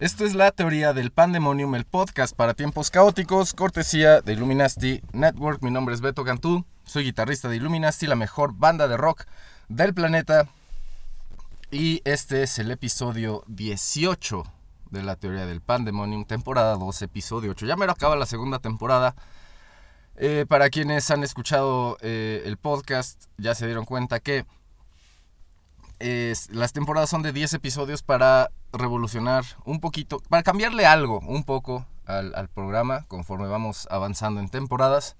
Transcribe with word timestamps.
Esto 0.00 0.24
es 0.24 0.34
la 0.34 0.50
teoría 0.50 0.92
del 0.92 1.12
Pandemonium, 1.12 1.76
el 1.76 1.84
podcast 1.84 2.34
para 2.34 2.54
tiempos 2.54 2.90
caóticos, 2.90 3.52
cortesía 3.52 4.20
de 4.20 4.32
Illuminati 4.32 5.00
Network. 5.12 5.62
Mi 5.62 5.70
nombre 5.70 5.94
es 5.94 6.00
Beto 6.00 6.24
Cantú, 6.24 6.64
soy 6.84 7.04
guitarrista 7.04 7.48
de 7.48 7.54
Illuminati, 7.54 8.08
la 8.08 8.16
mejor 8.16 8.52
banda 8.54 8.88
de 8.88 8.96
rock 8.96 9.26
del 9.68 9.94
planeta. 9.94 10.48
Y 11.70 12.02
este 12.04 12.42
es 12.42 12.58
el 12.58 12.72
episodio 12.72 13.44
18 13.46 14.42
de 14.90 15.02
la 15.04 15.14
teoría 15.14 15.46
del 15.46 15.60
Pandemonium, 15.60 16.24
temporada 16.24 16.74
2, 16.74 17.02
episodio 17.02 17.52
8. 17.52 17.66
Ya 17.66 17.76
me 17.76 17.86
lo 17.86 17.92
acaba 17.92 18.16
la 18.16 18.26
segunda 18.26 18.58
temporada. 18.58 19.14
Eh, 20.16 20.46
para 20.48 20.68
quienes 20.68 21.08
han 21.12 21.22
escuchado 21.22 21.96
eh, 22.00 22.42
el 22.44 22.56
podcast, 22.56 23.26
ya 23.38 23.54
se 23.54 23.66
dieron 23.66 23.84
cuenta 23.84 24.18
que 24.18 24.46
las 26.50 26.72
temporadas 26.72 27.10
son 27.10 27.22
de 27.22 27.32
10 27.32 27.54
episodios 27.54 28.02
para 28.02 28.50
revolucionar 28.72 29.44
un 29.64 29.80
poquito, 29.80 30.20
para 30.28 30.42
cambiarle 30.42 30.86
algo 30.86 31.20
un 31.20 31.44
poco 31.44 31.86
al, 32.06 32.48
programa 32.48 33.04
conforme 33.08 33.46
vamos 33.46 33.86
avanzando 33.90 34.40
en 34.40 34.48
temporadas. 34.48 35.16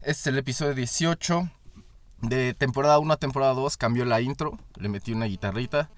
Este 0.00 0.10
es 0.10 0.26
el 0.26 0.38
episodio 0.38 0.74
18. 0.74 1.50
De 2.22 2.54
temporada 2.54 2.98
1 2.98 3.12
a 3.12 3.16
temporada 3.16 3.54
2 3.54 3.76
cambió 3.76 4.04
la 4.04 4.20
intro, 4.20 4.58
le 4.76 4.88
metí 4.88 5.12
una 5.12 5.26
guitarrita. 5.26 5.90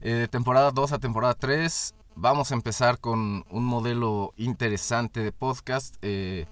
Eh, 0.00 0.12
de 0.12 0.28
temporada 0.28 0.70
2 0.70 0.92
a 0.92 0.98
temporada 0.98 1.34
3 1.34 1.94
vamos 2.14 2.50
a 2.50 2.54
empezar 2.54 2.98
con 2.98 3.44
un 3.50 3.64
modelo 3.64 4.32
interesante 4.36 5.20
de 5.20 5.32
podcast. 5.32 5.96
eh, 6.02 6.46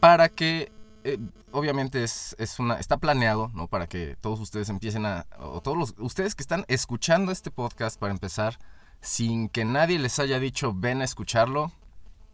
para 0.00 0.28
que 0.28 0.70
eh, 1.04 1.18
obviamente 1.52 2.02
es, 2.02 2.34
es 2.38 2.58
una 2.58 2.74
está 2.80 2.96
planeado 2.96 3.50
no 3.54 3.68
para 3.68 3.86
que 3.86 4.16
todos 4.20 4.40
ustedes 4.40 4.68
empiecen 4.70 5.06
a 5.06 5.26
o 5.38 5.60
todos 5.60 5.76
los, 5.76 5.94
ustedes 5.98 6.34
que 6.34 6.42
están 6.42 6.64
escuchando 6.68 7.30
este 7.30 7.50
podcast 7.50 7.98
para 8.00 8.12
empezar 8.12 8.58
sin 9.00 9.48
que 9.48 9.64
nadie 9.64 9.98
les 9.98 10.18
haya 10.18 10.38
dicho 10.40 10.72
ven 10.74 11.00
a 11.02 11.04
escucharlo 11.04 11.72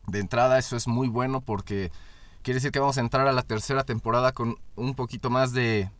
de 0.06 0.20
entrada 0.20 0.58
eso 0.58 0.76
es 0.76 0.86
muy 0.86 1.08
bueno 1.08 1.40
porque 1.40 1.90
quiere 2.42 2.56
decir 2.58 2.70
que 2.72 2.78
vamos 2.78 2.96
a 2.96 3.00
entrar 3.02 3.26
a 3.28 3.32
la 3.32 3.42
tercera 3.42 3.84
temporada 3.84 4.32
con 4.32 4.56
un 4.76 4.94
poquito 4.94 5.30
más 5.30 5.52
de 5.52 5.90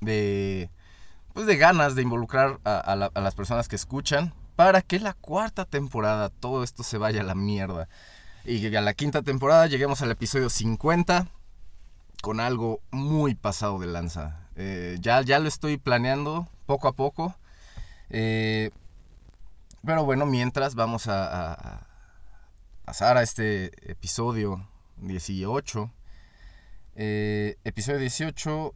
de 0.00 0.70
pues 1.32 1.46
de 1.46 1.56
ganas 1.56 1.94
de 1.94 2.02
involucrar 2.02 2.58
a, 2.64 2.78
a 2.78 2.96
la- 2.96 3.10
a 3.14 3.20
las 3.20 3.34
personas 3.34 3.68
que 3.68 3.76
escuchan 3.76 4.34
para 4.56 4.82
que 4.82 4.98
la 4.98 5.14
cuarta 5.14 5.64
temporada 5.64 6.28
todo 6.30 6.64
esto 6.64 6.82
se 6.82 6.98
vaya 6.98 7.20
a 7.20 7.24
la 7.24 7.36
mierda. 7.36 7.88
Y 8.44 8.74
a 8.74 8.80
la 8.80 8.94
quinta 8.94 9.22
temporada 9.22 9.66
lleguemos 9.66 10.02
al 10.02 10.10
episodio 10.10 10.50
50 10.50 11.28
con 12.22 12.40
algo 12.40 12.80
muy 12.90 13.34
pasado 13.34 13.78
de 13.78 13.86
lanza. 13.86 14.48
Eh, 14.56 14.98
ya, 15.00 15.22
ya 15.22 15.38
lo 15.38 15.48
estoy 15.48 15.78
planeando 15.78 16.48
poco 16.66 16.88
a 16.88 16.92
poco. 16.92 17.34
Eh, 18.10 18.70
pero 19.84 20.04
bueno, 20.04 20.26
mientras 20.26 20.74
vamos 20.74 21.06
a, 21.06 21.86
pasar 22.84 23.16
a 23.16 23.22
este 23.22 23.70
episodio 23.90 24.68
18. 24.96 25.92
Eh, 26.96 27.56
episodio 27.64 28.00
18 28.00 28.74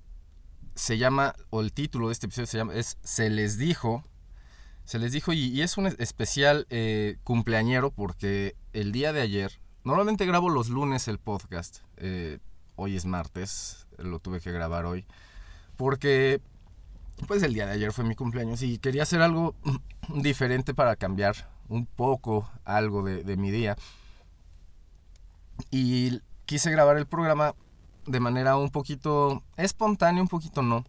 se 0.74 0.98
llama, 0.98 1.34
o 1.50 1.60
el 1.60 1.72
título 1.72 2.08
de 2.08 2.12
este 2.12 2.26
episodio 2.26 2.46
se 2.46 2.58
llama, 2.58 2.74
es 2.74 2.98
Se 3.02 3.28
les 3.28 3.58
dijo. 3.58 4.04
Se 4.84 4.98
les 4.98 5.12
dijo, 5.12 5.32
y, 5.32 5.46
y 5.46 5.62
es 5.62 5.76
un 5.76 5.86
especial 5.86 6.66
cumpleañero 7.24 7.90
porque 7.90 8.56
el 8.72 8.92
día 8.92 9.12
de 9.12 9.20
ayer, 9.20 9.60
normalmente 9.84 10.26
grabo 10.26 10.48
los 10.48 10.68
lunes 10.68 11.06
el 11.08 11.18
podcast, 11.18 11.78
hoy 12.76 12.96
es 12.96 13.04
martes, 13.04 13.86
lo 13.98 14.18
tuve 14.18 14.40
que 14.40 14.52
grabar 14.52 14.86
hoy, 14.86 15.04
porque 15.76 16.40
pues 17.26 17.42
el 17.42 17.54
día 17.54 17.66
de 17.66 17.72
ayer 17.72 17.92
fue 17.92 18.04
mi 18.04 18.14
cumpleaños 18.14 18.62
y 18.62 18.78
quería 18.78 19.02
hacer 19.04 19.22
algo 19.22 19.54
diferente 20.08 20.74
para 20.74 20.96
cambiar 20.96 21.48
un 21.68 21.86
poco 21.86 22.50
algo 22.64 23.02
de, 23.02 23.36
mi 23.36 23.50
día. 23.50 23.76
Y 25.70 26.20
quise 26.44 26.70
grabar 26.70 26.96
el 26.96 27.06
programa 27.06 27.54
de 28.06 28.20
manera 28.20 28.56
un 28.56 28.70
poquito 28.70 29.42
espontánea, 29.56 30.22
un 30.22 30.28
poquito 30.28 30.62
no. 30.62 30.84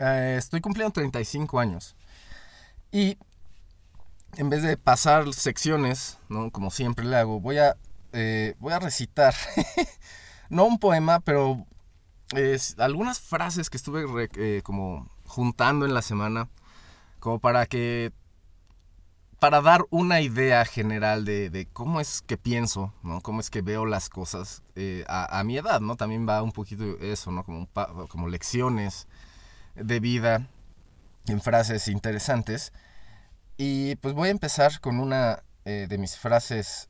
Eh, 0.00 0.36
estoy 0.38 0.60
cumpliendo 0.60 0.92
35 0.92 1.58
años. 1.58 1.96
Y 2.92 3.18
en 4.36 4.50
vez 4.50 4.62
de 4.62 4.76
pasar 4.76 5.32
secciones, 5.32 6.18
¿no? 6.28 6.50
como 6.50 6.70
siempre 6.70 7.04
le 7.04 7.16
hago, 7.16 7.40
voy 7.40 7.58
a, 7.58 7.76
eh, 8.12 8.54
voy 8.58 8.72
a 8.72 8.78
recitar, 8.78 9.34
no 10.50 10.64
un 10.64 10.78
poema, 10.78 11.20
pero 11.20 11.66
es, 12.34 12.78
algunas 12.78 13.20
frases 13.20 13.70
que 13.70 13.76
estuve 13.76 14.28
eh, 14.36 14.60
como 14.62 15.08
juntando 15.24 15.86
en 15.86 15.94
la 15.94 16.02
semana, 16.02 16.48
como 17.18 17.38
para 17.38 17.66
que, 17.66 18.12
para 19.38 19.62
dar 19.62 19.84
una 19.90 20.20
idea 20.20 20.64
general 20.64 21.24
de, 21.24 21.50
de 21.50 21.66
cómo 21.66 22.00
es 22.00 22.20
que 22.22 22.36
pienso, 22.36 22.92
¿no? 23.02 23.20
Cómo 23.20 23.40
es 23.40 23.48
que 23.48 23.62
veo 23.62 23.86
las 23.86 24.08
cosas 24.08 24.62
eh, 24.74 25.04
a, 25.08 25.42
mi 25.44 25.56
edad, 25.56 25.80
¿no? 25.80 25.96
También 25.96 26.28
va 26.28 26.42
un 26.42 26.52
poquito 26.52 26.84
eso, 27.00 27.30
¿no? 27.30 27.42
Como, 27.44 27.68
como 28.08 28.28
lecciones 28.28 29.06
de 29.74 30.00
vida 30.00 30.48
en 31.26 31.40
frases 31.40 31.88
interesantes. 31.88 32.72
Y 33.56 33.96
pues 33.96 34.14
voy 34.14 34.28
a 34.28 34.32
empezar 34.32 34.80
con 34.80 35.00
una 35.00 35.42
eh, 35.64 35.86
de 35.88 35.98
mis 35.98 36.16
frases 36.16 36.88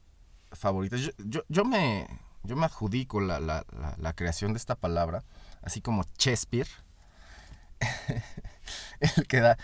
favoritas. 0.53 1.01
Yo, 1.01 1.11
yo, 1.19 1.43
yo 1.49 1.65
me, 1.65 2.07
yo 2.43 2.57
me 2.57 2.67
adjudico 2.67 3.21
la, 3.21 3.41
la- 3.41 3.65
la- 3.73 4.13
creación 4.15 4.53
de 4.53 4.59
esta 4.59 4.75
palabra, 4.75 5.25
así 5.63 5.81
como 5.81 6.05
Shakespeare. 6.19 6.69
El 9.01 9.27
que 9.27 9.41
da- 9.41 9.59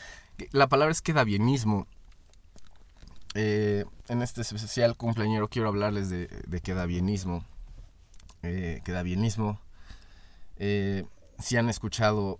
la 0.52 0.68
palabra 0.68 0.92
es 0.92 1.02
queda 1.02 1.24
bienismo. 1.24 1.86
Eh, 3.34 3.84
en 4.08 4.22
este 4.22 4.40
especial 4.40 4.96
cumpleañero 4.96 5.48
quiero 5.48 5.68
hablarles 5.68 6.08
de, 6.08 6.26
de 6.28 6.60
queda 6.60 6.86
bienismo. 6.86 7.44
Eh, 8.42 8.80
queda 8.84 9.02
bienismo. 9.02 9.60
Eh, 10.56 11.04
si 11.38 11.56
han 11.56 11.68
escuchado 11.68 12.38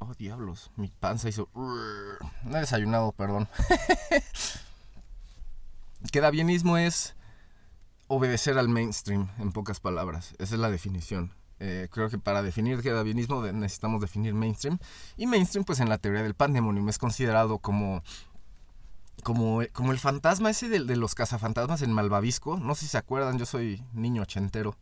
Oh, 0.00 0.14
diablos, 0.14 0.70
mi 0.76 0.86
panza 0.88 1.28
hizo... 1.28 1.48
No 1.54 2.56
he 2.56 2.60
desayunado, 2.60 3.10
perdón. 3.10 3.48
Quedabienismo 6.12 6.76
es 6.78 7.14
obedecer 8.08 8.58
al 8.58 8.68
mainstream, 8.68 9.28
en 9.38 9.52
pocas 9.52 9.80
palabras. 9.80 10.34
Esa 10.38 10.54
es 10.56 10.60
la 10.60 10.70
definición. 10.70 11.32
Eh, 11.60 11.88
creo 11.90 12.08
que 12.08 12.18
para 12.18 12.42
definir 12.42 12.82
quedabienismo 12.82 13.42
de- 13.42 13.52
necesitamos 13.52 14.00
definir 14.00 14.34
mainstream. 14.34 14.78
Y 15.16 15.26
mainstream, 15.26 15.64
pues 15.64 15.80
en 15.80 15.88
la 15.88 15.98
teoría 15.98 16.22
del 16.22 16.34
pandemonium, 16.34 16.88
es 16.88 16.98
considerado 16.98 17.58
como... 17.58 18.02
Como, 19.24 19.62
como 19.72 19.90
el 19.90 19.98
fantasma 19.98 20.50
ese 20.50 20.68
de, 20.68 20.84
de 20.84 20.94
los 20.94 21.16
cazafantasmas 21.16 21.82
en 21.82 21.92
Malvavisco. 21.92 22.56
No 22.56 22.76
sé 22.76 22.82
si 22.82 22.86
se 22.92 22.98
acuerdan, 22.98 23.36
yo 23.36 23.46
soy 23.46 23.82
niño 23.92 24.22
ochentero. 24.22 24.76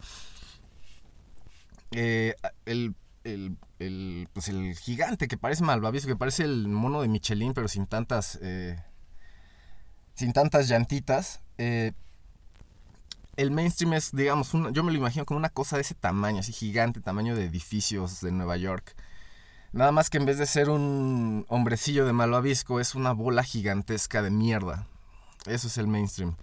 Eh, 1.92 2.34
el, 2.66 2.94
el, 3.24 3.56
el, 3.78 4.28
pues 4.34 4.48
el 4.50 4.76
gigante 4.76 5.26
que 5.26 5.38
parece 5.38 5.64
malvavisco, 5.64 6.08
que 6.08 6.16
parece 6.16 6.44
el 6.44 6.68
mono 6.68 7.00
de 7.00 7.08
Michelin, 7.08 7.54
pero 7.54 7.66
sin 7.66 7.86
tantas, 7.86 8.38
eh, 8.42 8.78
sin 10.14 10.34
tantas 10.34 10.68
llantitas. 10.68 11.40
El 13.36 13.50
mainstream 13.50 13.92
es, 13.92 14.12
digamos, 14.12 14.52
yo 14.72 14.82
me 14.82 14.92
lo 14.92 14.98
imagino 14.98 15.24
como 15.24 15.38
una 15.38 15.50
cosa 15.50 15.76
de 15.76 15.82
ese 15.82 15.94
tamaño, 15.94 16.40
así 16.40 16.52
gigante, 16.52 17.00
tamaño 17.00 17.34
de 17.34 17.44
edificios 17.44 18.20
de 18.20 18.32
Nueva 18.32 18.56
York. 18.56 18.94
Nada 19.72 19.92
más 19.92 20.08
que 20.08 20.16
en 20.16 20.24
vez 20.24 20.38
de 20.38 20.46
ser 20.46 20.70
un 20.70 21.44
hombrecillo 21.48 22.06
de 22.06 22.12
malvavisco, 22.12 22.80
es 22.80 22.94
una 22.94 23.12
bola 23.12 23.42
gigantesca 23.42 24.22
de 24.22 24.30
mierda. 24.30 24.86
Eso 25.44 25.66
es 25.66 25.76
el 25.76 25.86
mainstream. 25.86 26.36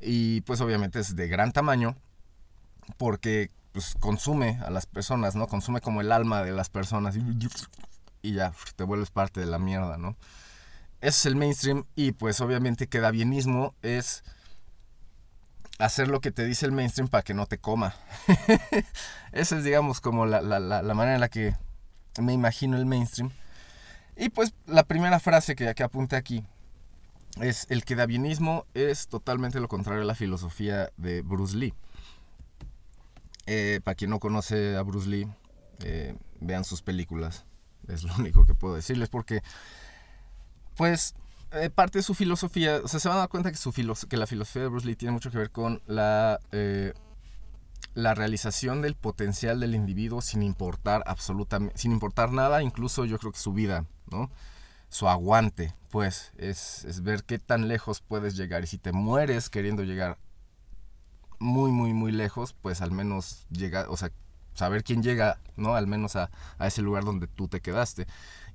Y 0.00 0.40
pues 0.42 0.60
obviamente 0.62 0.98
es 0.98 1.14
de 1.14 1.28
gran 1.28 1.52
tamaño, 1.52 1.94
porque 2.96 3.50
pues 3.72 3.94
consume 4.00 4.58
a 4.64 4.70
las 4.70 4.86
personas, 4.86 5.36
¿no? 5.36 5.46
Consume 5.46 5.80
como 5.80 6.00
el 6.00 6.10
alma 6.10 6.42
de 6.42 6.52
las 6.52 6.70
personas 6.70 7.16
y, 8.22 8.32
ya 8.32 8.52
te 8.76 8.84
vuelves 8.84 9.10
parte 9.10 9.40
de 9.40 9.46
la 9.46 9.58
mierda, 9.58 9.98
¿no? 9.98 10.16
Ese 11.00 11.18
es 11.18 11.26
el 11.26 11.36
mainstream 11.36 11.84
y 11.94 12.12
pues 12.12 12.40
obviamente 12.40 12.86
queda 12.86 13.10
bienismo 13.10 13.74
es 13.82 14.22
hacer 15.80 16.08
lo 16.08 16.20
que 16.20 16.30
te 16.30 16.44
dice 16.44 16.66
el 16.66 16.72
mainstream 16.72 17.08
para 17.08 17.22
que 17.22 17.34
no 17.34 17.46
te 17.46 17.58
coma. 17.58 17.94
Esa 19.32 19.58
es 19.58 19.64
digamos 19.64 20.00
como 20.00 20.26
la, 20.26 20.40
la, 20.40 20.60
la, 20.60 20.94
manera 20.94 21.14
en 21.14 21.20
la 21.20 21.28
que 21.28 21.56
me 22.20 22.32
imagino 22.32 22.76
el 22.76 22.86
mainstream. 22.86 23.30
Y 24.16 24.28
pues 24.28 24.54
la 24.66 24.84
primera 24.84 25.18
frase 25.20 25.56
que, 25.56 25.74
que 25.74 25.82
apunté 25.82 26.16
aquí 26.16 26.44
es 27.40 27.66
el 27.70 27.84
quedabienismo 27.84 28.66
es 28.74 29.08
totalmente 29.08 29.60
lo 29.60 29.68
contrario 29.68 30.02
a 30.02 30.06
la 30.06 30.14
filosofía 30.14 30.90
de 30.96 31.22
Bruce 31.22 31.56
Lee. 31.56 31.74
Eh, 33.46 33.80
para 33.82 33.94
quien 33.94 34.10
no 34.10 34.20
conoce 34.20 34.76
a 34.76 34.82
Bruce 34.82 35.08
Lee, 35.08 35.26
eh, 35.80 36.14
vean 36.40 36.64
sus 36.64 36.82
películas. 36.82 37.44
Es 37.88 38.04
lo 38.04 38.14
único 38.18 38.44
que 38.44 38.54
puedo 38.54 38.74
decirles 38.74 39.08
porque, 39.08 39.42
pues, 40.76 41.14
eh, 41.52 41.70
parte 41.70 41.98
de 41.98 42.02
su 42.02 42.14
filosofía, 42.14 42.80
o 42.82 42.88
sea, 42.88 43.00
se 43.00 43.08
van 43.08 43.16
a 43.16 43.20
dar 43.20 43.28
cuenta 43.28 43.50
que, 43.50 43.56
su 43.56 43.72
que 43.72 44.16
la 44.16 44.26
filosofía 44.26 44.62
de 44.62 44.68
Bruce 44.68 44.86
Lee 44.86 44.96
tiene 44.96 45.12
mucho 45.12 45.30
que 45.30 45.38
ver 45.38 45.50
con 45.50 45.80
la, 45.86 46.38
la 47.94 48.14
realización 48.14 48.82
del 48.82 48.94
potencial 48.94 49.60
del 49.60 49.74
individuo 49.74 50.20
sin 50.22 50.42
importar 50.42 51.02
absolutamente, 51.06 51.76
sin 51.78 51.92
importar 51.92 52.32
nada, 52.32 52.62
incluso 52.62 53.04
yo 53.04 53.18
creo 53.18 53.32
que 53.32 53.38
su 53.38 53.52
vida, 53.52 53.86
¿no? 54.10 54.30
Su 54.88 55.08
aguante, 55.08 55.74
pues, 55.90 56.32
es, 56.36 56.84
es 56.84 57.02
ver 57.02 57.24
qué 57.24 57.38
tan 57.38 57.68
lejos 57.68 58.00
puedes 58.00 58.36
llegar. 58.36 58.64
Y 58.64 58.66
si 58.66 58.78
te 58.78 58.92
mueres 58.92 59.48
queriendo 59.50 59.84
llegar 59.84 60.18
muy, 61.38 61.72
muy, 61.72 61.92
muy 61.92 62.12
lejos, 62.12 62.54
pues 62.60 62.80
al 62.82 62.92
menos 62.92 63.46
llegar, 63.50 63.86
o 63.88 63.96
sea, 63.96 64.10
saber 64.54 64.84
quién 64.84 65.02
llega, 65.02 65.38
¿no? 65.56 65.74
Al 65.74 65.86
menos 65.86 66.16
a, 66.16 66.30
ese 66.60 66.82
lugar 66.82 67.04
donde 67.04 67.26
tú 67.26 67.48
te 67.48 67.60
quedaste. 67.60 68.06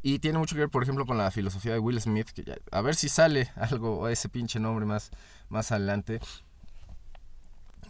Y 0.08 0.20
tiene 0.20 0.38
mucho 0.38 0.54
que 0.54 0.60
ver, 0.60 0.70
por 0.70 0.84
ejemplo, 0.84 1.08
con 1.08 1.18
la 1.18 1.32
filosofía 1.32 1.74
de 1.74 1.80
Will 1.80 2.00
Smith, 2.00 2.30
a 2.72 2.82
ver 2.82 2.94
si 2.94 3.10
sale 3.10 3.52
algo, 3.56 4.08
ese 4.08 4.30
pinche 4.30 4.60
nombre 4.60 4.86
más, 4.86 5.10
más 5.50 5.72
adelante. 5.72 6.20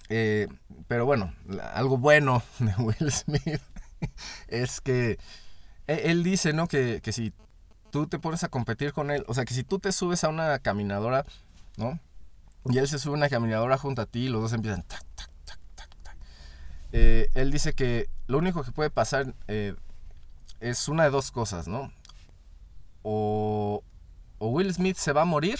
Eh, 0.07 0.47
pero 0.88 1.06
bueno, 1.06 1.33
algo 1.73 1.97
bueno 1.97 2.41
de 2.59 2.73
Will 2.77 3.12
Smith 3.12 3.62
es 4.47 4.79
que 4.79 5.19
e, 5.88 6.03
él 6.06 6.23
dice, 6.23 6.53
¿no? 6.53 6.69
Que, 6.69 7.01
que 7.03 7.12
si 7.12 7.33
tú 7.91 8.07
te 8.07 8.18
pones 8.18 8.45
a 8.45 8.47
competir 8.47 8.94
con 8.94 9.11
él, 9.11 9.25
o 9.27 9.33
sea, 9.33 9.44
que 9.44 9.53
si 9.53 9.65
tú 9.65 9.79
te 9.79 9.91
subes 9.91 10.23
a 10.23 10.29
una 10.29 10.57
caminadora, 10.59 11.25
¿no? 11.75 12.00
Y 12.63 12.77
él 12.77 12.88
se 12.88 12.97
sube 12.97 13.15
a 13.15 13.18
una 13.18 13.27
caminadora 13.27 13.77
junto 13.77 14.01
a 14.01 14.06
ti 14.06 14.19
y 14.19 14.29
los 14.29 14.41
dos 14.41 14.53
empiezan. 14.53 14.85
Eh, 16.94 17.27
él 17.33 17.51
dice 17.51 17.73
que 17.73 18.07
lo 18.27 18.38
único 18.38 18.63
que 18.63 18.71
puede 18.71 18.89
pasar 18.89 19.35
eh, 19.50 19.75
es 20.61 20.88
una 20.88 21.03
de 21.03 21.09
dos 21.09 21.31
cosas, 21.31 21.68
¿no? 21.68 21.91
O, 23.07 23.84
Will 24.40 24.74
Smith 24.74 24.98
se 24.98 25.13
va 25.13 25.22
a 25.22 25.25
morir, 25.25 25.60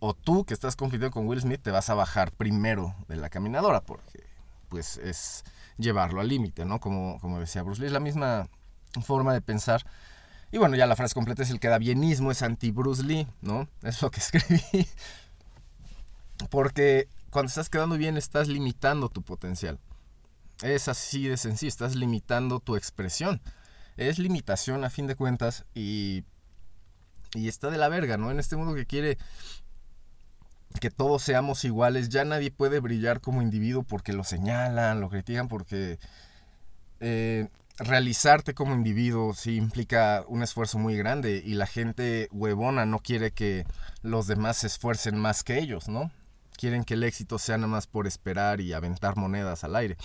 o 0.00 0.12
tú 0.12 0.44
que 0.44 0.54
estás 0.54 0.74
compitiendo 0.74 1.12
con 1.12 1.28
Will 1.28 1.40
Smith 1.40 1.60
te 1.62 1.70
vas 1.70 1.88
a 1.88 1.94
bajar 1.94 2.32
primero 2.32 2.96
de 3.06 3.16
la 3.16 3.30
caminadora, 3.30 3.82
porque 3.82 4.24
pues 4.68 4.96
es 4.96 5.44
llevarlo 5.78 6.20
al 6.20 6.26
límite, 6.26 6.64
¿no? 6.64 6.80
Como, 6.80 7.20
como 7.20 7.38
decía 7.38 7.62
Bruce 7.62 7.80
Lee, 7.80 7.86
es 7.86 7.92
la 7.92 8.00
misma 8.00 8.48
forma 9.02 9.32
de 9.34 9.40
pensar. 9.40 9.86
Y 10.50 10.58
bueno, 10.58 10.74
ya 10.74 10.86
la 10.86 10.96
frase 10.96 11.14
completa 11.14 11.44
es 11.44 11.50
el 11.50 11.60
que 11.60 11.68
da 11.68 11.78
bienismo, 11.78 12.32
es 12.32 12.42
anti-Bruce 12.42 13.04
Lee, 13.04 13.28
¿no? 13.40 13.68
Es 13.82 14.02
lo 14.02 14.10
que 14.10 14.18
escribí. 14.18 14.88
Porque 16.50 17.08
cuando 17.30 17.48
estás 17.48 17.70
quedando 17.70 17.96
bien 17.96 18.16
estás 18.16 18.48
limitando 18.48 19.10
tu 19.10 19.22
potencial. 19.22 19.78
Es 20.62 20.88
así 20.88 21.28
de 21.28 21.36
sencillo, 21.36 21.68
estás 21.68 21.94
limitando 21.94 22.58
tu 22.58 22.74
expresión. 22.74 23.40
Es 23.96 24.18
limitación 24.18 24.84
a 24.84 24.90
fin 24.90 25.06
de 25.06 25.16
cuentas 25.16 25.64
y, 25.74 26.24
y 27.34 27.48
está 27.48 27.70
de 27.70 27.78
la 27.78 27.88
verga, 27.88 28.16
¿no? 28.16 28.30
En 28.30 28.38
este 28.38 28.56
mundo 28.56 28.74
que 28.74 28.86
quiere 28.86 29.18
que 30.80 30.90
todos 30.90 31.22
seamos 31.22 31.64
iguales, 31.64 32.10
ya 32.10 32.24
nadie 32.24 32.50
puede 32.50 32.80
brillar 32.80 33.20
como 33.20 33.40
individuo 33.40 33.82
porque 33.82 34.12
lo 34.12 34.24
señalan, 34.24 35.00
lo 35.00 35.08
critican, 35.08 35.48
porque 35.48 35.98
eh, 37.00 37.48
realizarte 37.78 38.52
como 38.52 38.74
individuo 38.74 39.32
sí 39.34 39.56
implica 39.56 40.24
un 40.28 40.42
esfuerzo 40.42 40.78
muy 40.78 40.96
grande 40.96 41.42
y 41.44 41.54
la 41.54 41.66
gente 41.66 42.28
huevona 42.32 42.84
no 42.84 42.98
quiere 42.98 43.30
que 43.30 43.64
los 44.02 44.26
demás 44.26 44.58
se 44.58 44.66
esfuercen 44.66 45.16
más 45.16 45.42
que 45.42 45.58
ellos, 45.58 45.88
¿no? 45.88 46.10
quieren 46.56 46.84
que 46.84 46.94
el 46.94 47.04
éxito 47.04 47.38
sea 47.38 47.58
nada 47.58 47.68
más 47.68 47.86
por 47.86 48.06
esperar 48.06 48.60
y 48.60 48.72
aventar 48.72 49.16
monedas 49.16 49.62
al 49.62 49.76
aire. 49.76 49.96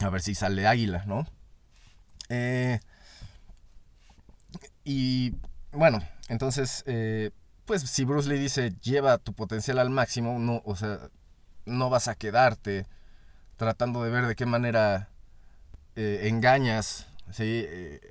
A 0.00 0.10
ver 0.10 0.22
si 0.22 0.34
sale 0.34 0.66
águila, 0.66 1.04
¿no? 1.06 1.26
Eh, 2.34 2.80
y 4.84 5.34
bueno, 5.72 6.00
entonces, 6.30 6.82
eh, 6.86 7.30
pues 7.66 7.82
si 7.82 8.06
Bruce 8.06 8.26
Lee 8.26 8.38
dice 8.38 8.72
lleva 8.82 9.18
tu 9.18 9.34
potencial 9.34 9.78
al 9.78 9.90
máximo, 9.90 10.38
no, 10.38 10.62
o 10.64 10.74
sea, 10.74 11.10
no 11.66 11.90
vas 11.90 12.08
a 12.08 12.14
quedarte 12.14 12.86
tratando 13.56 14.02
de 14.02 14.10
ver 14.10 14.26
de 14.26 14.34
qué 14.34 14.46
manera 14.46 15.10
eh, 15.94 16.22
engañas 16.24 17.06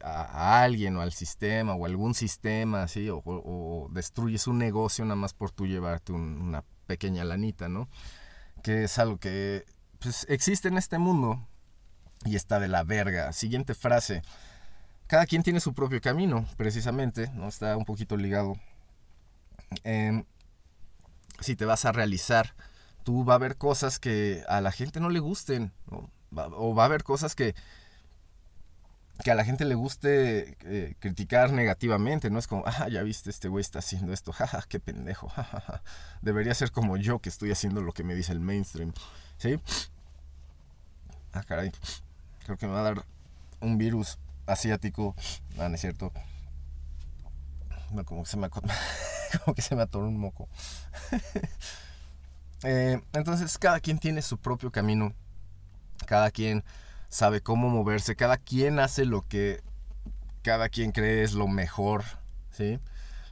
a, 0.03 0.61
alguien 0.61 0.97
o 0.97 1.01
al 1.01 1.13
sistema 1.13 1.73
o 1.73 1.87
algún 1.87 2.13
sistema, 2.13 2.87
¿sí? 2.87 3.09
o, 3.11 3.89
destruyes 3.91 4.45
un 4.45 4.59
negocio 4.59 5.03
nada 5.03 5.15
más 5.15 5.33
por 5.33 5.49
tú 5.49 5.65
llevarte 5.65 6.11
una 6.11 6.63
pequeña 6.85 7.23
lanita, 7.23 7.69
¿no? 7.69 7.89
Que 8.61 8.83
es 8.83 8.99
algo 8.99 9.17
que 9.17 9.65
pues, 9.97 10.27
existe 10.29 10.67
en 10.67 10.77
este 10.77 10.99
mundo 10.99 11.47
y 12.25 12.35
está 12.35 12.59
de 12.59 12.67
la 12.67 12.83
verga. 12.83 13.33
Siguiente 13.33 13.73
frase. 13.73 14.21
Cada 15.07 15.25
quien 15.25 15.43
tiene 15.43 15.59
su 15.59 15.73
propio 15.73 15.99
camino, 16.01 16.45
precisamente, 16.57 17.29
¿no? 17.33 17.47
Está 17.47 17.75
un 17.75 17.85
poquito 17.85 18.17
ligado. 18.17 18.55
Em, 19.83 20.23
si 21.39 21.55
te 21.55 21.65
vas 21.65 21.85
a 21.85 21.91
realizar, 21.91 22.53
tú 23.03 23.25
va 23.25 23.33
a 23.33 23.35
haber 23.35 23.57
cosas 23.57 23.99
que 23.99 24.43
a 24.47 24.61
la 24.61 24.71
gente 24.71 24.99
no 24.99 25.09
le 25.09 25.19
gusten, 25.19 25.71
o 26.31 26.75
va 26.75 26.83
a 26.83 26.85
haber 26.85 27.03
cosas 27.03 27.35
que 27.35 27.55
que 29.21 29.31
a 29.31 29.35
la 29.35 29.45
gente 29.45 29.65
le 29.65 29.75
guste 29.75 30.57
eh, 30.61 30.95
criticar 30.99 31.51
negativamente, 31.51 32.29
¿no? 32.29 32.39
Es 32.39 32.47
como, 32.47 32.63
ah, 32.65 32.87
ya 32.89 33.03
viste, 33.03 33.29
este 33.29 33.47
güey 33.47 33.61
está 33.61 33.79
haciendo 33.79 34.13
esto, 34.13 34.31
jaja, 34.31 34.63
qué 34.67 34.79
pendejo, 34.79 35.29
jajaja. 35.29 35.83
Debería 36.21 36.53
ser 36.53 36.71
como 36.71 36.97
yo 36.97 37.19
que 37.19 37.29
estoy 37.29 37.51
haciendo 37.51 37.81
lo 37.81 37.93
que 37.93 38.03
me 38.03 38.15
dice 38.15 38.31
el 38.33 38.39
mainstream, 38.39 38.93
¿sí? 39.37 39.59
Ah, 41.33 41.43
caray, 41.43 41.71
creo 42.45 42.57
que 42.57 42.67
me 42.67 42.73
va 42.73 42.79
a 42.79 42.83
dar 42.83 43.05
un 43.59 43.77
virus 43.77 44.17
asiático, 44.45 45.15
ah, 45.57 45.69
no 45.69 45.75
es 45.75 45.81
cierto. 45.81 46.11
como 48.05 48.23
que 48.23 48.29
se 48.29 48.37
me, 48.37 48.49
como 49.45 49.55
que 49.55 49.61
se 49.61 49.75
me 49.75 49.83
atoró 49.83 50.07
un 50.07 50.17
moco. 50.17 50.47
Eh, 52.63 53.01
entonces, 53.13 53.57
cada 53.57 53.79
quien 53.79 53.97
tiene 53.97 54.21
su 54.21 54.37
propio 54.37 54.71
camino, 54.71 55.15
cada 56.05 56.29
quien 56.29 56.63
sabe 57.09 57.41
cómo 57.41 57.69
moverse, 57.69 58.15
cada 58.15 58.37
quien 58.37 58.77
hace 58.77 59.03
lo 59.05 59.27
que 59.27 59.63
cada 60.43 60.69
quien 60.69 60.91
cree 60.91 61.23
es 61.23 61.33
lo 61.33 61.47
mejor, 61.47 62.03
¿sí? 62.51 62.79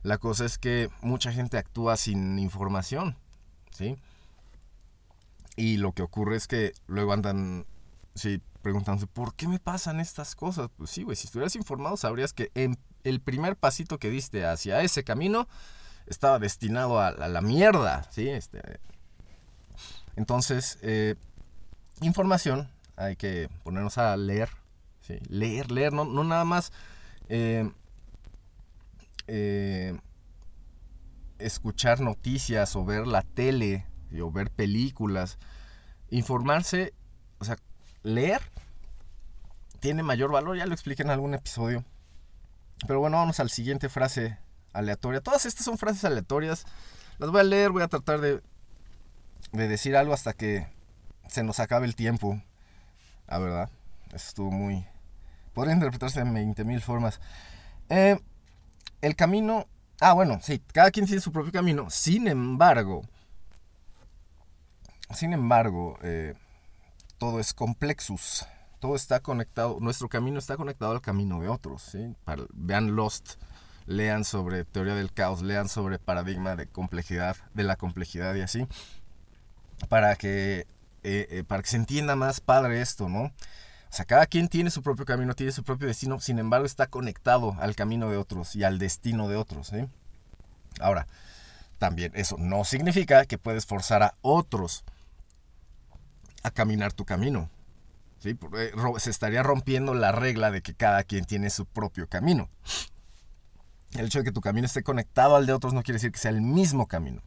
La 0.03 0.17
cosa 0.17 0.45
es 0.45 0.57
que 0.57 0.89
mucha 1.01 1.31
gente 1.31 1.57
actúa 1.57 1.97
sin 1.97 2.39
información, 2.39 3.17
¿sí? 3.71 3.97
Y 5.55 5.77
lo 5.77 5.91
que 5.91 6.03
ocurre 6.03 6.35
es 6.35 6.47
que 6.47 6.73
luego 6.87 7.13
andan, 7.13 7.65
sí, 8.15 8.41
preguntándose, 8.61 9.07
¿por 9.07 9.33
qué 9.35 9.47
me 9.47 9.59
pasan 9.59 9.99
estas 9.99 10.35
cosas? 10.35 10.69
Pues 10.75 10.89
sí, 10.89 11.03
güey, 11.03 11.15
si 11.15 11.27
estuvieras 11.27 11.55
informado 11.55 11.97
sabrías 11.97 12.33
que 12.33 12.51
en 12.55 12.77
el 13.03 13.21
primer 13.21 13.55
pasito 13.55 13.97
que 13.97 14.09
diste 14.09 14.45
hacia 14.45 14.81
ese 14.81 15.03
camino 15.03 15.47
estaba 16.07 16.39
destinado 16.39 16.99
a, 16.99 17.11
la 17.11 17.41
mierda, 17.41 18.07
¿sí? 18.11 18.27
Este, 18.27 18.61
entonces, 20.15 20.79
eh, 20.81 21.15
información 22.01 22.69
hay 22.97 23.15
que 23.15 23.49
ponernos 23.63 23.97
a 23.97 24.17
leer, 24.17 24.49
leer, 25.29 25.71
leer, 25.71 25.93
no, 25.93 26.05
nada 26.23 26.43
más 26.43 26.73
eh, 27.29 27.71
eh, 29.27 29.97
escuchar 31.37 32.01
noticias 32.01 32.75
o 32.75 32.83
ver 32.83 33.07
la 33.07 33.21
tele 33.21 33.85
o 34.21 34.31
ver 34.31 34.49
películas, 34.49 35.37
informarse, 36.09 36.93
o 37.37 37.45
sea, 37.45 37.57
leer 38.03 38.41
tiene 39.79 40.03
mayor 40.03 40.31
valor, 40.31 40.57
ya 40.57 40.65
lo 40.65 40.73
expliqué 40.73 41.03
en 41.03 41.09
algún 41.09 41.33
episodio. 41.33 41.83
Pero 42.87 42.99
bueno, 42.99 43.17
vamos 43.17 43.39
al 43.39 43.49
siguiente 43.49 43.89
frase 43.89 44.37
aleatoria. 44.73 45.21
Todas 45.21 45.45
estas 45.45 45.65
son 45.65 45.77
frases 45.77 46.05
aleatorias. 46.05 46.65
Las 47.17 47.29
voy 47.31 47.41
a 47.41 47.43
leer, 47.43 47.71
voy 47.71 47.83
a 47.83 47.87
tratar 47.87 48.21
de, 48.21 48.41
de 49.51 49.67
decir 49.67 49.95
algo 49.95 50.13
hasta 50.13 50.33
que 50.33 50.67
se 51.27 51.43
nos 51.43 51.59
acabe 51.59 51.85
el 51.85 51.95
tiempo. 51.95 52.41
Ah, 53.27 53.39
¿verdad? 53.39 53.69
Estuvo 54.13 54.51
muy... 54.51 54.85
Podría 55.53 55.73
interpretarse 55.73 56.23
de 56.23 56.25
20.000 56.25 56.81
formas. 56.81 57.19
Eh, 57.89 58.19
el 59.01 59.15
camino... 59.15 59.67
Ah, 60.01 60.13
bueno, 60.13 60.39
sí, 60.41 60.61
cada 60.73 60.91
quien 60.91 61.05
tiene 61.05 61.21
su 61.21 61.31
propio 61.31 61.51
camino. 61.51 61.89
Sin 61.89 62.27
embargo, 62.27 63.01
sin 65.13 65.33
embargo, 65.33 65.97
eh, 66.03 66.35
todo 67.19 67.39
es 67.39 67.53
complexus. 67.53 68.45
Todo 68.79 68.95
está 68.95 69.19
conectado, 69.19 69.77
nuestro 69.81 70.09
camino 70.09 70.39
está 70.39 70.55
conectado 70.57 70.93
al 70.93 71.01
camino 71.01 71.39
de 71.41 71.49
otros. 71.49 71.83
¿sí? 71.83 72.15
vean 72.53 72.95
Lost, 72.95 73.33
lean 73.85 74.23
sobre 74.23 74.65
teoría 74.65 74.95
del 74.95 75.13
caos, 75.13 75.41
lean 75.41 75.69
sobre 75.69 75.99
paradigma 75.99 76.55
de 76.55 76.65
complejidad, 76.65 77.37
de 77.53 77.63
la 77.63 77.75
complejidad 77.75 78.33
y 78.35 78.41
así. 78.41 78.67
Para 79.89 80.15
que 80.15 80.65
eh, 81.03 81.27
eh, 81.29 81.43
para 81.47 81.61
que 81.61 81.69
se 81.69 81.77
entienda 81.77 82.15
más 82.15 82.41
padre 82.41 82.81
esto, 82.81 83.07
¿no? 83.07 83.23
O 83.23 83.91
sea, 83.91 84.05
cada 84.05 84.25
quien 84.25 84.49
tiene 84.49 84.69
su 84.69 84.83
propio 84.83 85.05
camino, 85.05 85.33
tiene 85.33 85.51
su 85.51 85.63
propio 85.63 85.87
destino, 85.87 86.19
sin 86.19 86.39
embargo 86.39 86.65
está 86.65 86.87
conectado 86.87 87.55
al 87.59 87.75
camino 87.75 88.09
de 88.09 88.17
otros 88.17 88.55
y 88.55 88.63
al 88.63 88.77
destino 88.77 89.27
de 89.27 89.35
otros. 89.35 89.67
¿sí? 89.67 89.87
Ahora, 90.79 91.07
también 91.79 92.11
eso 92.15 92.35
no 92.37 92.65
significa 92.65 93.25
que 93.25 93.37
puedes 93.37 93.65
forzar 93.65 94.03
a 94.03 94.15
otros 94.21 94.83
a 96.49 96.53
caminar 96.53 96.93
tu 96.93 97.05
camino. 97.05 97.49
¿sí? 98.19 98.37
Eh, 98.57 98.71
se 98.97 99.09
estaría 99.09 99.43
rompiendo 99.43 99.93
la 99.93 100.11
regla 100.11 100.51
de 100.51 100.61
que 100.61 100.73
cada 100.73 101.03
quien 101.03 101.25
tiene 101.25 101.49
su 101.49 101.65
propio 101.65 102.07
camino. 102.07 102.49
El 103.93 104.05
hecho 104.05 104.19
de 104.19 104.25
que 104.25 104.31
tu 104.31 104.41
camino 104.41 104.65
esté 104.65 104.83
conectado 104.83 105.35
al 105.35 105.45
de 105.45 105.53
otros 105.53 105.73
no 105.73 105.81
quiere 105.81 105.95
decir 105.95 106.11
que 106.11 106.19
sea 106.19 106.31
el 106.31 106.41
mismo 106.41 106.87
camino. 106.87 107.21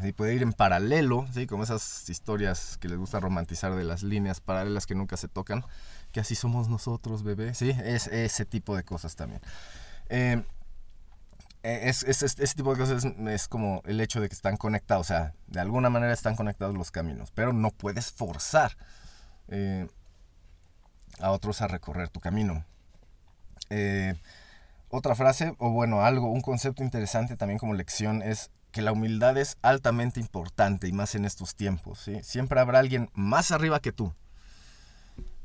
¿Sí? 0.00 0.12
Puede 0.12 0.34
ir 0.34 0.42
en 0.42 0.52
paralelo, 0.52 1.26
¿sí? 1.32 1.46
como 1.46 1.64
esas 1.64 2.08
historias 2.08 2.78
que 2.78 2.88
les 2.88 2.98
gusta 2.98 3.20
romantizar 3.20 3.74
de 3.74 3.84
las 3.84 4.02
líneas 4.02 4.40
paralelas 4.40 4.86
que 4.86 4.94
nunca 4.94 5.16
se 5.16 5.28
tocan, 5.28 5.64
que 6.10 6.20
así 6.20 6.34
somos 6.34 6.68
nosotros, 6.68 7.22
bebé. 7.22 7.54
¿sí? 7.54 7.70
Es 7.70 8.06
ese 8.08 8.44
tipo 8.44 8.74
de 8.74 8.84
cosas 8.84 9.14
también. 9.14 9.40
Eh, 10.08 10.42
es, 11.64 12.02
ese 12.02 12.54
tipo 12.54 12.74
de 12.74 12.80
cosas 12.80 13.04
es, 13.04 13.48
como 13.48 13.80
el 13.86 13.98
hecho 14.00 14.20
de 14.20 14.28
que 14.28 14.34
están 14.34 14.58
conectados, 14.58 15.06
o 15.06 15.08
sea, 15.08 15.34
de 15.46 15.60
alguna 15.60 15.88
manera 15.88 16.12
están 16.12 16.36
conectados 16.36 16.74
los 16.74 16.90
caminos, 16.90 17.30
pero 17.30 17.54
no 17.54 17.70
puedes 17.70 18.12
forzar 18.12 18.76
eh, 19.48 19.88
a 21.20 21.30
otros 21.30 21.62
a 21.62 21.66
recorrer 21.66 22.10
tu 22.10 22.20
camino. 22.20 22.66
Eh, 23.70 24.14
otra 24.90 25.14
frase, 25.14 25.54
o 25.58 25.70
bueno, 25.70 26.04
algo, 26.04 26.30
un 26.30 26.42
concepto 26.42 26.84
interesante 26.84 27.34
también 27.34 27.58
como 27.58 27.72
lección 27.72 28.20
es 28.20 28.50
que 28.70 28.82
la 28.82 28.92
humildad 28.92 29.38
es 29.38 29.56
altamente 29.62 30.20
importante 30.20 30.86
y 30.86 30.92
más 30.92 31.14
en 31.14 31.24
estos 31.24 31.54
tiempos. 31.54 31.98
¿sí? 32.00 32.22
Siempre 32.22 32.60
habrá 32.60 32.78
alguien 32.80 33.08
más 33.14 33.52
arriba 33.52 33.80
que 33.80 33.92
tú. 33.92 34.12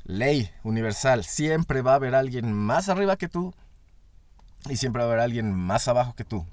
Ley 0.04 0.50
universal, 0.64 1.24
siempre 1.24 1.80
va 1.80 1.92
a 1.92 1.96
haber 1.96 2.14
alguien 2.14 2.52
más 2.52 2.90
arriba 2.90 3.16
que 3.16 3.28
tú 3.28 3.54
y 4.68 4.76
siempre 4.76 5.00
va 5.00 5.08
a 5.08 5.12
haber 5.12 5.20
alguien 5.20 5.52
más 5.52 5.88
abajo 5.88 6.14
que 6.14 6.24
tú. 6.24 6.44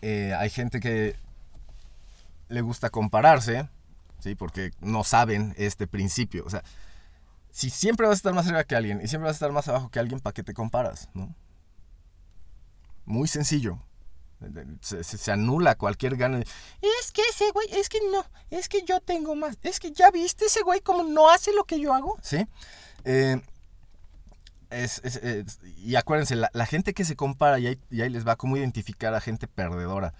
Eh, 0.00 0.34
hay 0.38 0.50
gente 0.50 0.80
que 0.80 1.16
le 2.48 2.60
gusta 2.60 2.90
compararse, 2.90 3.68
¿sí? 4.20 4.34
porque 4.34 4.70
no 4.80 5.04
saben 5.04 5.54
este 5.58 5.86
principio. 5.86 6.44
O 6.46 6.50
sea, 6.50 6.62
si 7.50 7.70
siempre 7.70 8.06
vas 8.06 8.14
a 8.14 8.16
estar 8.16 8.34
más 8.34 8.46
arriba 8.46 8.64
que 8.64 8.76
alguien 8.76 9.00
y 9.02 9.08
siempre 9.08 9.26
vas 9.26 9.34
a 9.34 9.38
estar 9.38 9.52
más 9.52 9.68
abajo 9.68 9.90
que 9.90 9.98
alguien, 9.98 10.20
¿para 10.20 10.32
qué 10.32 10.42
te 10.42 10.54
comparas? 10.54 11.08
¿no? 11.14 11.34
Muy 13.04 13.28
sencillo. 13.28 13.78
Se, 14.80 15.32
anula 15.32 15.74
cualquier 15.74 16.16
gana. 16.16 16.38
Es 16.38 17.12
que 17.12 17.22
ese 17.28 17.50
güey, 17.50 17.66
es 17.72 17.88
que 17.88 17.98
no, 18.12 18.24
es 18.50 18.68
que 18.68 18.84
yo 18.84 19.00
tengo 19.00 19.34
más. 19.34 19.58
Es 19.62 19.80
que 19.80 19.90
ya 19.90 20.12
viste 20.12 20.44
ese 20.44 20.62
güey 20.62 20.80
como 20.80 21.02
no 21.02 21.28
hace 21.28 21.52
lo 21.52 21.64
que 21.64 21.80
yo 21.80 21.92
hago. 21.92 22.16
¿Sí? 22.22 22.46
Eh, 23.04 23.40
y 25.76 25.96
acuérdense, 25.96 26.36
la, 26.36 26.66
gente 26.66 26.94
que 26.94 27.04
se 27.04 27.16
compara, 27.16 27.58
y 27.58 27.66
ahí, 27.66 27.78
les 27.90 28.26
va 28.26 28.36
cómo 28.36 28.56
identificar 28.56 29.14
a 29.14 29.20
gente 29.20 29.48
perdedora. 29.48 30.14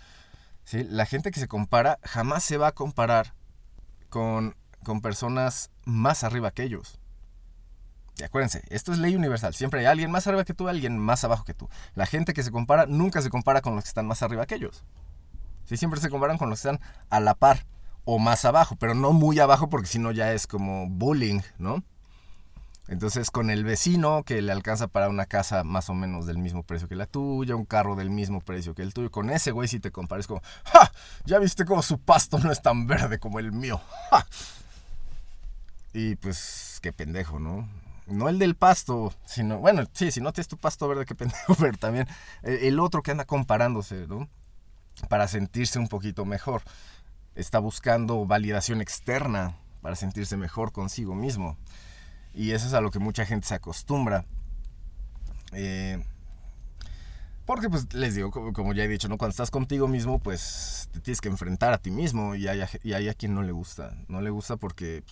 ¿sí? 0.65 0.85
La 0.85 1.07
gente 1.07 1.31
que 1.31 1.41
se 1.41 1.49
compara 1.49 1.99
jamás 2.03 2.45
se 2.45 2.57
va 2.57 2.69
a 2.69 2.73
comparar 2.73 3.35
con, 4.09 4.57
con 4.85 5.01
personas 5.01 5.71
más 5.85 6.25
arriba 6.25 6.51
que 6.51 6.63
ellos. 6.63 6.99
Y 8.19 8.25
acuérdense, 8.25 8.63
esto 8.71 8.93
es 8.93 8.99
ley 8.99 9.15
universal. 9.15 9.55
Siempre 9.55 9.81
hay 9.81 9.87
alguien 9.87 10.11
más 10.11 10.27
arriba 10.27 10.45
que 10.45 10.55
tú, 10.55 10.69
alguien 10.69 10.99
más 10.99 11.23
abajo 11.25 11.45
que 11.45 11.55
tú. 11.55 11.69
La 11.95 12.07
gente 12.07 12.35
que 12.35 12.43
se 12.43 12.51
compara 12.51 12.87
nunca 12.87 13.23
se 13.23 13.31
compara 13.31 13.61
con 13.61 13.75
los 13.75 13.85
que 13.85 13.89
están 13.89 14.07
más 14.07 14.23
arriba 14.23 14.47
que 14.47 14.57
ellos. 14.57 14.85
¿Sí? 15.65 15.77
Siempre 15.77 16.01
se 16.01 16.11
comparan 16.11 16.39
con 16.39 16.51
los 16.51 16.61
que 16.61 16.69
están 16.69 16.81
a 17.11 17.21
la 17.21 17.35
par 17.35 17.67
o 18.05 18.19
más 18.19 18.45
abajo, 18.45 18.75
pero 18.77 18.95
no 18.95 19.13
muy 19.13 19.39
abajo 19.39 19.69
porque 19.69 19.87
si 19.87 19.99
no 19.99 20.11
ya 20.11 20.33
es 20.33 20.47
como 20.47 20.89
bullying, 20.89 21.41
¿no? 21.59 21.85
Entonces 22.89 23.31
con 23.31 23.51
el 23.51 23.65
vecino 23.65 24.25
que 24.25 24.41
le 24.43 24.51
alcanza 24.51 24.89
para 24.89 25.09
una 25.09 25.27
casa 25.27 25.63
más 25.63 25.91
o 25.91 25.95
menos 25.95 26.27
del 26.27 26.39
mismo 26.39 26.63
precio 26.63 26.89
que 26.89 26.97
la 26.97 27.07
tuya, 27.07 27.55
un 27.55 27.67
carro 27.67 27.97
del 27.97 28.11
mismo 28.11 28.41
precio 28.41 28.75
que 28.75 28.83
el 28.83 28.95
tuyo, 28.95 29.11
con 29.11 29.31
ese 29.31 29.51
güey 29.51 29.69
si 29.69 29.79
te 29.79 29.93
compares 29.93 30.27
como, 30.27 30.41
¡ja! 30.65 30.91
Ya 31.27 31.39
viste 31.39 31.65
como 31.65 31.83
su 31.83 31.99
pasto 31.99 32.39
no 32.39 32.51
es 32.51 32.63
tan 32.63 32.87
verde 32.87 33.19
como 33.19 33.39
el 33.39 33.53
mío. 33.53 33.81
¡Ja! 34.11 34.27
Y 35.93 36.17
pues 36.17 36.79
qué 36.83 36.93
pendejo, 36.93 37.39
¿no? 37.39 37.69
no 38.09 38.29
el 38.29 38.39
del 38.39 38.55
pasto, 38.57 39.13
sino, 39.27 39.59
bueno, 39.59 39.85
sí, 39.93 40.11
si 40.11 40.21
no 40.21 40.33
tienes 40.33 40.49
tu 40.49 40.57
pasto 40.57 40.89
verde, 40.89 41.05
qué 41.05 41.15
pendejo, 41.15 41.55
pero 41.59 41.77
también 41.77 42.09
el 42.43 42.81
otro 42.81 43.03
que 43.03 43.11
anda 43.11 43.25
comparándose, 43.25 44.07
¿no? 44.07 44.29
Para 45.09 45.29
sentirse 45.29 45.79
un 45.79 45.89
poquito 45.89 46.25
mejor. 46.25 46.63
Está 47.35 47.59
buscando 47.61 48.27
validación 48.27 48.81
externa 48.81 49.57
para 49.81 49.95
sentirse 49.95 50.37
mejor 50.37 50.73
consigo 50.73 51.15
mismo. 51.15 51.57
Y 52.35 52.53
eso 52.53 52.67
es 52.67 52.75
a 52.75 52.81
lo 52.81 52.91
que 52.91 52.99
mucha 52.99 53.27
gente 53.27 53.47
se 53.47 53.55
acostumbra. 53.55 54.25
Eh, 55.53 56.03
porque 57.49 57.71
pues 57.71 57.95
les 57.95 58.15
digo, 58.15 58.31
como, 58.31 58.75
ya 58.75 58.85
he 58.85 58.89
dicho, 58.89 59.09
¿no? 59.09 59.17
Cuando 59.17 59.31
estás 59.31 59.51
contigo 59.51 59.89
mismo, 59.89 60.19
pues 60.19 60.91
te 60.93 61.01
tienes 61.01 61.23
que 61.23 61.31
enfrentar 61.31 61.73
a 61.73 61.79
ti 61.79 61.91
mismo 61.91 62.35
y 62.35 62.47
hay, 62.47 62.61
a 62.61 63.15
quien 63.15 63.35
no 63.35 63.43
le 63.43 63.53
gusta. 63.53 63.97
No 64.07 64.21
le 64.21 64.29
gusta 64.29 64.59
porque 64.59 65.03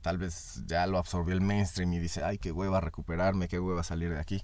tal 0.00 0.16
vez 0.16 0.62
ya 0.66 0.86
lo 0.86 0.96
absorbió 0.96 1.34
el 1.34 1.42
mainstream 1.42 1.92
y 1.92 1.98
dice, 1.98 2.24
ay, 2.24 2.38
qué 2.38 2.52
hueva 2.52 2.80
recuperarme, 2.80 3.48
qué 3.48 3.60
hueva 3.60 3.82
salir 3.82 4.14
de 4.14 4.18
aquí, 4.18 4.42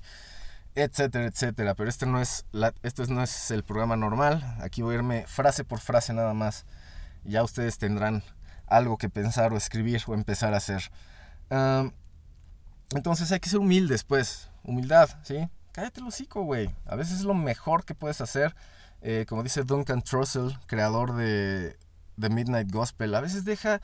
etcétera, 0.74 1.24
etcétera. 1.24 1.74
Pero 1.74 1.88
este 1.88 2.04
no 2.04 2.20
es, 2.20 2.44
la, 2.52 2.74
este 2.82 3.06
no 3.06 3.22
es 3.22 3.50
el 3.52 3.64
programa 3.64 3.96
normal. 3.96 4.44
Aquí 4.60 4.82
voy 4.82 4.96
a 4.96 4.98
irme 4.98 5.26
frase 5.26 5.64
por 5.64 5.80
frase 5.80 6.12
nada 6.12 6.34
más. 6.34 6.66
Ya 7.24 7.42
ustedes 7.42 7.78
tendrán 7.78 8.22
algo 8.66 8.98
que 8.98 9.08
pensar 9.08 9.54
o 9.54 9.56
escribir 9.56 10.02
o 10.06 10.12
empezar 10.12 10.52
a 10.52 10.58
hacer. 10.58 10.90
Entonces 11.50 13.32
hay 13.32 13.40
que 13.40 13.48
ser 13.48 13.58
humildes, 13.58 14.04
pues. 14.04 14.50
Humildad, 14.64 15.08
¿sí? 15.22 15.48
Cállate 15.72 16.00
el 16.00 16.06
hocico, 16.06 16.42
güey. 16.42 16.74
A 16.86 16.96
veces 16.96 17.20
es 17.20 17.24
lo 17.24 17.34
mejor 17.34 17.84
que 17.84 17.94
puedes 17.94 18.20
hacer. 18.20 18.54
Eh, 19.00 19.26
como 19.28 19.42
dice 19.42 19.62
Duncan 19.62 20.02
Trussell, 20.02 20.58
creador 20.66 21.14
de, 21.14 21.76
Midnight 22.16 22.70
Gospel, 22.70 23.14
a 23.14 23.20
veces 23.20 23.44
deja 23.44 23.80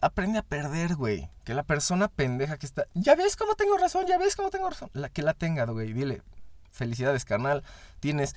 aprende 0.00 0.38
a 0.38 0.42
perder, 0.42 0.96
güey. 0.96 1.30
Que 1.44 1.54
la 1.54 1.62
persona 1.62 2.08
pendeja 2.08 2.58
que 2.58 2.66
está. 2.66 2.86
Ya 2.94 3.14
ves 3.14 3.36
cómo 3.36 3.54
tengo 3.54 3.76
razón, 3.78 4.06
ya 4.06 4.18
ves 4.18 4.36
cómo 4.36 4.50
tengo 4.50 4.68
razón. 4.68 4.90
Que 5.12 5.22
la 5.22 5.34
tenga, 5.34 5.64
güey. 5.66 5.92
Dile, 5.92 6.22
felicidades, 6.70 7.24
carnal. 7.24 7.62
Tienes 8.00 8.34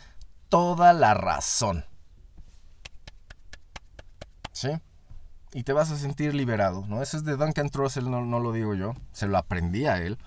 toda 0.48 0.94
la 0.94 1.14
razón. 1.14 1.86
¿Sí? 4.52 4.70
Y 5.54 5.64
te 5.64 5.74
vas 5.74 5.92
a 5.92 5.98
sentir 5.98 6.36
liberado, 6.36 6.86
¿no? 6.88 7.02
Eso 7.02 7.18
es 7.18 7.26
de 7.26 7.36
Duncan 7.36 7.70
Trussell, 7.70 8.10
no, 8.10 8.24
no 8.24 8.40
lo 8.40 8.52
digo 8.52 8.76
yo. 8.76 8.94
Se 9.12 9.28
lo 9.28 9.38
aprendí 9.38 9.86
a 9.86 9.98
él. 9.98 10.18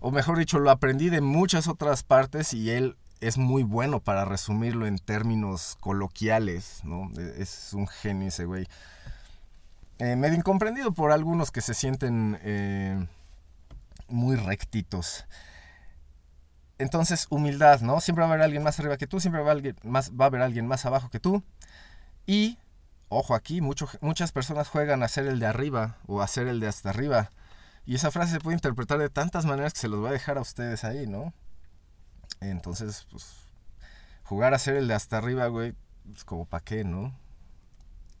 O 0.00 0.10
mejor 0.10 0.36
dicho, 0.38 0.58
lo 0.58 0.70
aprendí 0.70 1.08
de 1.08 1.22
muchas 1.22 1.66
otras 1.66 2.02
partes 2.02 2.52
y 2.52 2.70
él 2.70 2.96
es 3.20 3.38
muy 3.38 3.62
bueno 3.62 4.00
para 4.00 4.24
resumirlo 4.24 4.86
en 4.86 4.98
términos 4.98 5.76
coloquiales, 5.80 6.80
¿no? 6.84 7.10
E, 7.18 7.42
es 7.42 7.72
un 7.72 7.86
genio 7.86 8.28
ese 8.28 8.44
güey. 8.44 8.66
Eh, 9.98 10.16
medio 10.16 10.36
incomprendido 10.36 10.92
por 10.92 11.12
algunos 11.12 11.50
que 11.50 11.60
se 11.60 11.72
sienten 11.72 12.38
eh, 12.42 13.06
muy 14.08 14.36
rectitos. 14.36 15.24
Entonces, 16.78 17.26
humildad, 17.30 17.80
¿no? 17.80 18.00
Siempre 18.00 18.24
va 18.24 18.30
a 18.30 18.32
haber 18.32 18.44
alguien 18.44 18.62
más 18.62 18.78
arriba 18.80 18.96
que 18.96 19.06
tú, 19.06 19.20
siempre 19.20 19.40
va 19.40 19.50
a, 19.50 19.52
alguien 19.52 19.76
más, 19.84 20.12
va 20.12 20.24
a 20.24 20.28
haber 20.28 20.42
alguien 20.42 20.66
más 20.66 20.84
abajo 20.84 21.08
que 21.08 21.20
tú. 21.20 21.42
Y, 22.26 22.58
ojo 23.16 23.34
aquí, 23.34 23.60
muchas 23.60 24.32
personas 24.32 24.68
juegan 24.68 25.02
a 25.02 25.08
ser 25.08 25.26
el 25.26 25.38
de 25.38 25.46
arriba 25.46 25.98
o 26.06 26.22
a 26.22 26.28
ser 26.28 26.46
el 26.48 26.60
de 26.60 26.68
hasta 26.68 26.90
arriba. 26.90 27.30
Y 27.86 27.94
esa 27.96 28.10
frase 28.10 28.32
se 28.32 28.40
puede 28.40 28.56
interpretar 28.56 28.98
de 28.98 29.10
tantas 29.10 29.44
maneras 29.44 29.72
que 29.72 29.80
se 29.80 29.88
los 29.88 30.00
voy 30.00 30.08
a 30.08 30.12
dejar 30.12 30.38
a 30.38 30.42
ustedes 30.42 30.84
ahí, 30.84 31.06
¿no? 31.06 31.34
Entonces, 32.40 33.06
pues, 33.10 33.26
jugar 34.22 34.54
a 34.54 34.58
ser 34.58 34.76
el 34.76 34.88
de 34.88 34.94
hasta 34.94 35.18
arriba, 35.18 35.46
güey, 35.48 35.74
pues 36.04 36.24
como 36.24 36.46
para 36.46 36.64
qué, 36.64 36.84
¿no? 36.84 37.18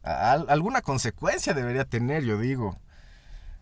alguna 0.02 0.82
consecuencia 0.82 1.54
debería 1.54 1.86
tener, 1.86 2.24
yo 2.24 2.38
digo. 2.38 2.76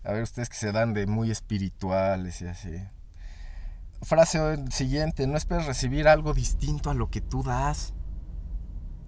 A 0.02 0.10
ver, 0.10 0.24
ustedes 0.24 0.48
que 0.48 0.56
se 0.56 0.72
dan 0.72 0.92
de 0.92 1.06
muy 1.06 1.30
espirituales 1.30 2.42
y 2.42 2.48
así. 2.48 2.84
Frase 4.02 4.40
siguiente, 4.70 5.28
no 5.28 5.36
esperes 5.36 5.66
recibir 5.66 6.08
algo 6.08 6.34
distinto 6.34 6.90
a 6.90 6.94
lo 6.94 7.08
que 7.10 7.20
tú 7.20 7.44
das. 7.44 7.94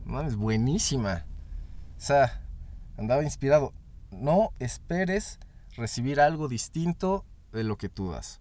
No, 0.05 0.23
es 0.23 0.37
buenísima. 0.37 1.27
O 1.97 2.01
sea, 2.01 2.43
andaba 2.97 3.23
inspirado. 3.23 3.73
No 4.11 4.51
esperes 4.59 5.39
recibir 5.77 6.21
algo 6.21 6.49
distinto 6.49 7.25
de 7.53 7.65
lo 7.65 7.77
que 7.77 7.89
tú 7.89 8.11
das. 8.11 8.41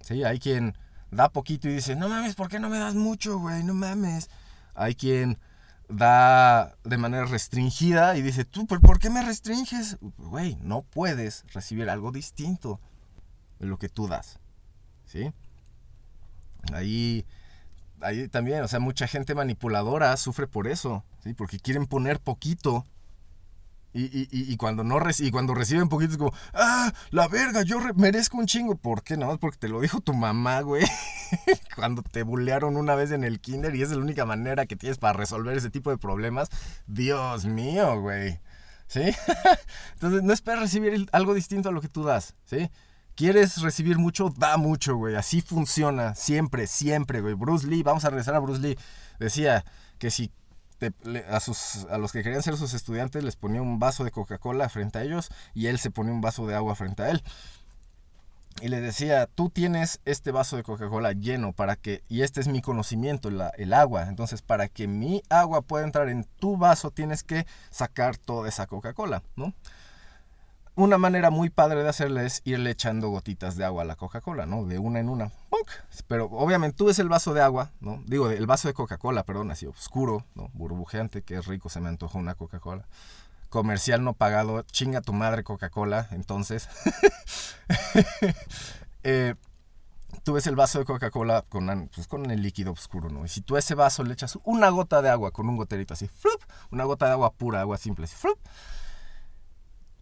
Sí, 0.00 0.24
hay 0.24 0.38
quien 0.38 0.76
da 1.10 1.28
poquito 1.30 1.68
y 1.68 1.74
dice, 1.74 1.96
no 1.96 2.08
mames, 2.08 2.34
¿por 2.34 2.48
qué 2.48 2.58
no 2.58 2.68
me 2.68 2.78
das 2.78 2.94
mucho, 2.94 3.38
güey? 3.38 3.64
No 3.64 3.74
mames. 3.74 4.30
Hay 4.74 4.94
quien 4.94 5.38
da 5.88 6.76
de 6.84 6.96
manera 6.96 7.24
restringida 7.24 8.16
y 8.16 8.22
dice, 8.22 8.44
tú, 8.44 8.66
¿por 8.66 8.98
qué 8.98 9.10
me 9.10 9.22
restringes? 9.22 9.98
Güey, 10.16 10.56
no 10.60 10.82
puedes 10.82 11.44
recibir 11.52 11.90
algo 11.90 12.12
distinto 12.12 12.80
de 13.58 13.66
lo 13.66 13.78
que 13.78 13.88
tú 13.88 14.06
das. 14.06 14.38
¿Sí? 15.04 15.32
Ahí, 16.72 17.26
ahí 18.00 18.28
también, 18.28 18.62
o 18.62 18.68
sea, 18.68 18.80
mucha 18.80 19.06
gente 19.06 19.34
manipuladora 19.34 20.16
sufre 20.16 20.46
por 20.46 20.68
eso, 20.68 21.04
¿sí? 21.22 21.34
Porque 21.34 21.58
quieren 21.58 21.86
poner 21.86 22.20
poquito 22.20 22.86
Y, 23.92 24.04
y, 24.04 24.28
y, 24.30 24.56
cuando 24.56 24.84
no 24.84 25.00
y 25.18 25.30
cuando 25.32 25.52
reciben 25.52 25.88
poquito 25.88 26.12
es 26.12 26.18
como, 26.18 26.32
ah, 26.54 26.92
la 27.10 27.26
verga, 27.26 27.62
yo 27.62 27.80
merezco 27.96 28.38
un 28.38 28.46
chingo. 28.46 28.76
¿Por 28.76 29.02
qué 29.02 29.16
no? 29.16 29.36
Porque 29.38 29.58
te 29.58 29.68
lo 29.68 29.80
dijo 29.80 30.00
tu 30.00 30.14
mamá, 30.14 30.60
güey. 30.60 30.84
cuando 31.74 32.02
te 32.02 32.22
bullearon 32.22 32.76
una 32.76 32.94
vez 32.94 33.10
en 33.10 33.24
el 33.24 33.40
kinder 33.40 33.74
y 33.74 33.82
es 33.82 33.90
la 33.90 33.98
única 33.98 34.24
manera 34.24 34.66
que 34.66 34.76
tienes 34.76 34.98
para 34.98 35.14
resolver 35.14 35.56
ese 35.56 35.70
tipo 35.70 35.90
de 35.90 35.98
problemas. 35.98 36.50
Dios 36.86 37.46
mío, 37.46 38.00
güey. 38.00 38.38
¿Sí? 38.86 39.02
Entonces 39.94 40.22
no 40.22 40.32
esperes 40.32 40.60
recibir 40.60 41.08
algo 41.12 41.34
distinto 41.34 41.68
a 41.68 41.72
lo 41.72 41.80
que 41.80 41.88
tú 41.88 42.04
das, 42.04 42.34
¿sí? 42.44 42.70
¿Quieres 43.14 43.60
recibir 43.60 43.98
mucho? 43.98 44.32
Da 44.36 44.56
mucho, 44.56 44.96
güey. 44.96 45.14
Así 45.14 45.42
funciona. 45.42 46.14
Siempre, 46.14 46.66
siempre, 46.66 47.20
güey. 47.20 47.34
Bruce 47.34 47.66
Lee, 47.66 47.82
vamos 47.82 48.04
a 48.04 48.10
regresar 48.10 48.34
a 48.34 48.38
Bruce 48.38 48.60
Lee. 48.62 48.78
Decía 49.18 49.64
que 49.98 50.10
si 50.10 50.30
a, 50.88 51.98
los 51.98 52.12
que 52.12 52.22
querían 52.22 52.42
ser 52.42 52.56
sus 52.56 52.74
estudiantes 52.74 53.22
les 53.22 53.36
ponía 53.36 53.62
un 53.62 53.78
vaso 53.78 54.04
de 54.04 54.10
Coca-Cola 54.10 54.68
frente 54.68 54.98
a 54.98 55.02
ellos 55.02 55.30
y 55.54 55.66
él 55.66 55.78
se 55.78 55.90
ponía 55.90 56.12
un 56.12 56.20
vaso 56.20 56.46
de 56.46 56.54
agua 56.54 56.74
frente 56.74 57.02
a 57.02 57.10
él. 57.10 57.22
Y 58.60 58.68
le 58.68 58.80
decía, 58.80 59.26
tú 59.26 59.48
tienes 59.48 60.00
este 60.04 60.32
vaso 60.32 60.56
de 60.56 60.62
Coca-Cola 60.62 61.12
lleno 61.12 61.52
para 61.52 61.76
que, 61.76 62.02
y 62.08 62.22
este 62.22 62.40
es 62.40 62.48
mi 62.48 62.60
conocimiento, 62.60 63.30
el 63.56 63.72
agua. 63.72 64.08
Entonces, 64.08 64.42
para 64.42 64.68
que 64.68 64.86
mi 64.86 65.22
agua 65.30 65.62
pueda 65.62 65.84
entrar 65.84 66.10
en 66.10 66.24
tu 66.24 66.58
vaso, 66.58 66.90
tienes 66.90 67.22
que 67.22 67.46
sacar 67.70 68.18
toda 68.18 68.48
esa 68.48 68.66
Coca-Cola, 68.66 69.22
¿no? 69.34 69.54
Una 70.76 70.98
manera 70.98 71.30
muy 71.30 71.50
padre 71.50 71.82
de 71.82 71.88
hacerle 71.88 72.26
es 72.26 72.42
irle 72.44 72.70
echando 72.70 73.08
gotitas 73.08 73.56
de 73.56 73.64
agua 73.64 73.82
a 73.82 73.86
la 73.86 73.96
Coca-Cola, 73.96 74.46
¿no? 74.46 74.64
De 74.64 74.78
una 74.78 75.00
en 75.00 75.08
una. 75.08 75.32
Pero 76.06 76.26
obviamente 76.26 76.76
tú 76.76 76.86
ves 76.86 76.98
el 76.98 77.08
vaso 77.08 77.34
de 77.34 77.42
agua, 77.42 77.70
¿no? 77.80 78.02
Digo, 78.06 78.30
el 78.30 78.46
vaso 78.46 78.68
de 78.68 78.74
Coca-Cola, 78.74 79.24
perdón, 79.24 79.50
así 79.50 79.66
oscuro, 79.66 80.24
¿no? 80.34 80.50
Burbujeante, 80.54 81.22
que 81.22 81.36
es 81.36 81.46
rico, 81.46 81.68
se 81.68 81.80
me 81.80 81.88
antoja 81.88 82.18
una 82.18 82.34
Coca-Cola. 82.34 82.86
Comercial 83.48 84.04
no 84.04 84.14
pagado, 84.14 84.62
chinga 84.62 85.00
tu 85.00 85.12
madre 85.12 85.44
Coca-Cola, 85.44 86.08
entonces. 86.12 86.68
Eh, 89.02 89.34
tú 90.24 90.34
ves 90.34 90.46
el 90.46 90.56
vaso 90.56 90.78
de 90.78 90.84
Coca-Cola 90.84 91.42
con, 91.48 91.88
pues, 91.94 92.06
con 92.06 92.30
el 92.30 92.42
líquido 92.42 92.72
oscuro, 92.72 93.08
¿no? 93.08 93.24
Y 93.24 93.30
si 93.30 93.40
tú 93.40 93.56
a 93.56 93.60
ese 93.60 93.74
vaso 93.74 94.04
le 94.04 94.12
echas 94.12 94.38
una 94.44 94.68
gota 94.68 95.00
de 95.00 95.08
agua 95.08 95.30
con 95.30 95.48
un 95.48 95.56
goterito 95.56 95.94
así, 95.94 96.06
¡flup! 96.06 96.42
una 96.70 96.84
gota 96.84 97.06
de 97.06 97.12
agua 97.12 97.32
pura, 97.32 97.62
agua 97.62 97.78
simple, 97.78 98.04
así, 98.04 98.14
¡flup! 98.14 98.38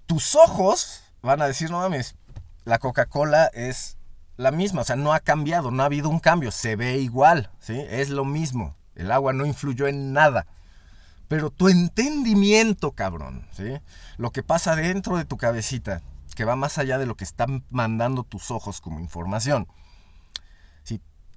Tus 0.08 0.34
ojos 0.34 1.02
van 1.22 1.42
a 1.42 1.46
decir, 1.46 1.70
no 1.70 1.78
mames, 1.80 2.16
la 2.64 2.78
Coca-Cola 2.78 3.46
es 3.52 3.98
la 4.36 4.50
misma, 4.50 4.80
o 4.80 4.84
sea, 4.84 4.96
no 4.96 5.12
ha 5.12 5.20
cambiado, 5.20 5.70
no 5.70 5.82
ha 5.82 5.86
habido 5.86 6.08
un 6.08 6.18
cambio, 6.18 6.50
se 6.50 6.76
ve 6.76 6.98
igual, 6.98 7.50
¿sí? 7.60 7.84
Es 7.90 8.08
lo 8.08 8.24
mismo, 8.24 8.74
el 8.94 9.12
agua 9.12 9.34
no 9.34 9.44
influyó 9.44 9.86
en 9.86 10.14
nada. 10.14 10.46
Pero 11.28 11.50
tu 11.50 11.68
entendimiento, 11.68 12.92
cabrón, 12.92 13.46
¿sí? 13.52 13.78
Lo 14.16 14.30
que 14.30 14.42
pasa 14.42 14.74
dentro 14.74 15.18
de 15.18 15.26
tu 15.26 15.36
cabecita, 15.36 16.00
que 16.34 16.46
va 16.46 16.56
más 16.56 16.78
allá 16.78 16.96
de 16.96 17.04
lo 17.04 17.14
que 17.14 17.24
están 17.24 17.66
mandando 17.68 18.24
tus 18.24 18.50
ojos 18.50 18.80
como 18.80 19.00
información 19.00 19.68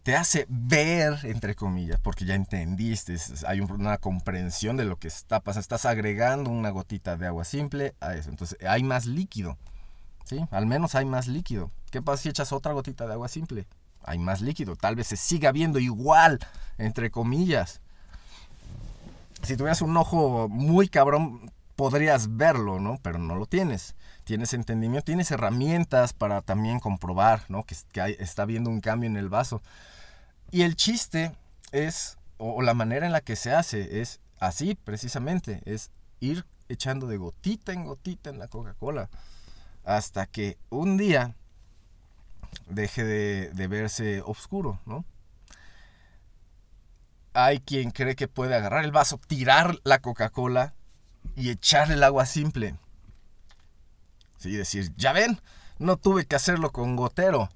te 0.03 0.15
hace 0.15 0.45
ver, 0.49 1.19
entre 1.23 1.53
comillas, 1.55 1.99
porque 1.99 2.25
ya 2.25 2.33
entendiste, 2.33 3.17
hay 3.45 3.61
una 3.61 3.97
comprensión 3.97 4.77
de 4.77 4.85
lo 4.85 4.97
que 4.97 5.07
está 5.07 5.39
pasando. 5.39 5.61
Estás 5.61 5.85
agregando 5.85 6.49
una 6.49 6.71
gotita 6.71 7.17
de 7.17 7.27
agua 7.27 7.45
simple 7.45 7.93
a 7.99 8.15
eso. 8.15 8.29
Entonces 8.29 8.57
hay 8.67 8.83
más 8.83 9.05
líquido. 9.05 9.57
¿Sí? 10.25 10.45
Al 10.49 10.65
menos 10.65 10.95
hay 10.95 11.05
más 11.05 11.27
líquido. 11.27 11.71
¿Qué 11.91 12.01
pasa 12.01 12.23
si 12.23 12.29
echas 12.29 12.51
otra 12.51 12.73
gotita 12.73 13.05
de 13.05 13.13
agua 13.13 13.27
simple? 13.27 13.67
Hay 14.03 14.17
más 14.17 14.41
líquido. 14.41 14.75
Tal 14.75 14.95
vez 14.95 15.07
se 15.07 15.17
siga 15.17 15.51
viendo 15.51 15.77
igual, 15.77 16.39
entre 16.77 17.11
comillas. 17.11 17.81
Si 19.43 19.57
tuvieras 19.57 19.81
un 19.81 19.95
ojo 19.97 20.47
muy 20.49 20.87
cabrón, 20.87 21.51
podrías 21.75 22.37
verlo, 22.37 22.79
¿no? 22.79 22.97
Pero 23.01 23.19
no 23.19 23.35
lo 23.35 23.45
tienes. 23.45 23.95
Tienes 24.23 24.53
entendimiento, 24.53 25.05
tienes 25.05 25.31
herramientas 25.31 26.13
para 26.13 26.41
también 26.41 26.79
comprobar, 26.79 27.43
¿no? 27.49 27.63
Que, 27.63 27.75
está 28.19 28.45
viendo 28.45 28.69
un 28.69 28.81
cambio 28.81 29.09
en 29.09 29.17
el 29.17 29.29
vaso. 29.29 29.61
Y 30.51 30.63
el 30.63 30.75
chiste 30.75 31.33
es, 31.71 32.17
o 32.37 32.61
la 32.61 32.73
manera 32.73 33.05
en 33.05 33.13
la 33.13 33.21
que 33.21 33.37
se 33.37 33.53
hace, 33.53 34.01
es 34.01 34.19
así 34.39 34.75
precisamente, 34.75 35.61
es 35.65 35.91
ir 36.19 36.45
echando 36.67 37.07
de 37.07 37.17
gotita 37.17 37.71
en 37.71 37.85
gotita 37.85 38.29
en 38.29 38.37
la 38.37 38.47
Coca-Cola, 38.47 39.09
hasta 39.85 40.25
que 40.25 40.57
un 40.69 40.97
día 40.97 41.35
deje 42.67 43.03
de, 43.03 43.67
verse 43.67 44.21
oscuro, 44.21 44.79
¿no? 44.85 45.05
Hay 47.33 47.61
quien 47.61 47.91
cree 47.91 48.17
que 48.17 48.27
puede 48.27 48.55
agarrar 48.55 48.83
el 48.83 48.91
vaso, 48.91 49.19
tirar 49.25 49.79
la 49.83 49.99
Coca-Cola 49.99 50.73
y 51.37 51.49
echarle 51.49 51.93
el 51.93 52.03
agua 52.03 52.25
simple. 52.25 52.75
Sí, 54.37 54.51
decir, 54.51 54.93
ya 54.97 55.13
ven, 55.13 55.39
no 55.79 55.95
tuve 55.95 56.25
que 56.25 56.35
hacerlo 56.35 56.71
con 56.71 56.97
gotero. 56.97 57.49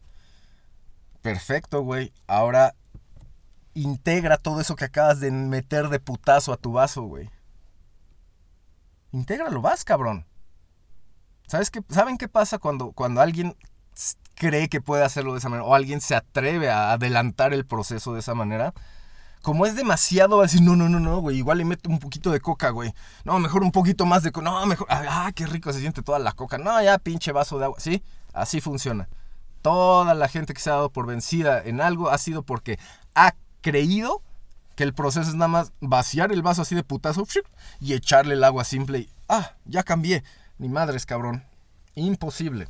Perfecto, 1.22 1.82
güey. 1.82 2.14
Ahora 2.28 2.74
integra 3.76 4.38
todo 4.38 4.62
eso 4.62 4.76
que 4.76 4.86
acabas 4.86 5.20
de 5.20 5.30
meter 5.32 5.90
de 5.90 6.00
putazo 6.00 6.54
a 6.54 6.58
tu 6.58 6.72
vaso, 6.72 7.04
güey. 7.04 7.30
Intégralo, 9.12 9.62
vas, 9.62 9.86
cabrón. 9.86 10.26
¿Sabes 11.48 11.70
qué? 11.70 11.82
¿Saben 11.90 12.18
qué 12.18 12.28
pasa 12.28 12.58
cuando, 12.58 12.92
cuando 12.94 13.22
alguien 13.22 13.56
cree 14.34 14.68
que 14.68 14.82
puede 14.82 15.04
hacerlo 15.04 15.34
de 15.34 15.40
esa 15.40 15.50
manera? 15.50 15.68
O 15.68 15.76
alguien 15.76 16.02
se 16.02 16.16
atreve 16.16 16.70
a 16.70 16.94
adelantar 16.94 17.54
el 17.54 17.66
proceso 17.66 18.14
de 18.14 18.22
esa 18.22 18.34
manera. 18.34 18.74
Como 19.42 19.68
es 19.68 19.76
demasiado, 19.76 20.38
va 20.38 20.44
a 20.44 20.48
decir, 20.48 20.62
no, 20.62 20.76
no, 20.76 20.90
no, 20.90 21.00
no, 21.00 21.20
güey, 21.20 21.38
igual 21.38 21.60
le 21.60 21.66
meto 21.66 21.88
un 21.90 22.00
poquito 22.00 22.32
de 22.32 22.40
coca, 22.40 22.72
güey. 22.72 22.94
No, 23.26 23.38
mejor 23.38 23.62
un 23.62 23.72
poquito 23.72 24.06
más 24.06 24.24
de 24.24 24.32
coca. 24.32 24.50
No, 24.50 24.66
mejor, 24.66 24.88
ah, 24.90 25.32
qué 25.36 25.46
rico 25.46 25.72
se 25.72 25.82
siente 25.82 26.02
toda 26.02 26.18
la 26.18 26.32
coca. 26.32 26.58
No, 26.58 26.82
ya, 26.82 26.98
pinche 26.98 27.32
vaso 27.32 27.60
de 27.60 27.66
agua. 27.66 27.80
Sí, 27.80 28.04
así 28.34 28.60
funciona. 28.60 29.08
Toda 29.62 30.16
la 30.16 30.28
gente 30.28 30.54
que 30.54 30.62
se 30.62 30.72
ha 30.72 30.74
dado 30.74 30.90
por 30.90 31.06
vencida 31.06 31.62
en 31.64 31.80
algo 31.80 32.10
ha 32.10 32.18
sido 32.18 32.44
porque 32.44 32.80
ha 33.14 33.36
creído 33.66 34.22
que 34.76 34.84
el 34.84 34.94
proceso 34.94 35.28
es 35.28 35.36
nada 35.36 35.48
más 35.48 35.74
vaciar 35.82 36.32
el 36.32 36.44
vaso 36.44 36.62
así 36.62 36.76
de 36.76 36.84
putazo 36.84 37.26
y 37.80 37.94
echarle 37.94 38.36
el 38.36 38.44
agua 38.44 38.64
simple 38.64 39.00
y, 39.00 39.10
ah, 39.28 39.56
ya 39.66 39.82
cambié. 39.82 40.24
Ni 40.60 40.70
madres, 40.70 41.08
cabrón. 41.08 41.44
Imposible. 41.96 42.68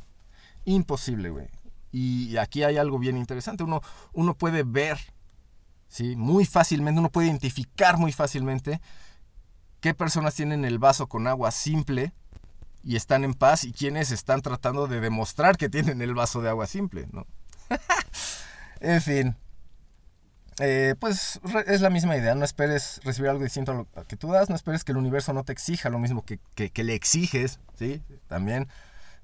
Imposible, 0.64 1.28
güey. 1.28 1.48
Y 1.92 2.38
aquí 2.38 2.62
hay 2.62 2.78
algo 2.78 2.98
bien 2.98 3.18
interesante. 3.18 3.62
Uno, 3.62 3.82
uno 4.14 4.34
puede 4.34 4.62
ver, 4.62 4.98
¿sí? 5.86 6.16
Muy 6.16 6.46
fácilmente, 6.46 6.98
uno 6.98 7.10
puede 7.10 7.26
identificar 7.26 7.98
muy 7.98 8.12
fácilmente 8.12 8.80
qué 9.80 9.92
personas 9.92 10.34
tienen 10.34 10.64
el 10.64 10.78
vaso 10.78 11.08
con 11.08 11.26
agua 11.26 11.50
simple 11.50 12.14
y 12.82 12.96
están 12.96 13.22
en 13.22 13.34
paz 13.34 13.64
y 13.64 13.72
quiénes 13.72 14.12
están 14.12 14.40
tratando 14.40 14.86
de 14.86 15.00
demostrar 15.00 15.58
que 15.58 15.68
tienen 15.68 16.00
el 16.00 16.14
vaso 16.14 16.40
de 16.40 16.48
agua 16.48 16.66
simple, 16.66 17.06
¿no? 17.12 17.26
en 18.80 19.02
fin, 19.02 19.36
eh, 20.58 20.94
pues 20.98 21.40
es 21.66 21.80
la 21.80 21.90
misma 21.90 22.16
idea, 22.16 22.34
no 22.34 22.44
esperes 22.44 23.00
recibir 23.04 23.30
algo 23.30 23.44
distinto 23.44 23.72
a 23.72 23.74
lo 23.74 24.06
que 24.06 24.16
tú 24.16 24.32
das, 24.32 24.48
no 24.48 24.56
esperes 24.56 24.84
que 24.84 24.92
el 24.92 24.98
universo 24.98 25.32
no 25.32 25.44
te 25.44 25.52
exija 25.52 25.90
lo 25.90 25.98
mismo 25.98 26.24
que, 26.24 26.38
le 26.82 26.94
exiges, 26.94 27.60
¿sí? 27.78 28.02
También, 28.26 28.68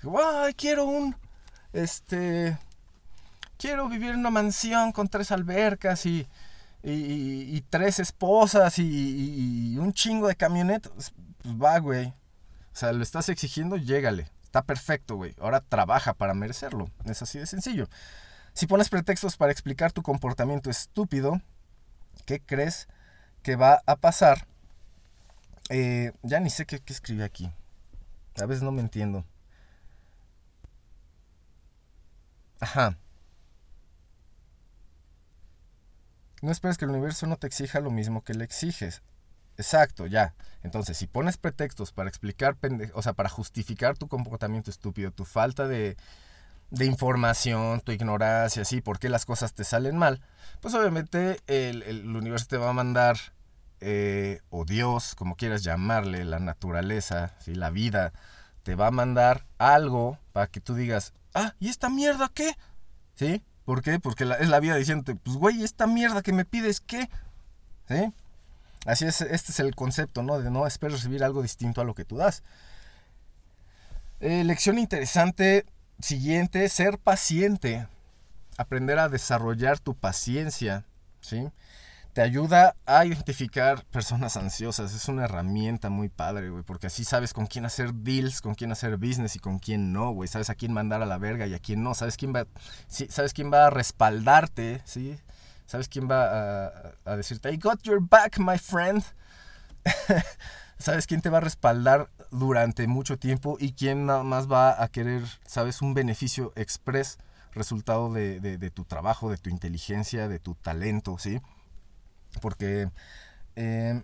ay, 0.02 0.52
quiero 0.54 0.84
un, 0.84 1.16
este, 1.72 2.58
quiero 3.56 3.88
vivir 3.88 4.10
en 4.10 4.20
una 4.20 4.30
mansión 4.30 4.92
con 4.92 5.08
tres 5.08 5.32
albercas 5.32 6.04
y, 6.04 6.26
y, 6.82 7.60
tres 7.70 7.98
esposas 7.98 8.78
y, 8.78 9.76
un 9.78 9.92
chingo 9.92 10.28
de 10.28 10.36
camionetas, 10.36 11.12
pues 11.42 11.54
va, 11.54 11.78
güey. 11.78 12.08
O 12.08 12.76
sea, 12.76 12.92
lo 12.92 13.02
estás 13.02 13.28
exigiendo, 13.28 13.76
llégale. 13.76 14.28
Está 14.42 14.62
perfecto, 14.62 15.16
güey. 15.16 15.34
Ahora 15.40 15.60
trabaja 15.60 16.14
para 16.14 16.34
merecerlo. 16.34 16.90
Es 17.04 17.22
así 17.22 17.38
de 17.38 17.46
sencillo. 17.46 17.88
Si 18.54 18.66
pones 18.66 18.88
pretextos 18.90 19.36
para 19.36 19.52
explicar 19.52 19.92
tu 19.92 20.02
comportamiento 20.02 20.70
estúpido, 20.70 21.40
¿qué 22.26 22.40
crees 22.40 22.88
que 23.42 23.56
va 23.56 23.82
a 23.86 23.96
pasar? 23.96 24.46
Eh, 25.70 26.12
ya 26.22 26.38
ni 26.40 26.50
sé 26.50 26.66
qué, 26.66 26.80
qué 26.80 26.92
escribí 26.92 27.22
aquí. 27.22 27.50
A 28.40 28.46
veces 28.46 28.62
no 28.62 28.72
me 28.72 28.82
entiendo. 28.82 29.24
Ajá. 32.60 32.98
No 36.42 36.50
esperes 36.50 36.76
que 36.76 36.84
el 36.84 36.90
universo 36.90 37.26
no 37.26 37.36
te 37.36 37.46
exija 37.46 37.80
lo 37.80 37.90
mismo 37.90 38.22
que 38.22 38.34
le 38.34 38.44
exiges. 38.44 39.02
Exacto, 39.56 40.06
ya. 40.06 40.34
Entonces, 40.62 40.96
si 40.96 41.06
pones 41.06 41.36
pretextos 41.36 41.92
para 41.92 42.08
explicar, 42.08 42.56
o 42.94 43.02
sea, 43.02 43.12
para 43.12 43.28
justificar 43.28 43.96
tu 43.96 44.08
comportamiento 44.08 44.70
estúpido, 44.70 45.10
tu 45.10 45.24
falta 45.24 45.68
de, 45.68 45.96
de 46.72 46.86
información, 46.86 47.82
tu 47.82 47.92
ignorancia, 47.92 48.62
así, 48.62 48.80
por 48.80 48.98
qué 48.98 49.10
las 49.10 49.26
cosas 49.26 49.52
te 49.52 49.62
salen 49.62 49.98
mal, 49.98 50.22
pues 50.60 50.74
obviamente 50.74 51.38
el, 51.46 52.16
universo 52.16 52.46
te 52.48 52.56
va 52.56 52.70
a 52.70 52.72
mandar, 52.72 53.18
eh, 53.80 54.40
o 54.48 54.64
Dios, 54.64 55.14
como 55.14 55.36
quieras 55.36 55.62
llamarle, 55.62 56.24
la 56.24 56.38
naturaleza, 56.38 57.34
¿sí? 57.40 57.54
la 57.54 57.68
vida, 57.68 58.14
te 58.62 58.74
va 58.74 58.86
a 58.86 58.90
mandar 58.90 59.44
algo 59.58 60.18
para 60.32 60.46
que 60.46 60.60
tú 60.60 60.74
digas, 60.74 61.12
ah, 61.34 61.54
¿y 61.60 61.68
esta 61.68 61.90
mierda 61.90 62.30
qué? 62.32 62.56
¿Sí? 63.16 63.44
¿Por 63.66 63.82
qué? 63.82 64.00
Porque 64.00 64.24
es 64.40 64.48
la 64.48 64.60
vida 64.60 64.76
diciendo, 64.76 65.14
pues 65.22 65.36
güey, 65.36 65.62
esta 65.62 65.86
mierda 65.86 66.22
que 66.22 66.32
me 66.32 66.46
pides, 66.46 66.80
¿qué? 66.80 67.10
¿Sí? 67.86 68.14
Así 68.86 69.04
es, 69.04 69.20
este 69.20 69.52
es 69.52 69.60
el 69.60 69.74
concepto, 69.74 70.22
¿no? 70.22 70.38
De 70.38 70.50
no 70.50 70.66
esperar 70.66 70.96
recibir 70.96 71.22
algo 71.22 71.42
distinto 71.42 71.82
a 71.82 71.84
lo 71.84 71.94
que 71.94 72.06
tú 72.06 72.16
das. 72.16 72.42
Eh, 74.20 74.42
lección 74.44 74.78
interesante 74.78 75.66
siguiente, 76.02 76.68
ser 76.68 76.98
paciente. 76.98 77.86
Aprender 78.58 78.98
a 78.98 79.08
desarrollar 79.08 79.78
tu 79.78 79.94
paciencia, 79.94 80.84
¿sí? 81.20 81.50
Te 82.12 82.20
ayuda 82.20 82.76
a 82.84 83.06
identificar 83.06 83.84
personas 83.86 84.36
ansiosas. 84.36 84.92
Es 84.94 85.08
una 85.08 85.24
herramienta 85.24 85.88
muy 85.88 86.10
padre, 86.10 86.50
güey, 86.50 86.62
porque 86.62 86.88
así 86.88 87.04
sabes 87.04 87.32
con 87.32 87.46
quién 87.46 87.64
hacer 87.64 87.94
deals, 87.94 88.42
con 88.42 88.54
quién 88.54 88.70
hacer 88.70 88.98
business 88.98 89.36
y 89.36 89.38
con 89.38 89.58
quién 89.58 89.94
no, 89.94 90.10
güey. 90.10 90.28
Sabes 90.28 90.50
a 90.50 90.54
quién 90.54 90.74
mandar 90.74 91.00
a 91.00 91.06
la 91.06 91.16
verga 91.16 91.46
y 91.46 91.54
a 91.54 91.58
quién 91.58 91.82
no. 91.82 91.94
Sabes 91.94 92.18
quién 92.18 92.34
va, 92.34 92.46
sabes 92.88 93.32
quién 93.32 93.50
va 93.50 93.68
a 93.68 93.70
respaldarte, 93.70 94.82
¿sí? 94.84 95.18
Sabes 95.64 95.88
quién 95.88 96.06
va 96.10 96.66
a, 96.66 96.92
a 97.06 97.16
decirte, 97.16 97.50
I 97.50 97.56
got 97.56 97.82
your 97.82 98.00
back, 98.06 98.38
my 98.38 98.58
friend. 98.58 99.02
sabes 100.78 101.06
quién 101.06 101.22
te 101.22 101.30
va 101.30 101.38
a 101.38 101.40
respaldar 101.40 102.10
durante 102.32 102.88
mucho 102.88 103.18
tiempo 103.18 103.56
y 103.60 103.74
quién 103.74 104.06
nada 104.06 104.24
más 104.24 104.50
va 104.50 104.82
a 104.82 104.88
querer, 104.88 105.22
sabes, 105.46 105.82
un 105.82 105.94
beneficio 105.94 106.52
express 106.56 107.18
resultado 107.52 108.12
de, 108.12 108.40
de, 108.40 108.70
tu 108.70 108.84
trabajo, 108.84 109.30
de 109.30 109.36
tu 109.36 109.50
inteligencia, 109.50 110.26
de 110.26 110.38
tu 110.38 110.54
talento, 110.54 111.18
¿sí? 111.18 111.40
Porque 112.40 112.90
eh, 113.56 114.02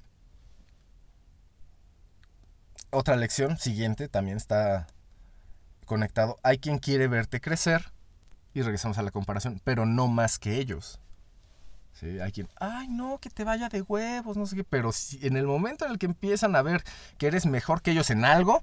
otra 2.91 3.17
lección 3.17 3.59
siguiente 3.59 4.09
también 4.09 4.37
está 4.37 4.87
conectado. 5.87 6.37
Hay 6.43 6.59
quien 6.59 6.79
quiere 6.79 7.09
verte 7.09 7.41
crecer, 7.41 7.91
y 8.55 8.63
regresamos 8.63 8.99
a 8.99 9.03
la 9.03 9.11
comparación, 9.11 9.61
pero 9.65 9.87
no 9.87 10.09
más 10.09 10.39
que 10.39 10.59
ellos. 10.59 11.01
¿Sí? 11.93 12.21
Hay 12.21 12.31
quien, 12.31 12.49
ay 12.61 12.87
no, 12.89 13.19
que 13.19 13.29
te 13.29 13.43
vaya 13.43 13.69
de 13.69 13.83
huevos, 13.83 14.37
no 14.37 14.47
sé 14.47 14.55
qué, 14.55 14.65
pero 14.65 14.93
si 14.93 15.19
en 15.27 15.37
el 15.37 15.47
momento 15.47 15.85
en 15.85 15.91
el 15.91 15.99
que 15.99 16.07
empiezan 16.07 16.55
a 16.55 16.63
ver 16.63 16.85
que 17.19 17.27
eres 17.27 17.45
mejor 17.45 17.83
que 17.83 17.91
ellos 17.91 18.11
en 18.11 18.25
algo, 18.25 18.63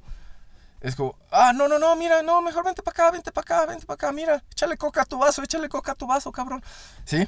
es 0.81 0.95
como, 0.95 1.17
ah, 1.31 1.51
no, 1.53 1.67
no, 1.67 1.79
no, 1.79 1.95
mira, 1.95 2.21
no, 2.21 2.41
mejor 2.41 2.63
vente 2.63 2.83
para 2.83 2.93
acá, 2.93 3.11
vente 3.11 3.31
para 3.31 3.41
acá, 3.43 3.65
vente 3.65 3.85
para 3.85 3.95
acá, 3.95 4.11
mira, 4.11 4.43
échale 4.51 4.77
coca 4.77 5.01
a 5.01 5.05
tu 5.05 5.17
vaso, 5.17 5.41
échale 5.41 5.67
coca 5.67 5.93
a 5.93 5.95
tu 5.95 6.05
vaso, 6.05 6.31
cabrón. 6.31 6.63
¿Sí? 7.05 7.27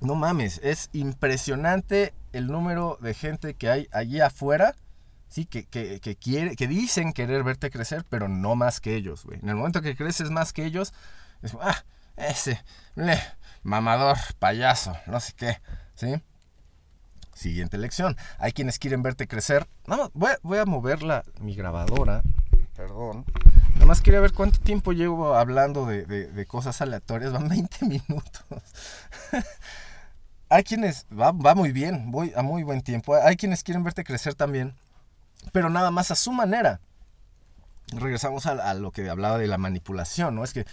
No 0.00 0.14
mames, 0.14 0.60
es 0.62 0.90
impresionante 0.92 2.12
el 2.32 2.46
número 2.46 2.98
de 3.00 3.14
gente 3.14 3.54
que 3.54 3.70
hay 3.70 3.88
allí 3.90 4.20
afuera, 4.20 4.76
sí, 5.28 5.46
que, 5.46 5.64
que, 5.64 6.00
que, 6.00 6.14
quiere, 6.14 6.56
que 6.56 6.68
dicen 6.68 7.12
querer 7.12 7.42
verte 7.42 7.70
crecer, 7.70 8.04
pero 8.08 8.28
no 8.28 8.54
más 8.54 8.80
que 8.80 8.94
ellos, 8.94 9.24
güey. 9.24 9.38
En 9.40 9.48
el 9.48 9.56
momento 9.56 9.82
que 9.82 9.96
creces 9.96 10.30
más 10.30 10.52
que 10.52 10.64
ellos, 10.64 10.92
es 11.42 11.52
como, 11.52 11.64
ah, 11.64 11.84
ese, 12.16 12.62
le, 12.94 13.18
mamador, 13.68 14.16
payaso, 14.38 14.96
no 15.06 15.20
sé 15.20 15.34
qué, 15.34 15.60
¿sí? 15.94 16.22
Siguiente 17.34 17.78
lección. 17.78 18.16
Hay 18.38 18.52
quienes 18.52 18.78
quieren 18.80 19.02
verte 19.02 19.28
crecer. 19.28 19.68
No, 19.86 20.10
voy, 20.14 20.32
voy 20.42 20.58
a 20.58 20.64
mover 20.64 21.02
la, 21.02 21.22
mi 21.38 21.54
grabadora, 21.54 22.22
perdón. 22.74 23.24
Nada 23.74 23.86
más 23.86 24.00
quería 24.00 24.20
ver 24.20 24.32
cuánto 24.32 24.58
tiempo 24.58 24.92
llevo 24.92 25.36
hablando 25.36 25.86
de, 25.86 26.04
de, 26.04 26.26
de 26.26 26.46
cosas 26.46 26.80
aleatorias. 26.80 27.32
Van 27.32 27.48
20 27.48 27.84
minutos. 27.86 28.42
hay 30.48 30.64
quienes, 30.64 31.06
va, 31.16 31.30
va, 31.30 31.54
muy 31.54 31.70
bien, 31.70 32.10
voy 32.10 32.32
a 32.34 32.42
muy 32.42 32.64
buen 32.64 32.80
tiempo. 32.80 33.14
Hay 33.14 33.36
quienes 33.36 33.62
quieren 33.62 33.84
verte 33.84 34.02
crecer 34.02 34.34
también, 34.34 34.74
pero 35.52 35.70
nada 35.70 35.90
más 35.92 36.10
a 36.10 36.16
su 36.16 36.32
manera. 36.32 36.80
Regresamos 37.92 38.46
a, 38.46 38.52
a 38.52 38.74
lo 38.74 38.90
que 38.90 39.08
hablaba 39.08 39.38
de 39.38 39.46
la 39.46 39.58
manipulación, 39.58 40.34
¿no? 40.34 40.42
Es 40.42 40.52
que 40.52 40.66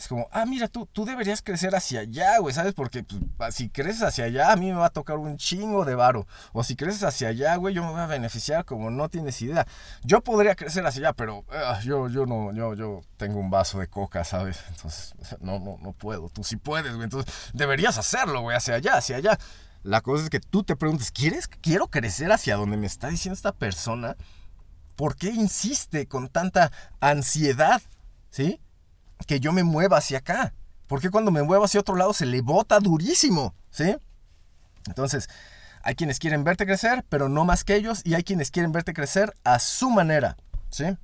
es 0.00 0.08
como, 0.08 0.28
ah, 0.32 0.46
mira, 0.46 0.66
tú, 0.66 0.86
tú 0.86 1.04
deberías 1.04 1.42
crecer 1.42 1.74
hacia 1.74 2.00
allá, 2.00 2.38
güey, 2.38 2.54
¿sabes? 2.54 2.72
Porque 2.72 3.04
pues, 3.36 3.54
si 3.54 3.68
creces 3.68 4.02
hacia 4.02 4.24
allá, 4.24 4.50
a 4.50 4.56
mí 4.56 4.72
me 4.72 4.78
va 4.78 4.86
a 4.86 4.90
tocar 4.90 5.18
un 5.18 5.36
chingo 5.36 5.84
de 5.84 5.94
varo. 5.94 6.26
O 6.54 6.64
si 6.64 6.74
creces 6.74 7.02
hacia 7.02 7.28
allá, 7.28 7.54
güey, 7.56 7.74
yo 7.74 7.84
me 7.84 7.90
voy 7.90 8.00
a 8.00 8.06
beneficiar 8.06 8.64
como 8.64 8.90
no 8.90 9.10
tienes 9.10 9.42
idea. 9.42 9.66
Yo 10.02 10.22
podría 10.22 10.54
crecer 10.54 10.86
hacia 10.86 11.00
allá, 11.00 11.12
pero 11.12 11.40
uh, 11.40 11.82
yo, 11.84 12.08
yo 12.08 12.24
no, 12.24 12.50
yo, 12.54 12.72
yo 12.72 13.02
tengo 13.18 13.40
un 13.40 13.50
vaso 13.50 13.78
de 13.78 13.88
coca, 13.88 14.24
¿sabes? 14.24 14.64
Entonces, 14.70 15.14
no, 15.40 15.58
no, 15.58 15.76
no 15.82 15.92
puedo. 15.92 16.30
Tú 16.30 16.44
sí 16.44 16.56
puedes, 16.56 16.94
güey. 16.94 17.04
Entonces, 17.04 17.30
deberías 17.52 17.98
hacerlo, 17.98 18.40
güey, 18.40 18.56
hacia 18.56 18.76
allá, 18.76 18.96
hacia 18.96 19.16
allá. 19.16 19.38
La 19.82 20.00
cosa 20.00 20.24
es 20.24 20.30
que 20.30 20.40
tú 20.40 20.62
te 20.62 20.76
preguntas, 20.76 21.10
¿quieres? 21.10 21.46
¿Quiero 21.46 21.88
crecer 21.88 22.32
hacia 22.32 22.56
donde 22.56 22.78
me 22.78 22.86
está 22.86 23.08
diciendo 23.08 23.34
esta 23.34 23.52
persona? 23.52 24.16
¿Por 24.96 25.16
qué 25.16 25.28
insiste 25.28 26.06
con 26.06 26.28
tanta 26.28 26.72
ansiedad? 27.00 27.82
¿Sí? 28.30 28.62
Que 29.30 29.38
yo 29.38 29.52
me 29.52 29.62
mueva 29.62 29.98
hacia 29.98 30.18
acá. 30.18 30.54
Porque 30.88 31.08
cuando 31.08 31.30
me 31.30 31.44
muevo 31.44 31.64
hacia 31.64 31.78
otro 31.78 31.94
lado 31.94 32.12
se 32.12 32.26
le 32.26 32.40
bota 32.40 32.80
durísimo, 32.80 33.54
¿sí? 33.70 33.96
Entonces, 34.88 35.28
hay 35.84 35.94
quienes 35.94 36.18
quieren 36.18 36.42
verte 36.42 36.66
crecer, 36.66 37.04
pero 37.08 37.28
no 37.28 37.44
más 37.44 37.62
que 37.62 37.76
ellos, 37.76 38.02
y 38.04 38.14
hay 38.14 38.24
quienes 38.24 38.50
quieren 38.50 38.72
verte 38.72 38.92
crecer 38.92 39.32
a 39.44 39.60
su 39.60 39.88
manera, 39.88 40.36
¿sí? 40.68 40.96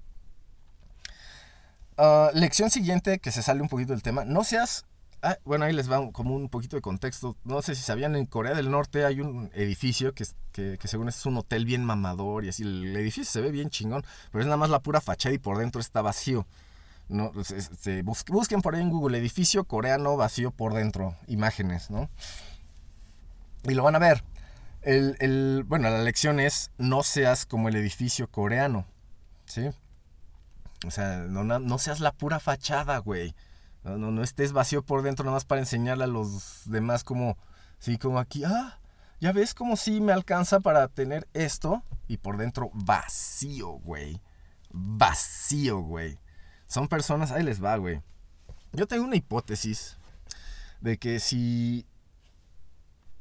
Uh, 1.98 2.36
lección 2.36 2.68
siguiente, 2.68 3.20
que 3.20 3.30
se 3.30 3.42
sale 3.42 3.62
un 3.62 3.68
poquito 3.68 3.92
del 3.92 4.02
tema, 4.02 4.24
no 4.24 4.42
seas... 4.42 4.86
Ah, 5.22 5.38
bueno, 5.44 5.64
ahí 5.64 5.72
les 5.72 5.88
va 5.88 6.10
como 6.10 6.34
un 6.34 6.48
poquito 6.48 6.74
de 6.74 6.82
contexto. 6.82 7.36
No 7.44 7.62
sé 7.62 7.76
si 7.76 7.82
sabían, 7.82 8.16
en 8.16 8.26
Corea 8.26 8.54
del 8.54 8.72
Norte 8.72 9.04
hay 9.04 9.20
un 9.20 9.50
edificio 9.54 10.14
que, 10.14 10.26
que, 10.50 10.78
que 10.80 10.88
según 10.88 11.08
es 11.08 11.24
un 11.26 11.36
hotel 11.36 11.64
bien 11.64 11.84
mamador 11.84 12.44
y 12.44 12.48
así. 12.48 12.64
El 12.64 12.96
edificio 12.96 13.24
se 13.24 13.40
ve 13.40 13.52
bien 13.52 13.70
chingón, 13.70 14.04
pero 14.32 14.42
es 14.42 14.46
nada 14.46 14.56
más 14.56 14.70
la 14.70 14.80
pura 14.80 15.00
fachada 15.00 15.32
y 15.32 15.38
por 15.38 15.58
dentro 15.58 15.80
está 15.80 16.02
vacío. 16.02 16.44
No, 17.08 17.32
se, 17.44 17.60
se, 17.60 18.02
busquen 18.02 18.62
por 18.62 18.74
ahí 18.74 18.82
en 18.82 18.90
Google 18.90 19.18
edificio 19.18 19.64
coreano 19.64 20.16
vacío 20.16 20.50
por 20.50 20.74
dentro, 20.74 21.16
imágenes, 21.28 21.90
¿no? 21.90 22.08
Y 23.62 23.74
lo 23.74 23.84
van 23.84 23.94
a 23.94 24.00
ver. 24.00 24.24
El, 24.82 25.16
el, 25.20 25.64
bueno, 25.66 25.88
la 25.88 26.02
lección 26.02 26.40
es 26.40 26.70
no 26.78 27.02
seas 27.02 27.46
como 27.46 27.68
el 27.68 27.76
edificio 27.76 28.28
coreano, 28.30 28.86
¿sí? 29.44 29.70
O 30.86 30.90
sea, 30.90 31.18
no, 31.18 31.44
no 31.44 31.78
seas 31.78 32.00
la 32.00 32.12
pura 32.12 32.40
fachada, 32.40 32.98
güey. 32.98 33.34
No, 33.84 33.98
no, 33.98 34.10
no, 34.10 34.22
estés 34.22 34.52
vacío 34.52 34.82
por 34.82 35.02
dentro 35.02 35.24
nada 35.24 35.36
más 35.36 35.44
para 35.44 35.60
enseñarle 35.60 36.04
a 36.04 36.08
los 36.08 36.62
demás 36.66 37.04
como, 37.04 37.36
sí, 37.78 37.98
como 37.98 38.18
aquí, 38.18 38.42
ah, 38.44 38.78
ya 39.20 39.32
ves 39.32 39.54
como 39.54 39.76
si 39.76 40.00
me 40.00 40.12
alcanza 40.12 40.60
para 40.60 40.88
tener 40.88 41.26
esto 41.32 41.82
y 42.08 42.18
por 42.18 42.36
dentro 42.36 42.70
vacío, 42.74 43.68
güey. 43.68 44.20
Vacío, 44.70 45.78
güey. 45.80 46.18
Son 46.66 46.88
personas, 46.88 47.30
ahí 47.30 47.42
les 47.42 47.62
va, 47.62 47.76
güey. 47.76 48.00
Yo 48.72 48.86
tengo 48.86 49.04
una 49.04 49.16
hipótesis 49.16 49.96
de 50.80 50.98
que 50.98 51.20
si 51.20 51.86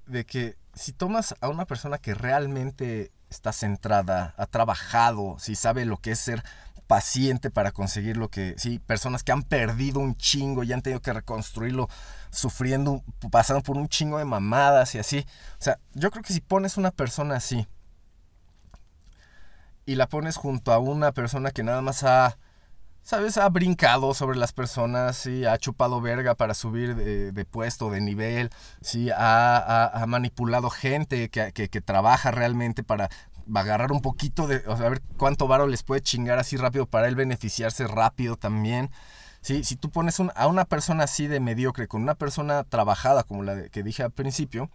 de 0.07 0.25
que 0.25 0.57
si 0.73 0.91
tomas 0.93 1.35
a 1.41 1.47
una 1.47 1.65
persona 1.65 1.97
que 1.97 2.13
realmente 2.13 3.11
está 3.29 3.53
centrada, 3.53 4.33
ha 4.37 4.45
trabajado, 4.45 5.37
si 5.39 5.55
sabe 5.55 5.85
lo 5.85 5.97
que 5.97 6.11
es 6.11 6.19
ser 6.19 6.43
paciente 6.87 7.49
para 7.49 7.71
conseguir 7.71 8.17
lo 8.17 8.29
que, 8.29 8.53
sí, 8.57 8.79
personas 8.79 9.23
que 9.23 9.31
han 9.31 9.43
perdido 9.43 9.99
un 9.99 10.15
chingo 10.15 10.63
y 10.63 10.71
han 10.71 10.81
tenido 10.81 11.01
que 11.01 11.13
reconstruirlo 11.13 11.89
sufriendo, 12.29 13.03
pasando 13.31 13.63
por 13.63 13.77
un 13.77 13.89
chingo 13.89 14.19
de 14.19 14.25
mamadas 14.25 14.93
y 14.95 14.99
así. 14.99 15.25
O 15.59 15.63
sea, 15.63 15.79
yo 15.93 16.11
creo 16.11 16.23
que 16.23 16.33
si 16.33 16.41
pones 16.41 16.77
una 16.77 16.91
persona 16.91 17.35
así 17.35 17.67
y 19.85 19.95
la 19.95 20.07
pones 20.07 20.35
junto 20.35 20.71
a 20.71 20.79
una 20.79 21.11
persona 21.11 21.51
que 21.51 21.63
nada 21.63 21.81
más 21.81 22.03
ha 22.03 22.37
¿sabes? 23.05 23.37
Ha 23.37 23.47
brincado 23.49 24.15
sobre 24.15 24.35
las 24.35 24.51
personas, 24.51 25.15
sí, 25.15 25.45
ha 25.45 25.57
chupado 25.59 26.01
verga 26.01 26.33
para 26.33 26.55
subir 26.55 26.95
de, 26.95 27.31
de 27.31 27.45
puesto, 27.45 27.91
de 27.91 28.01
nivel, 28.01 28.49
sí, 28.81 29.11
ha, 29.11 29.57
ha, 29.57 30.01
ha 30.01 30.05
manipulado 30.07 30.71
gente 30.71 31.29
que, 31.29 31.53
que, 31.53 31.69
que, 31.69 31.81
trabaja 31.81 32.31
realmente 32.31 32.83
para 32.83 33.09
agarrar 33.53 33.91
un 33.91 34.01
poquito 34.01 34.47
de, 34.47 34.63
a 34.67 34.73
ver 34.73 35.03
cuánto 35.17 35.47
varo 35.47 35.67
les 35.67 35.83
puede 35.83 36.01
chingar 36.01 36.39
así 36.39 36.57
rápido 36.57 36.87
para 36.87 37.07
él 37.07 37.15
beneficiarse 37.15 37.87
rápido 37.87 38.37
también. 38.37 38.89
Sí, 39.41 39.63
si 39.63 39.75
tú 39.75 39.91
pones 39.91 40.19
un, 40.19 40.31
a 40.35 40.47
una 40.47 40.65
persona 40.65 41.03
así 41.03 41.27
de 41.27 41.39
mediocre 41.39 41.87
con 41.87 42.01
una 42.01 42.15
persona 42.15 42.63
trabajada 42.63 43.21
como 43.21 43.43
la 43.43 43.69
que 43.69 43.83
dije 43.83 44.01
al 44.01 44.11
principio, 44.11 44.71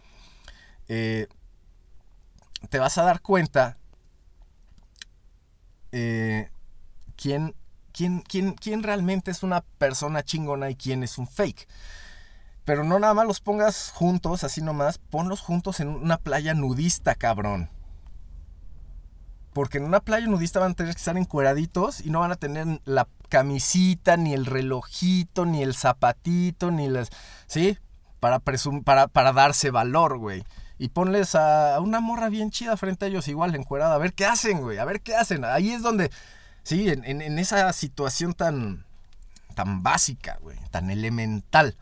eh, 0.87 1.27
te 2.69 2.79
vas 2.79 2.97
a 2.97 3.03
dar 3.03 3.23
cuenta 3.23 3.77
eh, 5.91 6.51
quién 7.17 7.57
quién, 8.01 8.21
quién, 8.21 8.55
quién 8.55 8.83
realmente 8.83 9.31
es 9.31 9.43
una 9.43 9.61
persona 9.77 10.23
chingona 10.23 10.71
y 10.71 10.75
quién 10.75 11.03
es 11.03 11.19
un 11.19 11.27
fake. 11.27 11.69
Pero 12.65 12.83
no 12.83 12.99
nada 12.99 13.13
más 13.13 13.27
los 13.27 13.41
pongas 13.41 13.93
juntos, 13.95 14.43
así 14.43 14.63
nomás, 14.63 14.97
ponlos 14.97 15.43
juntos 15.43 15.81
en 15.81 15.89
una 15.89 16.17
playa 16.17 16.55
nudista, 16.55 17.15
cabrón. 17.15 17.69
Porque 19.53 19.77
en 19.77 19.85
una 19.85 20.01
playa 20.01 20.27
nudista 20.29 20.61
van 20.61 20.73
a 20.73 20.75
tener 20.75 20.95
que 20.95 20.99
estar 20.99 21.19
encueraditos 21.19 22.01
y 22.01 22.09
no 22.09 22.21
van 22.21 22.33
a 22.33 22.37
tener 22.37 22.81
la 22.87 23.07
camisita, 23.29 24.17
ni 24.17 24.33
el 24.33 24.47
relojito, 24.47 25.45
ni 25.45 25.63
el 25.63 25.75
zapatito, 25.75 26.71
ni 26.71 26.89
las... 26.89 27.11
¿Sí? 27.49 27.77
Para, 28.19 28.39
presum 28.39 28.83
para, 28.83 29.09
para 29.09 29.35
darse 29.35 29.71
valor, 29.71 30.17
güey. 30.17 30.43
Y 30.79 30.89
ponles 30.89 31.35
a 31.35 31.79
una 31.81 32.01
morra 32.01 32.31
bien 32.31 32.51
chida 32.51 32.79
frente 32.79 33.05
a 33.05 33.09
ellos, 33.09 33.29
igual 33.29 33.55
encuerada. 33.55 33.97
A 33.97 33.99
ver 33.99 34.15
qué 34.15 34.25
hacen, 34.25 34.63
güey. 34.63 34.79
A 34.79 34.87
ver 34.87 35.03
qué 35.03 35.15
hacen. 35.15 35.45
Ahí 35.45 35.73
es 35.73 35.83
donde 35.83 36.11
Sí, 36.63 36.89
en, 36.89 37.05
en, 37.05 37.39
esa 37.39 37.73
situación 37.73 38.35
tan, 38.35 38.85
tan 39.55 39.83
básica, 39.83 40.39
güey, 40.41 40.59
tan 40.71 40.91
elemental, 40.91 41.77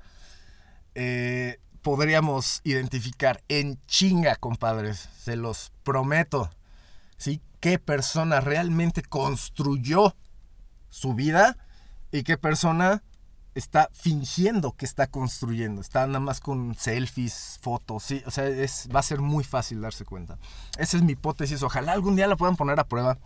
eh, 0.95 1.59
podríamos 1.83 2.61
identificar 2.65 3.43
en 3.49 3.79
chinga, 3.87 4.37
compadres, 4.37 5.09
se 5.19 5.37
los 5.37 5.73
prometo, 5.83 6.51
¿sí? 7.17 7.41
¿Qué 7.61 7.79
persona 7.79 8.41
realmente 8.41 9.03
construyó 9.03 10.15
su 10.91 11.15
vida 11.15 11.57
y 12.13 12.23
qué 12.23 12.39
persona 12.39 13.03
está 13.59 13.91
fingiendo 13.93 14.73
que 14.73 14.87
está 14.87 15.09
construyendo. 15.09 15.81
Está 15.81 16.07
nada 16.07 16.21
más 16.21 16.41
con 16.41 16.75
selfies, 16.77 17.59
fotos, 17.61 18.05
sí. 18.05 18.23
O 18.27 18.31
sea, 18.31 18.47
es, 18.47 18.89
va 18.95 19.01
a 19.01 19.03
ser 19.03 19.21
muy 19.21 19.45
fácil 19.45 19.81
darse 19.81 20.05
cuenta. 20.05 20.39
Esa 20.79 20.97
es 20.97 21.03
mi 21.03 21.13
hipótesis. 21.13 21.63
Ojalá 21.63 21.93
algún 21.93 22.17
día 22.17 22.29
la 22.29 22.37
puedan 22.37 22.57
poner 22.57 22.79
a 22.79 22.85
prueba. 22.85 23.19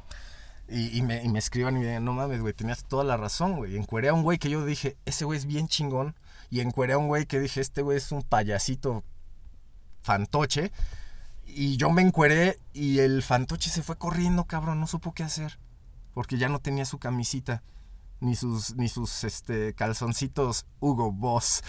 Y, 0.68 1.02
me, 1.02 1.38
escriban 1.38 1.76
y 1.76 1.80
me 1.80 1.86
digan, 1.86 2.04
no 2.04 2.14
mames, 2.14 2.40
güey, 2.40 2.54
tenías 2.54 2.84
toda 2.84 3.04
la 3.04 3.16
razón, 3.16 3.56
güey. 3.56 3.76
Encueré 3.76 4.08
a 4.08 4.14
un 4.14 4.22
güey 4.22 4.38
que 4.38 4.48
yo 4.48 4.64
dije, 4.64 4.96
ese 5.04 5.24
güey 5.24 5.38
es 5.38 5.44
bien 5.44 5.68
chingón. 5.68 6.14
Y 6.50 6.60
encueré 6.60 6.94
a 6.94 6.98
un 6.98 7.08
güey 7.08 7.26
que 7.26 7.40
dije, 7.40 7.60
este 7.60 7.82
güey 7.82 7.98
es 7.98 8.10
un 8.10 8.22
payasito 8.22 9.04
fantoche. 10.02 10.72
Y 11.46 11.76
yo 11.76 11.90
me 11.90 12.02
encueré 12.02 12.58
y 12.72 13.00
el 13.00 13.22
fantoche 13.22 13.68
se 13.68 13.82
fue 13.82 13.98
corriendo, 13.98 14.44
cabrón. 14.44 14.80
No 14.80 14.86
supo 14.86 15.12
qué 15.12 15.24
hacer. 15.24 15.58
Porque 16.14 16.38
ya 16.38 16.48
no 16.48 16.58
tenía 16.58 16.84
su 16.84 16.98
camisita 16.98 17.62
ni 18.22 18.36
sus, 18.36 18.76
ni 18.76 18.88
sus 18.88 19.24
este, 19.24 19.74
calzoncitos 19.74 20.64
Hugo 20.80 21.12
Boss. 21.12 21.62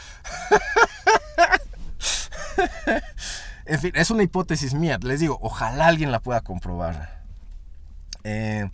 en 3.66 3.80
fin, 3.80 3.92
es 3.96 4.12
una 4.12 4.24
hipótesis 4.24 4.74
mía. 4.74 5.00
Les 5.02 5.20
digo, 5.20 5.38
ojalá 5.42 5.88
alguien 5.88 6.12
la 6.12 6.22
pueda 6.22 6.42
comprobar. 6.42 7.23
Eh, 8.24 8.70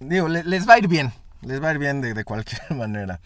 digo, 0.00 0.28
les 0.28 0.68
va 0.68 0.74
a 0.74 0.78
ir 0.78 0.88
bien. 0.88 1.12
Les 1.42 1.62
va 1.62 1.68
a 1.68 1.72
ir 1.72 1.78
bien 1.78 2.00
de, 2.00 2.24
cualquier 2.24 2.62
manera. 2.74 3.20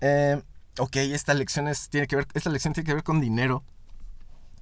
Eh, 0.00 0.40
ok, 0.78 0.96
esta 0.96 1.34
lección, 1.34 1.70
tiene 1.90 2.06
que 2.06 2.16
ver, 2.16 2.26
esta 2.34 2.50
lección 2.50 2.74
tiene 2.74 2.86
que 2.86 2.94
ver 2.94 3.04
con 3.04 3.20
dinero. 3.20 3.62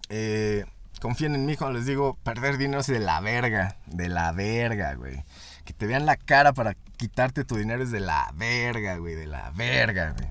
Eh, 0.08 0.64
confíen 1.00 1.34
en 1.34 1.46
mí 1.46 1.56
cuando 1.56 1.78
les 1.78 1.86
digo, 1.86 2.18
perder 2.22 2.58
dinero 2.58 2.80
es 2.80 2.86
de 2.86 3.00
la 3.00 3.20
verga. 3.20 3.76
De 3.86 4.08
la 4.08 4.32
verga, 4.32 4.94
güey 4.94 5.24
que 5.64 5.72
te 5.72 5.86
vean 5.86 6.06
la 6.06 6.16
cara 6.16 6.52
para 6.52 6.74
quitarte 6.96 7.44
tu 7.44 7.56
dinero 7.56 7.82
es 7.82 7.90
de 7.90 8.00
la 8.00 8.30
verga, 8.34 8.96
güey, 8.96 9.14
de 9.14 9.26
la 9.26 9.50
verga, 9.50 10.14
güey. 10.16 10.28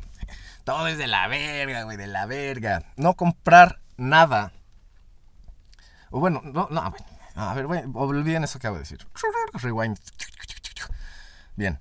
Todo 0.64 0.88
es 0.88 0.98
de 0.98 1.08
la 1.08 1.28
verga, 1.28 1.84
güey, 1.84 1.98
de 1.98 2.08
la 2.08 2.26
verga. 2.26 2.84
No 2.96 3.16
comprar 3.16 3.80
nada. 3.98 4.54
O 6.12 6.20
bueno, 6.20 6.42
no, 6.46 6.68
no, 6.70 6.94
a 7.36 7.54
ver, 7.54 7.68
bueno, 7.68 7.92
olviden 8.00 8.44
eso 8.44 8.60
que 8.60 8.68
acabo 8.68 8.76
de 8.76 8.84
decir. 8.84 9.06
Rewind. 9.62 9.98
Bien. 11.56 11.80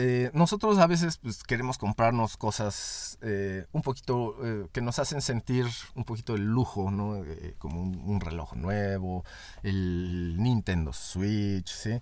Eh, 0.00 0.30
nosotros 0.32 0.78
a 0.78 0.86
veces 0.86 1.18
pues, 1.18 1.42
queremos 1.42 1.76
comprarnos 1.76 2.36
cosas 2.36 3.18
eh, 3.20 3.66
un 3.72 3.82
poquito 3.82 4.36
eh, 4.46 4.68
que 4.72 4.80
nos 4.80 5.00
hacen 5.00 5.20
sentir 5.20 5.66
un 5.96 6.04
poquito 6.04 6.36
el 6.36 6.44
lujo, 6.44 6.92
¿no? 6.92 7.24
como 7.58 7.82
un, 7.82 8.20
reloj 8.20 8.54
nuevo, 8.54 9.24
el 9.64 10.36
Nintendo 10.38 10.92
Switch, 10.92 11.68
¿sí? 11.72 12.00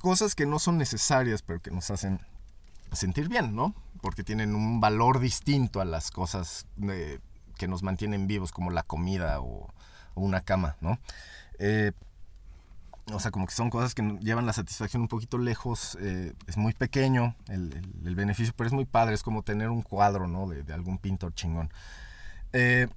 Cosas 0.00 0.34
que 0.34 0.44
no 0.44 0.58
son 0.58 0.76
necesarias, 0.76 1.40
pero 1.40 1.62
que 1.62 1.70
nos 1.70 1.90
hacen 1.90 2.20
sentir 2.92 3.30
bien, 3.30 3.56
¿no? 3.56 3.74
Porque 4.02 4.22
tienen 4.22 4.54
un 4.54 4.78
valor 4.78 5.18
distinto 5.18 5.80
a 5.80 5.86
las 5.86 6.10
cosas 6.10 6.66
que 7.56 7.68
nos 7.68 7.82
mantienen 7.82 8.26
vivos, 8.26 8.52
como 8.52 8.70
la 8.70 8.82
comida 8.82 9.40
o, 9.40 9.72
o 10.16 10.22
una 10.22 10.40
cama, 10.40 10.76
¿no? 10.80 10.98
O 13.12 13.20
sea, 13.20 13.30
como 13.30 13.46
que 13.46 13.54
son 13.54 13.70
cosas 13.70 13.94
que 13.94 14.02
llevan 14.20 14.46
la 14.46 14.52
satisfacción 14.52 15.02
un 15.02 15.08
poquito 15.08 15.38
lejos. 15.38 15.96
Eh, 16.00 16.32
es 16.48 16.56
muy 16.56 16.72
pequeño 16.72 17.36
el, 17.48 18.16
beneficio, 18.16 18.52
pero 18.56 18.66
es 18.66 18.72
muy 18.72 18.84
padre. 18.84 19.14
Es 19.14 19.22
como 19.22 19.42
tener 19.42 19.68
un 19.70 19.82
cuadro, 19.82 20.26
¿no? 20.26 20.48
De, 20.48 20.72
algún 20.72 20.98
pintor 20.98 21.32
chingón. 21.32 21.70
Eh, 22.52 22.88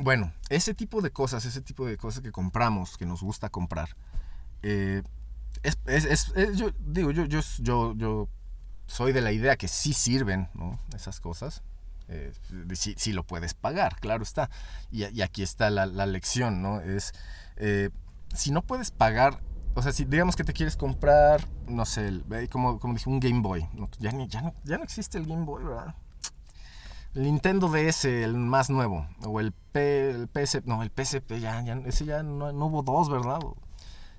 bueno, 0.00 0.32
ese 0.48 0.74
tipo 0.74 1.02
de 1.02 1.12
cosas, 1.12 1.44
ese 1.44 1.60
tipo 1.60 1.86
de 1.86 1.96
cosas 1.96 2.20
que 2.20 2.32
compramos, 2.32 2.96
que 2.96 3.06
nos 3.06 3.22
gusta 3.22 3.48
comprar, 3.48 3.94
eh, 4.62 5.02
yo 6.56 6.72
digo, 6.80 7.12
yo, 7.12 8.28
soy 8.86 9.12
de 9.12 9.20
la 9.20 9.30
idea 9.30 9.54
que 9.54 9.68
sí 9.68 9.92
sirven. 9.92 10.48
Esas 10.96 11.20
cosas. 11.20 11.62
Si, 12.74 12.94
si, 12.96 13.12
lo 13.12 13.24
puedes 13.24 13.54
pagar, 13.54 13.98
claro 14.00 14.22
está. 14.22 14.50
Y, 14.90 15.22
aquí 15.22 15.42
está 15.42 15.70
la, 15.70 15.86
la, 15.86 16.06
lección, 16.06 16.62
¿no? 16.62 16.80
Es 16.80 17.12
si 18.34 18.50
no 18.50 18.62
puedes 18.62 18.90
pagar, 18.90 19.38
o 19.74 19.82
sea, 19.82 19.92
si 19.92 20.04
digamos 20.04 20.36
que 20.36 20.44
te 20.44 20.52
quieres 20.52 20.76
comprar, 20.76 21.46
no 21.66 21.86
sé, 21.86 22.20
como, 22.50 22.78
como 22.78 22.94
dije, 22.94 23.08
un 23.08 23.20
Game 23.20 23.40
Boy. 23.40 23.66
ya, 23.98 24.10
ya, 24.26 24.42
no, 24.42 24.54
ya 24.64 24.76
no 24.76 24.84
existe 24.84 25.18
el 25.18 25.26
Game 25.26 25.44
Boy, 25.44 25.64
¿verdad? 25.64 25.94
El 27.14 27.22
Nintendo 27.22 27.68
DS, 27.68 28.06
el 28.06 28.34
más 28.34 28.70
nuevo. 28.70 29.06
O 29.24 29.38
el, 29.38 29.52
P, 29.52 30.10
el 30.10 30.28
PSP. 30.28 30.66
No, 30.66 30.82
el 30.82 30.90
PSP, 30.90 31.38
ya, 31.40 31.62
ya 31.62 31.74
ese 31.86 32.04
ya 32.04 32.24
no, 32.24 32.52
no, 32.52 32.66
hubo 32.66 32.82
dos, 32.82 33.08
¿verdad? 33.08 33.38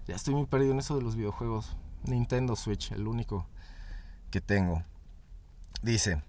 Ya 0.07 0.15
estoy 0.15 0.33
muy 0.33 0.45
perdido 0.45 0.71
en 0.71 0.79
eso 0.79 0.95
de 0.95 1.01
los 1.01 1.15
videojuegos. 1.15 1.75
Nintendo 2.03 2.55
Switch, 2.55 2.91
el 2.93 3.07
único 3.07 3.47
que 4.31 4.39
tengo. 4.39 4.83
Dice, 5.81 6.23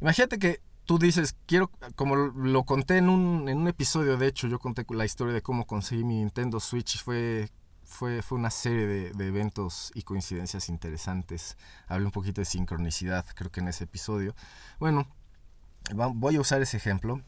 imagínate 0.00 0.38
que 0.38 0.60
tú 0.84 0.98
dices, 0.98 1.36
quiero, 1.46 1.70
como 1.94 2.16
lo 2.16 2.64
conté 2.64 2.98
en 2.98 3.08
un, 3.08 3.48
en 3.48 3.58
un 3.58 3.68
episodio, 3.68 4.16
de 4.16 4.26
hecho, 4.26 4.48
yo 4.48 4.58
conté 4.58 4.84
la 4.90 5.04
historia 5.04 5.32
de 5.32 5.42
cómo 5.42 5.66
conseguí 5.66 6.04
mi 6.04 6.16
Nintendo 6.16 6.60
Switch, 6.60 7.02
fue, 7.02 7.50
fue, 7.84 8.22
fue 8.22 8.38
una 8.38 8.50
serie 8.50 9.12
de, 9.12 9.26
eventos 9.26 9.92
y 9.94 10.02
coincidencias 10.02 10.68
interesantes. 10.68 11.56
Hablé 11.86 12.06
un 12.06 12.12
poquito 12.12 12.40
de 12.40 12.44
sincronicidad, 12.46 13.24
creo 13.34 13.50
que 13.50 13.60
en 13.60 13.68
ese 13.68 13.84
episodio. 13.84 14.34
Bueno, 14.78 15.06
voy 16.14 16.36
a 16.36 16.40
usar 16.40 16.62
ese 16.62 16.76
ejemplo. 16.76 17.22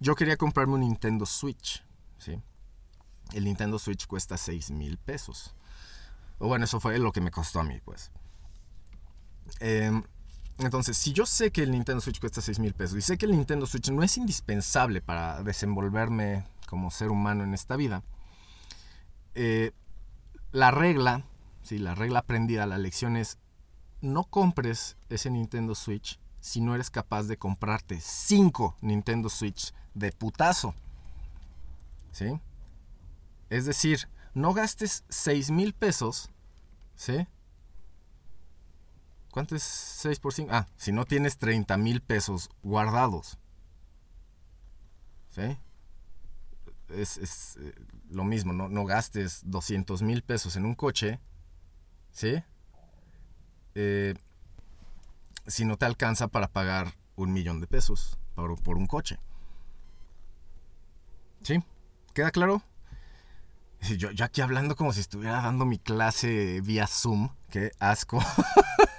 Yo 0.00 0.14
quería 0.14 0.36
comprarme 0.36 0.74
un 0.74 0.80
Nintendo 0.80 1.26
Switch, 1.26 1.84
¿sí? 2.18 2.40
El 3.32 3.44
Nintendo 3.44 3.78
Switch 3.78 4.06
cuesta 4.06 4.36
6 4.36 4.70
mil 4.70 4.98
pesos. 4.98 5.54
O 6.38 6.48
bueno, 6.48 6.66
eso 6.66 6.80
fue 6.80 6.98
lo 6.98 7.12
que 7.12 7.20
me 7.20 7.30
costó 7.30 7.60
a 7.60 7.64
mí, 7.64 7.80
pues. 7.84 8.10
Eh, 9.60 9.90
entonces, 10.58 10.96
si 10.96 11.12
yo 11.12 11.26
sé 11.26 11.50
que 11.50 11.62
el 11.62 11.70
Nintendo 11.70 12.00
Switch 12.00 12.18
cuesta 12.18 12.40
6 12.40 12.58
mil 12.60 12.72
pesos 12.72 12.96
y 12.96 13.02
sé 13.02 13.18
que 13.18 13.26
el 13.26 13.32
Nintendo 13.32 13.66
Switch 13.66 13.90
no 13.90 14.02
es 14.02 14.16
indispensable 14.16 15.02
para 15.02 15.42
desenvolverme 15.42 16.44
como 16.66 16.90
ser 16.90 17.10
humano 17.10 17.44
en 17.44 17.52
esta 17.52 17.76
vida, 17.76 18.02
eh, 19.34 19.72
la 20.52 20.70
regla, 20.70 21.26
sí, 21.62 21.78
la 21.78 21.94
regla 21.94 22.20
aprendida, 22.20 22.66
la 22.66 22.78
lección 22.78 23.16
es 23.16 23.38
no 24.00 24.24
compres 24.24 24.96
ese 25.10 25.30
Nintendo 25.30 25.74
Switch 25.74 26.18
si 26.40 26.60
no 26.60 26.74
eres 26.74 26.90
capaz 26.90 27.24
de 27.24 27.36
comprarte 27.36 28.00
5 28.00 28.76
Nintendo 28.80 29.28
Switch 29.28 29.74
de 29.94 30.12
putazo. 30.12 30.74
¿Sí? 32.12 32.40
Es 33.50 33.66
decir, 33.66 34.08
no 34.32 34.54
gastes 34.54 35.04
6 35.08 35.50
mil 35.50 35.74
pesos, 35.74 36.30
¿sí? 36.94 37.26
¿Cuánto 39.36 39.54
es 39.54 39.64
6 39.64 40.18
por 40.20 40.32
5? 40.32 40.50
Ah, 40.50 40.66
si 40.78 40.92
no 40.92 41.04
tienes 41.04 41.36
30 41.36 41.76
mil 41.76 42.00
pesos 42.00 42.48
guardados. 42.62 43.38
¿Sí? 45.28 45.58
Es, 46.88 47.58
eh, 47.60 47.74
lo 48.08 48.24
mismo, 48.24 48.54
no, 48.54 48.70
no 48.70 48.86
gastes 48.86 49.42
200 49.44 50.00
mil 50.00 50.22
pesos 50.22 50.56
en 50.56 50.64
un 50.64 50.74
coche. 50.74 51.20
¿Sí? 52.12 52.42
Eh, 53.74 54.14
si 55.46 55.66
no 55.66 55.76
te 55.76 55.84
alcanza 55.84 56.28
para 56.28 56.48
pagar 56.48 56.94
un 57.14 57.34
millón 57.34 57.60
de 57.60 57.66
pesos 57.66 58.18
por, 58.34 58.58
por 58.62 58.78
un 58.78 58.86
coche. 58.86 59.18
¿Sí? 61.42 61.62
¿Queda 62.14 62.30
claro? 62.30 62.62
Yo, 63.98 64.12
yo 64.12 64.24
aquí 64.24 64.40
hablando 64.40 64.76
como 64.76 64.94
si 64.94 65.00
estuviera 65.00 65.42
dando 65.42 65.66
mi 65.66 65.78
clase 65.78 66.62
vía 66.62 66.86
Zoom. 66.86 67.28
Qué 67.50 67.72
asco. 67.78 68.18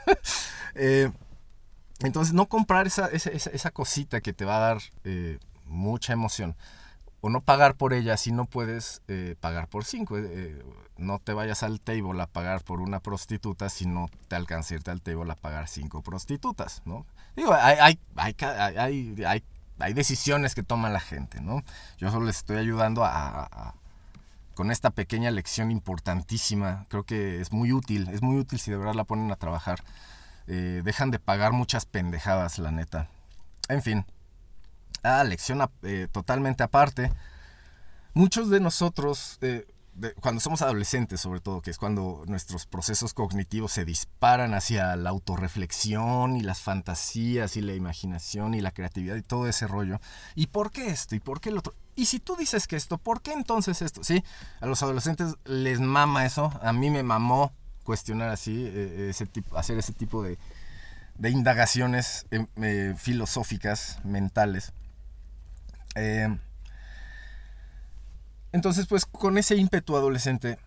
Eh, 0.78 1.12
entonces, 2.00 2.34
no 2.34 2.48
comprar 2.48 2.88
esa, 2.88 3.08
esa, 3.08 3.72
cosita 3.72 4.22
que 4.22 4.34
te 4.34 4.46
va 4.46 4.58
a 4.58 4.60
dar 4.60 4.78
eh, 5.04 5.40
mucha 5.66 6.13
emoción. 6.13 6.56
O 7.22 7.30
no 7.30 7.42
pagar 7.42 7.76
por 7.76 7.94
ella 7.94 8.16
si 8.16 8.32
no 8.32 8.46
puedes 8.46 9.02
eh, 9.08 9.36
pagar 9.40 9.68
por 9.68 9.86
cinco. 9.86 10.18
no 10.98 11.20
te 11.20 11.34
vayas 11.34 11.63
al 11.63 11.82
table 11.82 12.22
a 12.22 12.28
pagar 12.28 12.63
por 12.63 12.80
una 12.80 13.00
prostituta 13.00 13.70
si 13.70 13.88
no 13.88 14.08
te 14.28 14.36
alcanza 14.36 14.76
irte 14.76 14.92
al 14.92 15.02
table 15.02 15.32
a 15.32 15.36
pagar 15.36 15.68
cinco 15.68 16.04
prostitutas, 16.04 16.84
¿no? 16.86 17.06
Digo, 17.36 17.54
hay, 17.54 18.00
hay, 18.16 18.36
hay, 18.38 19.44
hay 19.80 19.94
decisiones 19.94 20.56
que 20.56 20.63
toma 20.63 20.90
la 20.90 21.00
gente, 21.00 21.42
¿no? 21.42 21.63
Yo 21.98 22.12
solo 22.12 22.26
les 22.26 22.38
estoy 22.38 22.58
ayudando 22.58 23.04
a, 23.06 23.76
con 24.56 24.72
esta 24.72 24.90
pequeña 24.90 25.32
lección 25.32 25.72
importantísima. 25.72 26.86
Creo 26.90 27.04
que 27.04 27.40
es 27.42 27.52
muy 27.52 27.72
útil, 27.72 28.08
es 28.10 28.22
muy 28.22 28.38
útil 28.38 28.60
si 28.60 28.72
de 28.72 28.78
verdad 28.78 28.96
la 28.96 29.04
ponen 29.04 29.32
a 29.32 29.36
trabajar. 29.36 29.84
Eh, 30.48 30.82
dejan 30.84 31.12
de 31.12 31.20
pagar 31.20 31.52
muchas 31.52 31.86
pendejadas, 31.86 32.58
la 32.60 32.72
neta. 32.72 33.10
En 33.68 33.82
fin. 33.82 34.06
Ah, 35.04 35.24
lección 35.24 35.62
eh, 35.84 36.08
totalmente 36.12 36.64
aparte. 36.64 37.12
Muchos 38.14 38.50
de 38.50 38.60
nosotros, 38.60 39.38
eh, 39.42 39.66
cuando 40.22 40.42
somos 40.42 40.62
adolescentes 40.62 41.22
sobre 41.22 41.40
todo, 41.40 41.62
que 41.62 41.70
es 41.70 41.78
cuando 41.78 42.24
nuestros 42.28 42.66
procesos 42.66 43.14
cognitivos 43.14 43.72
se 43.72 43.86
disparan 43.86 44.54
hacia 44.54 44.96
la 44.96 45.10
autorreflexión 45.10 46.38
y 46.38 46.42
las 46.42 46.62
fantasías 46.62 47.58
y 47.58 47.62
la 47.62 47.74
imaginación 47.74 48.54
y 48.54 48.62
la 48.62 48.72
creatividad 48.72 49.16
y 49.16 49.22
todo 49.22 49.48
ese 49.48 49.68
rollo. 49.68 50.00
¿Y 50.36 50.48
por 50.48 50.72
qué 50.72 50.88
esto? 50.88 51.16
¿Y 51.16 51.20
por 51.20 51.42
qué 51.42 51.50
el 51.50 51.58
otro? 51.58 51.74
y 51.98 52.06
si 52.06 52.20
tú 52.20 52.36
dices 52.36 52.68
que 52.68 52.76
esto, 52.76 53.00
¿por 53.00 53.22
qué 53.22 53.34
entonces 53.34 53.82
esto? 53.82 54.04
Sí, 54.04 54.24
a 54.62 54.68
los 54.68 54.84
adolescentes 54.84 55.34
les 55.46 55.80
mama 55.80 56.28
eso, 56.28 56.54
a 56.62 56.72
mí 56.72 56.92
me 56.92 57.02
mamó 57.02 57.52
cuestionar 57.88 58.28
así, 58.28 58.65
eh, 58.67 59.08
ese 59.12 59.26
tipo, 59.26 59.58
hacer 59.58 59.78
ese 59.78 59.93
tipo 59.93 60.21
de, 60.21 60.38
de 61.17 61.30
indagaciones 61.30 62.28
em, 62.32 62.47
eh, 62.58 62.93
filosóficas, 62.97 64.04
mentales. 64.04 64.73
Eh, 65.95 66.38
entonces, 68.52 68.88
pues 68.88 69.06
con 69.06 69.38
ese 69.38 69.56
ímpetu 69.56 69.95
adolescente, 69.95 70.60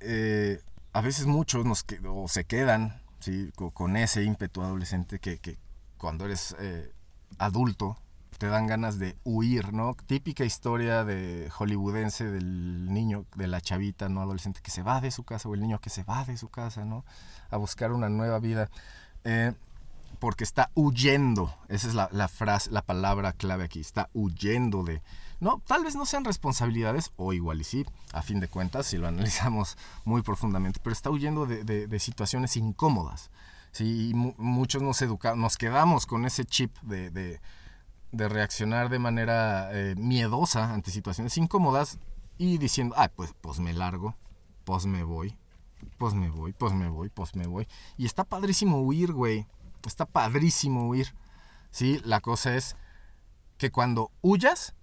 eh, 0.00 0.62
a 0.94 1.02
veces 1.02 1.26
muchos 1.26 1.66
nos 1.66 1.84
o 2.08 2.28
se 2.28 2.44
quedan 2.44 3.02
¿sí? 3.20 3.52
con, 3.74 3.96
ese 3.98 4.22
ímpetu 4.24 4.62
adolescente 4.62 5.18
que, 5.18 5.36
que 5.36 5.58
cuando 5.98 6.24
eres 6.24 6.56
adulto 7.36 7.98
te 8.38 8.46
dan 8.46 8.66
ganas 8.66 8.98
de 8.98 9.16
huir, 9.24 9.72
¿no? 9.72 9.96
Típica 10.06 10.44
historia 10.44 11.04
de 11.04 11.50
hollywoodense 11.50 12.30
del 12.30 12.92
niño, 12.92 13.24
de 13.34 13.46
la 13.46 13.60
chavita, 13.60 14.08
¿no? 14.08 14.20
Adolescente 14.20 14.60
que 14.62 14.70
se 14.70 14.82
va 14.82 15.00
de 15.00 15.10
su 15.10 15.24
casa 15.24 15.48
o 15.48 15.54
el 15.54 15.60
niño 15.60 15.80
que 15.80 15.90
se 15.90 16.04
va 16.04 16.24
de 16.24 16.36
su 16.36 16.48
casa, 16.48 16.84
¿no? 16.84 17.04
A 17.50 17.56
buscar 17.56 17.92
una 17.92 18.08
nueva 18.08 18.38
vida. 18.38 18.70
Eh, 19.24 19.52
porque 20.18 20.44
está 20.44 20.70
huyendo. 20.74 21.54
Esa 21.68 21.88
es 21.88 21.94
la, 21.94 22.28
frase, 22.28 22.70
la 22.70 22.82
palabra 22.82 23.32
clave 23.32 23.64
aquí. 23.64 23.80
Está 23.80 24.08
huyendo 24.14 24.82
de. 24.82 25.02
No, 25.40 25.62
tal 25.66 25.84
vez 25.84 25.96
no 25.96 26.06
sean 26.06 26.24
responsabilidades, 26.24 27.12
o 27.16 27.32
igual 27.34 27.60
y 27.60 27.64
sí, 27.64 27.84
a 28.12 28.22
fin 28.22 28.40
de 28.40 28.48
cuentas, 28.48 28.86
si 28.86 28.96
lo 28.96 29.06
analizamos 29.06 29.76
muy 30.04 30.22
profundamente, 30.22 30.80
pero 30.82 30.94
está 30.94 31.10
huyendo 31.10 31.44
de, 31.44 31.98
situaciones 32.00 32.56
incómodas. 32.56 33.30
Sí, 33.72 34.12
muchos 34.14 34.80
nos 34.80 35.02
nos 35.36 35.56
quedamos 35.58 36.06
con 36.06 36.24
ese 36.24 36.46
chip 36.46 36.74
de, 36.80 37.38
reaccionar 38.12 38.88
de 38.88 38.98
manera 38.98 39.70
eh, 39.72 39.94
miedosa 39.96 40.72
ante 40.72 40.90
situaciones 40.90 41.36
incómodas 41.36 41.98
y 42.38 42.58
diciendo, 42.58 42.94
ah, 42.98 43.08
pues, 43.08 43.34
pues 43.40 43.58
me 43.60 43.72
largo, 43.72 44.16
pues 44.64 44.86
me 44.86 45.04
voy, 45.04 45.36
pues 45.98 46.14
me 46.14 46.30
voy, 46.30 46.52
pues 46.52 46.72
me 46.72 46.88
voy, 46.88 47.08
pues 47.08 47.34
me 47.34 47.46
voy. 47.46 47.68
Y 47.96 48.06
está 48.06 48.24
padrísimo 48.24 48.80
huir, 48.80 49.12
güey. 49.12 49.46
Está 49.86 50.04
padrísimo 50.04 50.88
huir. 50.88 51.14
Sí, 51.70 52.00
la 52.04 52.20
cosa 52.20 52.56
es 52.56 52.76
que 53.58 53.70
cuando 53.70 54.10
huyas, 54.22 54.74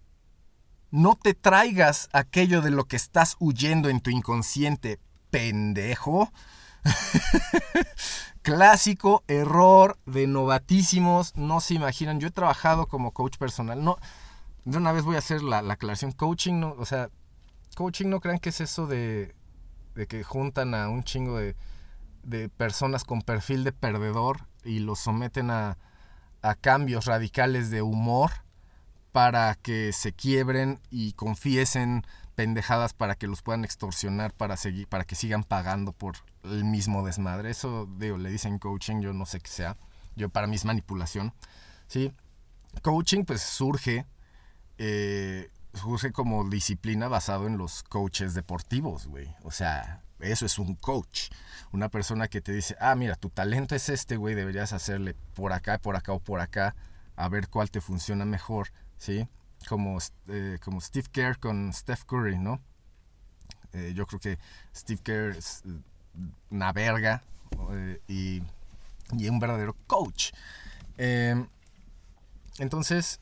no 0.92 1.18
te 1.22 1.34
traigas 1.34 2.10
aquello 2.14 2.62
de 2.62 2.72
lo 2.72 2.86
que 2.86 2.96
estás 2.96 3.36
huyendo 3.40 3.90
en 3.90 4.00
tu 4.00 4.10
inconsciente, 4.12 5.00
pendejo. 5.30 6.32
Clásico 8.42 9.24
error 9.28 9.98
de 10.06 10.28
novatísimos, 10.28 11.36
no 11.36 11.62
se 11.62 11.76
imaginan. 11.76 12.20
Yo 12.20 12.28
he 12.28 12.32
trabajado 12.32 12.88
como 12.88 13.12
coach 13.12 13.38
personal. 13.38 13.84
No, 13.84 13.98
de 14.66 14.78
una 14.78 14.92
vez 14.92 15.04
voy 15.04 15.16
a 15.16 15.20
hacer 15.20 15.42
la, 15.42 15.62
la 15.62 15.76
aclaración. 15.76 16.12
Coaching, 16.12 16.60
no, 16.60 16.76
o 16.78 16.86
sea, 16.86 17.10
coaching 17.76 18.08
no 18.08 18.20
crean 18.20 18.40
que 18.40 18.50
es 18.50 18.62
eso 18.62 18.88
de 18.88 19.34
de 19.96 20.08
que 20.08 20.24
juntan 20.24 20.74
a 20.74 20.90
un 20.90 21.04
chingo 21.04 21.38
de, 21.38 21.56
personas 22.58 23.04
con 23.04 23.22
perfil 23.22 23.64
de 23.64 23.74
perdedor 23.74 24.48
y 24.64 24.80
los 24.80 25.00
someten 25.00 25.52
a, 25.52 25.78
cambios 26.60 27.06
radicales 27.06 27.70
de 27.70 27.82
humor 27.82 28.32
para 29.14 29.56
que 29.56 29.94
se 29.94 30.12
quiebren 30.12 30.82
y 30.90 31.14
confiesen 31.14 32.06
pendejadas 32.36 32.94
para 32.94 33.16
que 33.16 33.28
los 33.28 33.42
puedan 33.42 33.64
extorsionar 33.64 34.34
para 34.34 34.58
seguir 34.58 34.88
para 34.90 35.06
que 35.06 35.16
sigan 35.16 35.46
pagando 35.46 35.94
por 35.94 36.18
el 36.44 36.64
mismo 36.64 37.06
desmadre 37.06 37.50
eso 37.50 37.88
digo 37.98 38.18
le 38.18 38.30
dicen 38.30 38.60
coaching 38.60 39.02
yo 39.02 39.14
no 39.14 39.26
sé 39.26 39.40
qué 39.40 39.50
sea 39.50 39.78
yo 40.16 40.30
para 40.30 40.48
mí 40.48 40.56
es 40.56 40.66
manipulación 40.66 41.34
sí 41.88 42.12
coaching 42.82 43.24
pues 43.24 43.42
surge 43.42 44.06
eh, 44.78 45.50
surge 45.74 46.12
como 46.12 46.48
disciplina 46.50 47.08
basado 47.08 47.48
en 47.48 47.58
los 47.58 47.84
coaches 47.84 48.34
deportivos, 48.34 49.08
güey. 49.08 49.34
O 49.44 49.52
sea, 49.52 50.04
eso 50.20 50.46
es 50.46 50.60
un 50.60 50.76
coach. 50.76 51.30
Una 51.72 51.90
persona 51.90 52.28
que 52.28 52.42
te 52.42 52.52
dice, 52.52 52.76
ah, 52.80 52.96
mira, 52.96 53.16
tu 53.16 53.30
talento 53.30 53.76
es 53.76 53.90
este, 53.90 54.18
güey, 54.18 54.36
deberías 54.36 54.74
hacerle 54.74 55.16
por 55.34 55.54
acá, 55.54 55.80
por 55.80 55.96
acá 55.96 56.14
o 56.14 56.20
por 56.20 56.40
acá, 56.40 56.76
a 57.16 57.28
ver 57.30 57.50
cuál 57.50 57.72
te 57.72 57.82
funciona 57.82 58.26
mejor, 58.26 58.70
¿sí? 58.98 59.28
Como, 59.68 59.98
eh, 60.28 60.60
como 60.64 60.82
Steve 60.82 61.08
Kerr 61.12 61.40
con 61.40 61.74
Steph 61.74 62.04
Curry, 62.04 62.38
¿no? 62.38 62.62
Eh, 63.72 63.94
yo 63.96 64.06
creo 64.06 64.20
que 64.20 64.38
Steve 64.76 65.02
Kerr 65.02 65.38
una 66.50 66.72
verga 66.72 67.24
eh, 67.72 68.00
y, 68.08 68.42
y, 69.18 69.30
un 69.30 69.40
verdadero 69.40 69.76
coach. 69.88 70.32
entonces, 72.60 73.20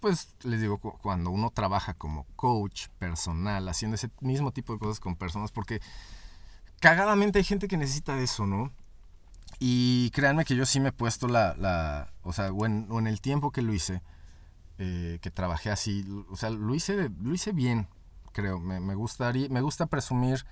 pues 0.00 0.36
les 0.42 0.60
digo, 0.60 0.78
cuando 0.78 1.30
uno 1.30 1.50
trabaja 1.50 1.94
como 1.94 2.24
coach 2.36 2.88
personal, 2.98 3.68
haciendo 3.68 3.96
ese 3.96 4.10
mismo 4.20 4.52
tipo 4.52 4.72
de 4.72 4.78
cosas 4.78 5.00
con 5.00 5.16
personas, 5.16 5.50
porque 5.50 5.80
cagadamente 6.80 7.38
hay 7.38 7.44
gente 7.44 7.68
que 7.68 7.76
necesita 7.76 8.18
eso, 8.18 8.46
¿no? 8.46 8.70
Y 9.58 10.10
créanme 10.10 10.44
que 10.44 10.54
yo 10.54 10.66
sí 10.66 10.78
me 10.78 10.90
he 10.90 10.92
puesto 10.92 11.26
la, 11.26 11.54
la 11.58 12.12
o 12.22 12.32
sea, 12.32 12.52
o 12.52 12.64
en, 12.66 13.06
el 13.06 13.20
tiempo 13.20 13.50
que 13.50 13.62
lo 13.62 13.74
hice, 13.74 14.02
eh, 14.78 15.18
que 15.20 15.30
trabajé 15.30 15.70
así, 15.70 16.04
o 16.30 16.36
sea, 16.36 16.50
lo 16.50 16.74
hice, 16.74 17.10
lo 17.20 17.34
hice 17.34 17.52
bien, 17.52 17.88
creo. 18.32 18.60
Me, 18.60 18.78
me, 18.78 18.94
gustaría, 18.94 19.48
me 19.48 19.60
gusta 19.60 19.86
presumir 19.86 20.46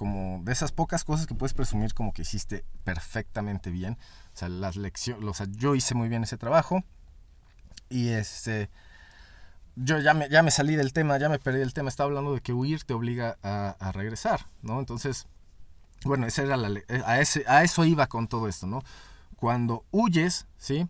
como 0.00 0.42
de 0.44 0.52
esas 0.52 0.72
pocas 0.72 1.04
cosas 1.04 1.26
que 1.26 1.34
puedes 1.34 1.52
presumir 1.52 1.92
como 1.92 2.14
que 2.14 2.22
hiciste 2.22 2.64
perfectamente 2.84 3.70
bien. 3.70 3.98
O 4.32 4.36
sea, 4.38 4.48
las 4.48 4.76
lecciones, 4.76 5.42
yo 5.58 5.74
hice 5.74 5.94
muy 5.94 6.08
bien 6.08 6.22
ese 6.22 6.38
trabajo. 6.38 6.82
Y 7.90 8.08
este, 8.08 8.70
yo 9.76 9.98
ya 9.98 10.14
me, 10.14 10.30
ya 10.30 10.42
me 10.42 10.50
salí 10.52 10.74
del 10.74 10.94
tema, 10.94 11.18
ya 11.18 11.28
me 11.28 11.38
perdí 11.38 11.60
el 11.60 11.74
tema. 11.74 11.90
Estaba 11.90 12.08
hablando 12.08 12.32
de 12.32 12.40
que 12.40 12.54
huir 12.54 12.82
te 12.84 12.94
obliga 12.94 13.36
a, 13.42 13.92
regresar, 13.92 14.46
¿no? 14.62 14.78
Entonces, 14.78 15.26
bueno, 16.06 16.26
esa 16.26 16.44
era 16.44 16.56
ese, 17.20 17.44
a 17.46 17.62
eso 17.62 17.84
iba 17.84 18.06
con 18.06 18.26
todo 18.26 18.48
esto, 18.48 18.66
¿no? 18.66 18.82
Cuando 19.36 19.84
huyes, 19.90 20.46
¿sí? 20.56 20.88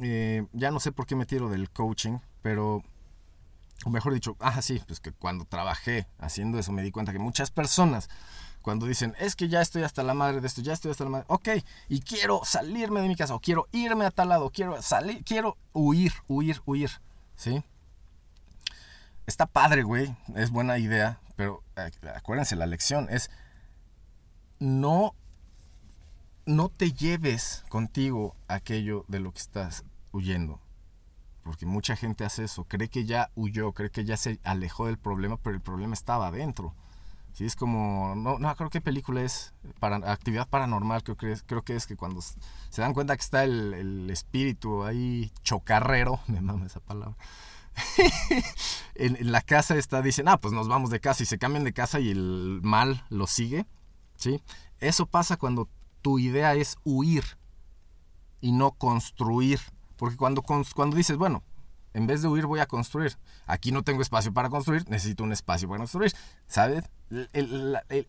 Eh, 0.00 0.46
ya 0.52 0.70
no 0.70 0.80
sé 0.80 0.92
por 0.92 1.06
qué 1.06 1.16
me 1.16 1.24
tiro 1.24 1.48
del 1.48 1.70
coaching, 1.70 2.18
pero 2.42 2.82
o 3.84 3.90
mejor 3.90 4.14
dicho, 4.14 4.36
ah, 4.40 4.62
sí, 4.62 4.82
pues 4.86 5.00
que 5.00 5.12
cuando 5.12 5.44
trabajé 5.44 6.06
haciendo 6.18 6.58
eso 6.58 6.72
me 6.72 6.82
di 6.82 6.90
cuenta 6.90 7.12
que 7.12 7.18
muchas 7.18 7.50
personas 7.50 8.08
cuando 8.66 8.86
dicen, 8.86 9.14
es 9.20 9.36
que 9.36 9.48
ya 9.48 9.60
estoy 9.60 9.84
hasta 9.84 10.02
la 10.02 10.12
madre 10.12 10.40
de 10.40 10.48
esto, 10.48 10.60
ya 10.60 10.72
estoy 10.72 10.90
hasta 10.90 11.04
la 11.04 11.10
madre, 11.10 11.26
ok, 11.28 11.48
y 11.88 12.00
quiero 12.00 12.40
salirme 12.44 13.00
de 13.00 13.06
mi 13.06 13.14
casa, 13.14 13.32
o 13.32 13.40
quiero 13.40 13.68
irme 13.70 14.04
a 14.04 14.10
tal 14.10 14.30
lado, 14.30 14.50
quiero 14.50 14.82
salir, 14.82 15.22
quiero 15.22 15.56
huir, 15.72 16.12
huir, 16.26 16.60
huir. 16.66 16.90
¿sí? 17.36 17.62
Está 19.24 19.46
padre, 19.46 19.84
güey, 19.84 20.16
es 20.34 20.50
buena 20.50 20.78
idea, 20.78 21.20
pero 21.36 21.62
eh, 21.76 21.92
acuérdense, 22.16 22.56
la 22.56 22.66
lección 22.66 23.06
es 23.08 23.30
no, 24.58 25.14
no 26.44 26.68
te 26.68 26.90
lleves 26.90 27.64
contigo 27.68 28.34
aquello 28.48 29.04
de 29.06 29.20
lo 29.20 29.30
que 29.30 29.38
estás 29.38 29.84
huyendo. 30.10 30.60
Porque 31.46 31.64
mucha 31.64 31.94
gente 31.94 32.24
hace 32.24 32.42
eso, 32.42 32.64
cree 32.64 32.88
que 32.88 33.04
ya 33.04 33.30
huyó, 33.36 33.72
cree 33.72 33.90
que 33.90 34.04
ya 34.04 34.16
se 34.16 34.40
alejó 34.42 34.86
del 34.86 34.98
problema, 34.98 35.36
pero 35.36 35.54
el 35.54 35.62
problema 35.62 35.94
estaba 35.94 36.26
adentro. 36.26 36.74
Sí, 37.34 37.44
es 37.44 37.54
como, 37.54 38.14
no, 38.16 38.38
no 38.38 38.56
creo 38.56 38.68
que 38.68 38.80
película 38.80 39.22
es, 39.22 39.54
para, 39.78 39.96
actividad 40.10 40.48
paranormal, 40.48 41.04
creo 41.04 41.16
que, 41.16 41.30
es, 41.32 41.42
creo 41.42 41.62
que 41.62 41.76
es 41.76 41.86
que 41.86 41.94
cuando 41.94 42.20
se 42.20 42.80
dan 42.80 42.94
cuenta 42.94 43.14
que 43.14 43.22
está 43.22 43.44
el, 43.44 44.10
espíritu 44.10 44.82
ahí 44.82 45.30
chocarrero, 45.44 46.18
me 46.26 46.40
mama 46.40 46.66
esa 46.66 46.80
palabra, 46.80 47.16
en, 48.96 49.30
la 49.30 49.42
casa 49.42 49.76
está, 49.76 50.02
dicen, 50.02 50.28
ah, 50.28 50.38
pues 50.38 50.52
nos 50.52 50.66
vamos 50.66 50.90
de 50.90 50.98
casa 50.98 51.22
y 51.22 51.26
se 51.26 51.38
cambian 51.38 51.62
de 51.62 51.72
casa 51.72 52.00
y 52.00 52.10
el 52.10 52.60
mal 52.62 53.04
lo 53.08 53.28
sigue, 53.28 53.66
¿sí? 54.16 54.42
Eso 54.80 55.06
pasa 55.06 55.36
cuando 55.36 55.68
tu 56.02 56.18
idea 56.18 56.54
es 56.54 56.76
huir 56.84 57.24
y 58.40 58.52
no 58.52 58.72
construir, 58.72 59.60
porque 59.96 60.16
cuando, 60.16 60.42
cuando 60.42 60.96
dices, 60.96 61.16
bueno, 61.16 61.42
en 61.96 62.06
vez 62.06 62.20
de 62.20 62.28
huir 62.28 62.44
voy 62.44 62.60
a 62.60 62.66
construir. 62.66 63.16
Aquí 63.46 63.72
no 63.72 63.82
tengo 63.82 64.02
espacio 64.02 64.32
para 64.32 64.50
construir, 64.50 64.86
necesito 64.88 65.24
un 65.24 65.32
espacio 65.32 65.66
para 65.66 65.78
construir. 65.78 66.12
¿Sabes? 66.46 66.84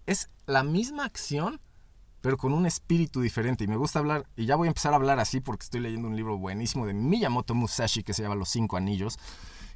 es 0.06 0.30
la 0.46 0.64
misma 0.64 1.06
acción, 1.06 1.62
pero 2.20 2.38
con 2.38 2.52
un 2.52 2.66
espíritu 2.66 3.22
diferente. 3.22 3.64
Y 3.64 3.68
me 3.68 3.78
gusta 3.78 4.00
hablar, 4.00 4.26
y 4.36 4.46
ya 4.46 4.58
voy 4.58 4.68
a 4.68 4.72
empezar 4.72 4.92
a 4.92 4.98
hablar 4.98 5.20
así 5.20 5.40
porque 5.40 5.64
estoy 5.64 5.80
leyendo 5.80 6.10
un 6.10 6.18
libro 6.18 6.38
buenísimo 6.38 6.86
de 6.86 6.94
Miyamoto 6.94 7.56
Musashi 7.56 8.04
que 8.04 8.14
se 8.14 8.24
llama 8.24 8.36
Los 8.36 8.50
Cinco 8.50 8.76
Anillos, 8.76 9.18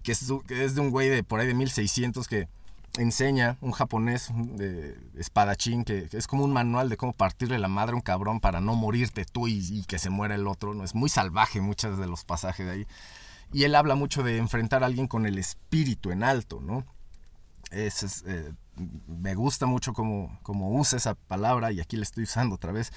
que 0.04 0.12
es, 0.12 0.28
de 0.76 0.82
un 0.82 0.90
güey 0.90 1.08
de 1.08 1.24
por 1.24 1.40
ahí 1.40 1.48
de 1.48 1.54
1600 1.54 2.28
que 2.28 2.50
enseña 2.98 3.58
un 3.62 3.72
japonés 3.72 4.32
de 4.36 4.98
espadachín 5.16 5.84
que, 5.84 6.10
es 6.12 6.28
como 6.28 6.44
un 6.44 6.54
manual 6.54 6.90
de 6.90 6.98
cómo 6.98 7.14
partirle 7.14 7.60
la 7.60 7.68
madre 7.68 7.94
a 7.94 7.96
un 7.96 8.02
cabrón 8.02 8.40
para 8.40 8.62
no 8.62 8.76
morirte 8.76 9.26
tú 9.26 9.48
y, 9.48 9.60
y 9.72 9.84
que 9.86 10.00
se 10.00 10.10
muera 10.10 10.36
el 10.36 10.48
otro. 10.48 10.74
¿no? 10.74 10.84
Es 10.84 10.96
muy 10.96 11.10
salvaje 11.10 11.62
muchos 11.62 11.98
de 11.98 12.08
los 12.08 12.26
pasajes 12.26 12.66
de 12.66 12.72
ahí. 12.72 12.88
Y 13.54 13.64
él 13.64 13.76
habla 13.76 13.96
mucho 13.96 14.24
de 14.24 14.38
enfrentar 14.38 14.84
a 14.84 14.86
alguien 14.86 15.08
con 15.08 15.26
el 15.26 15.38
espíritu 15.38 16.12
en 16.12 16.24
alto, 16.24 16.62
¿no? 16.62 16.86
Es, 17.70 18.24
eh, 18.26 18.54
me 19.08 19.36
gusta 19.36 19.66
mucho 19.66 19.94
cómo, 19.94 20.40
usa 20.48 20.98
esa 20.98 21.16
palabra 21.16 21.72
y 21.72 21.80
aquí 21.80 21.98
la 21.98 22.04
estoy 22.04 22.24
usando 22.24 22.56
otra 22.56 22.72
vez, 22.72 22.92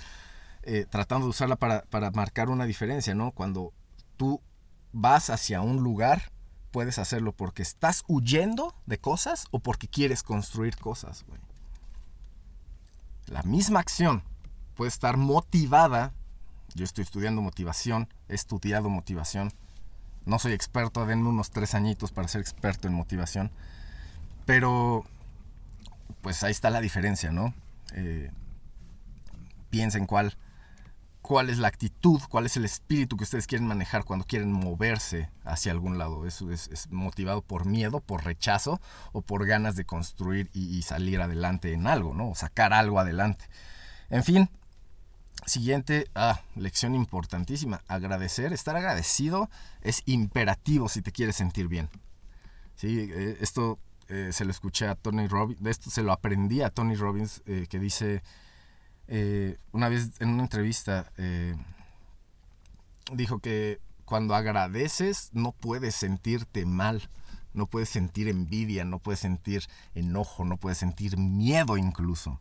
eh, 0.62 0.86
tratando 0.88 1.26
de 1.26 1.30
usarla 1.30 1.56
para, 1.56 2.10
marcar 2.12 2.48
una 2.48 2.64
diferencia, 2.64 3.14
¿no? 3.14 3.32
Cuando 3.32 3.72
tú 4.16 4.40
vas 4.92 5.30
hacia 5.30 5.60
un 5.60 5.82
lugar 5.82 6.30
puedes 6.74 6.98
hacerlo 6.98 7.30
porque 7.30 7.62
estás 7.62 8.02
huyendo 8.08 8.74
de 8.84 8.98
cosas 8.98 9.46
o 9.52 9.60
porque 9.60 9.86
quieres 9.86 10.24
construir 10.24 10.76
cosas, 10.76 11.24
güey. 11.28 11.40
La 13.28 13.44
misma 13.44 13.78
acción 13.78 14.24
puede 14.74 14.88
estar 14.88 15.16
motivada. 15.16 16.12
Yo 16.74 16.84
estoy 16.84 17.02
estudiando 17.02 17.42
motivación, 17.42 18.08
he 18.28 18.34
estudiado 18.34 18.88
motivación. 18.88 19.52
No 20.26 20.40
soy 20.40 20.52
experto, 20.52 21.06
denme 21.06 21.28
unos 21.28 21.50
tres 21.50 21.76
añitos 21.76 22.10
para 22.10 22.26
ser 22.26 22.40
experto 22.40 22.88
en 22.88 22.94
motivación. 22.94 23.52
Pero, 24.44 25.04
pues 26.22 26.42
ahí 26.42 26.50
está 26.50 26.70
la 26.70 26.80
diferencia, 26.80 27.30
¿no? 27.30 27.54
Eh, 27.92 28.32
piensen 29.70 30.06
cuál, 30.06 30.36
cuál 31.24 31.48
es 31.48 31.56
la 31.56 31.68
actitud, 31.68 32.20
cuál 32.28 32.44
es 32.44 32.58
el 32.58 32.66
espíritu 32.66 33.16
que 33.16 33.24
ustedes 33.24 33.46
quieren 33.46 33.66
manejar 33.66 34.04
cuando 34.04 34.26
quieren 34.26 34.52
moverse 34.52 35.30
hacia 35.42 35.72
algún 35.72 35.96
lado. 35.96 36.26
¿Eso 36.26 36.50
es, 36.50 36.68
motivado 36.90 37.40
por 37.40 37.64
miedo, 37.64 38.00
por 38.00 38.26
rechazo 38.26 38.78
o 39.12 39.22
por 39.22 39.46
ganas 39.46 39.74
de 39.74 39.86
construir 39.86 40.50
y, 40.52 40.82
salir 40.82 41.22
adelante 41.22 41.72
en 41.72 41.86
algo, 41.86 42.12
¿no? 42.12 42.28
O 42.28 42.34
sacar 42.34 42.74
algo 42.74 43.00
adelante. 43.00 43.46
En 44.10 44.22
fin, 44.22 44.50
siguiente 45.46 46.08
ah, 46.14 46.42
lección 46.56 46.94
importantísima. 46.94 47.80
Agradecer, 47.88 48.52
estar 48.52 48.76
agradecido 48.76 49.48
es 49.80 50.02
imperativo 50.04 50.90
si 50.90 51.00
te 51.00 51.10
quieres 51.10 51.36
sentir 51.36 51.68
bien. 51.68 51.88
Sí, 52.74 53.08
eh, 53.10 53.38
esto 53.40 53.78
eh, 54.08 54.28
se 54.30 54.44
lo 54.44 54.50
escuché 54.50 54.88
a 54.88 54.94
Tony 54.94 55.26
Robbins, 55.26 55.64
esto 55.64 55.88
se 55.88 56.02
lo 56.02 56.12
aprendí 56.12 56.60
a 56.60 56.68
Tony 56.68 56.96
Robbins, 56.96 57.40
eh, 57.46 57.66
que 57.70 57.78
dice 57.78 58.22
eh, 59.08 59.58
una 59.72 59.88
vez 59.88 60.12
en 60.20 60.30
una 60.30 60.42
entrevista, 60.42 61.12
eh, 61.18 61.54
dijo 63.12 63.38
que 63.38 63.80
cuando 64.04 64.34
agradeces 64.34 65.30
no 65.32 65.52
puedes 65.52 65.94
sentirte 65.94 66.66
mal, 66.66 67.08
no 67.52 67.66
puedes 67.66 67.88
sentir 67.88 68.28
envidia, 68.28 68.84
no 68.84 68.98
puedes 68.98 69.20
sentir 69.20 69.64
enojo, 69.94 70.44
no 70.44 70.56
puedes 70.56 70.78
sentir 70.78 71.16
miedo 71.16 71.76
incluso. 71.76 72.40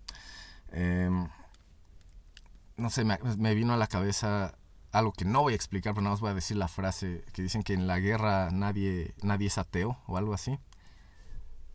Em, 0.72 1.28
no 2.78 2.90
sé, 2.90 3.06
me, 3.06 3.56
vino 3.56 3.74
a 3.74 3.78
la 3.78 3.88
cabeza 3.88 4.56
algo 4.92 5.12
que 5.12 5.26
no 5.26 5.42
voy 5.42 5.54
a 5.54 5.56
explicar, 5.56 5.94
pero 5.94 6.04
nada 6.04 6.14
más 6.14 6.22
voy 6.22 6.32
a 6.32 6.36
decir 6.36 6.58
la 6.58 6.68
frase 6.68 7.24
que 7.34 7.42
dicen 7.42 7.64
que 7.64 7.74
en 7.74 7.88
la 7.88 8.00
guerra 8.00 8.50
nadie, 8.52 9.14
nadie 9.22 9.48
es 9.48 9.58
ateo 9.58 10.00
o 10.08 10.18
algo 10.18 10.34
así. 10.34 10.58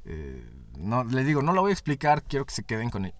Eh, 0.04 0.50
no, 0.76 1.04
les 1.04 1.26
digo, 1.26 1.42
no 1.42 1.52
lo 1.52 1.60
voy 1.60 1.70
a 1.70 1.72
explicar, 1.72 2.22
quiero 2.24 2.46
que 2.46 2.54
se 2.54 2.64
queden 2.64 2.90
con 2.90 3.04
él. 3.04 3.14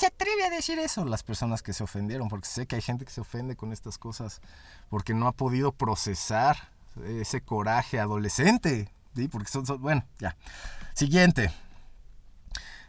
¿Cómo 0.00 0.08
se 0.08 0.14
atreve 0.14 0.46
a 0.46 0.48
decir 0.48 0.78
eso? 0.78 1.04
Las 1.04 1.22
personas 1.22 1.62
que 1.62 1.74
se 1.74 1.84
ofendieron, 1.84 2.30
porque 2.30 2.48
sé 2.48 2.66
que 2.66 2.74
hay 2.74 2.80
gente 2.80 3.04
que 3.04 3.10
se 3.10 3.20
ofende 3.20 3.54
con 3.54 3.70
estas 3.70 3.98
cosas 3.98 4.40
porque 4.88 5.12
no 5.12 5.28
ha 5.28 5.32
podido 5.32 5.72
procesar 5.72 6.56
ese 7.04 7.42
coraje 7.42 8.00
adolescente. 8.00 8.88
¿sí? 9.14 9.28
Porque 9.28 9.50
son, 9.50 9.62
bueno, 9.78 10.02
ya. 10.18 10.36
Siguiente. 10.94 11.52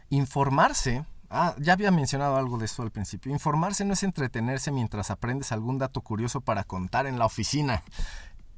Informarse. 0.08 1.04
Ah, 1.28 1.54
ya 1.58 1.74
había 1.74 1.90
mencionado 1.90 2.38
algo 2.38 2.56
de 2.56 2.64
eso 2.64 2.80
al 2.80 2.90
principio. 2.90 3.30
Informarse 3.30 3.84
no 3.84 3.92
es 3.92 4.02
entretenerse 4.04 4.70
mientras 4.70 5.10
aprendes 5.10 5.52
algún 5.52 5.76
dato 5.76 6.00
curioso 6.00 6.40
para 6.40 6.64
contar 6.64 7.06
en 7.06 7.18
la 7.18 7.26
oficina. 7.26 7.82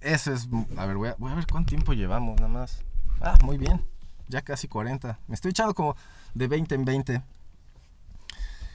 Eso 0.01 0.33
es. 0.33 0.49
A 0.77 0.87
ver, 0.87 0.97
voy 0.97 1.33
a 1.33 1.35
ver 1.35 1.49
cuánto 1.51 1.71
tiempo 1.71 1.93
llevamos, 1.93 2.37
nada 2.37 2.53
más. 2.53 2.85
Ah, 3.21 3.37
muy 3.43 3.59
bien. 3.59 3.85
Ya 4.29 4.43
casi 4.43 4.69
40. 4.69 5.19
Me 5.27 5.35
estoy 5.35 5.51
echando 5.51 5.75
como 5.75 5.97
de 6.35 6.47
20 6.47 6.73
en 6.77 6.85
20 6.85 7.23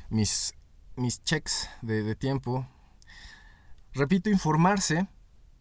mis, 0.10 0.54
mis 0.96 1.24
checks 1.24 1.70
de, 1.82 2.16
tiempo. 2.16 2.68
Repito, 3.94 4.30
informarse 4.30 5.08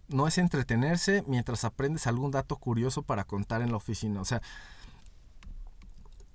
no 0.08 0.26
es 0.26 0.38
entretenerse 0.38 1.22
mientras 1.26 1.64
aprendes 1.64 2.06
algún 2.06 2.30
dato 2.30 2.56
curioso 2.56 3.02
para 3.02 3.24
contar 3.24 3.62
en 3.62 3.70
la 3.70 3.76
oficina. 3.76 4.20
O 4.20 4.24
sea, 4.24 4.42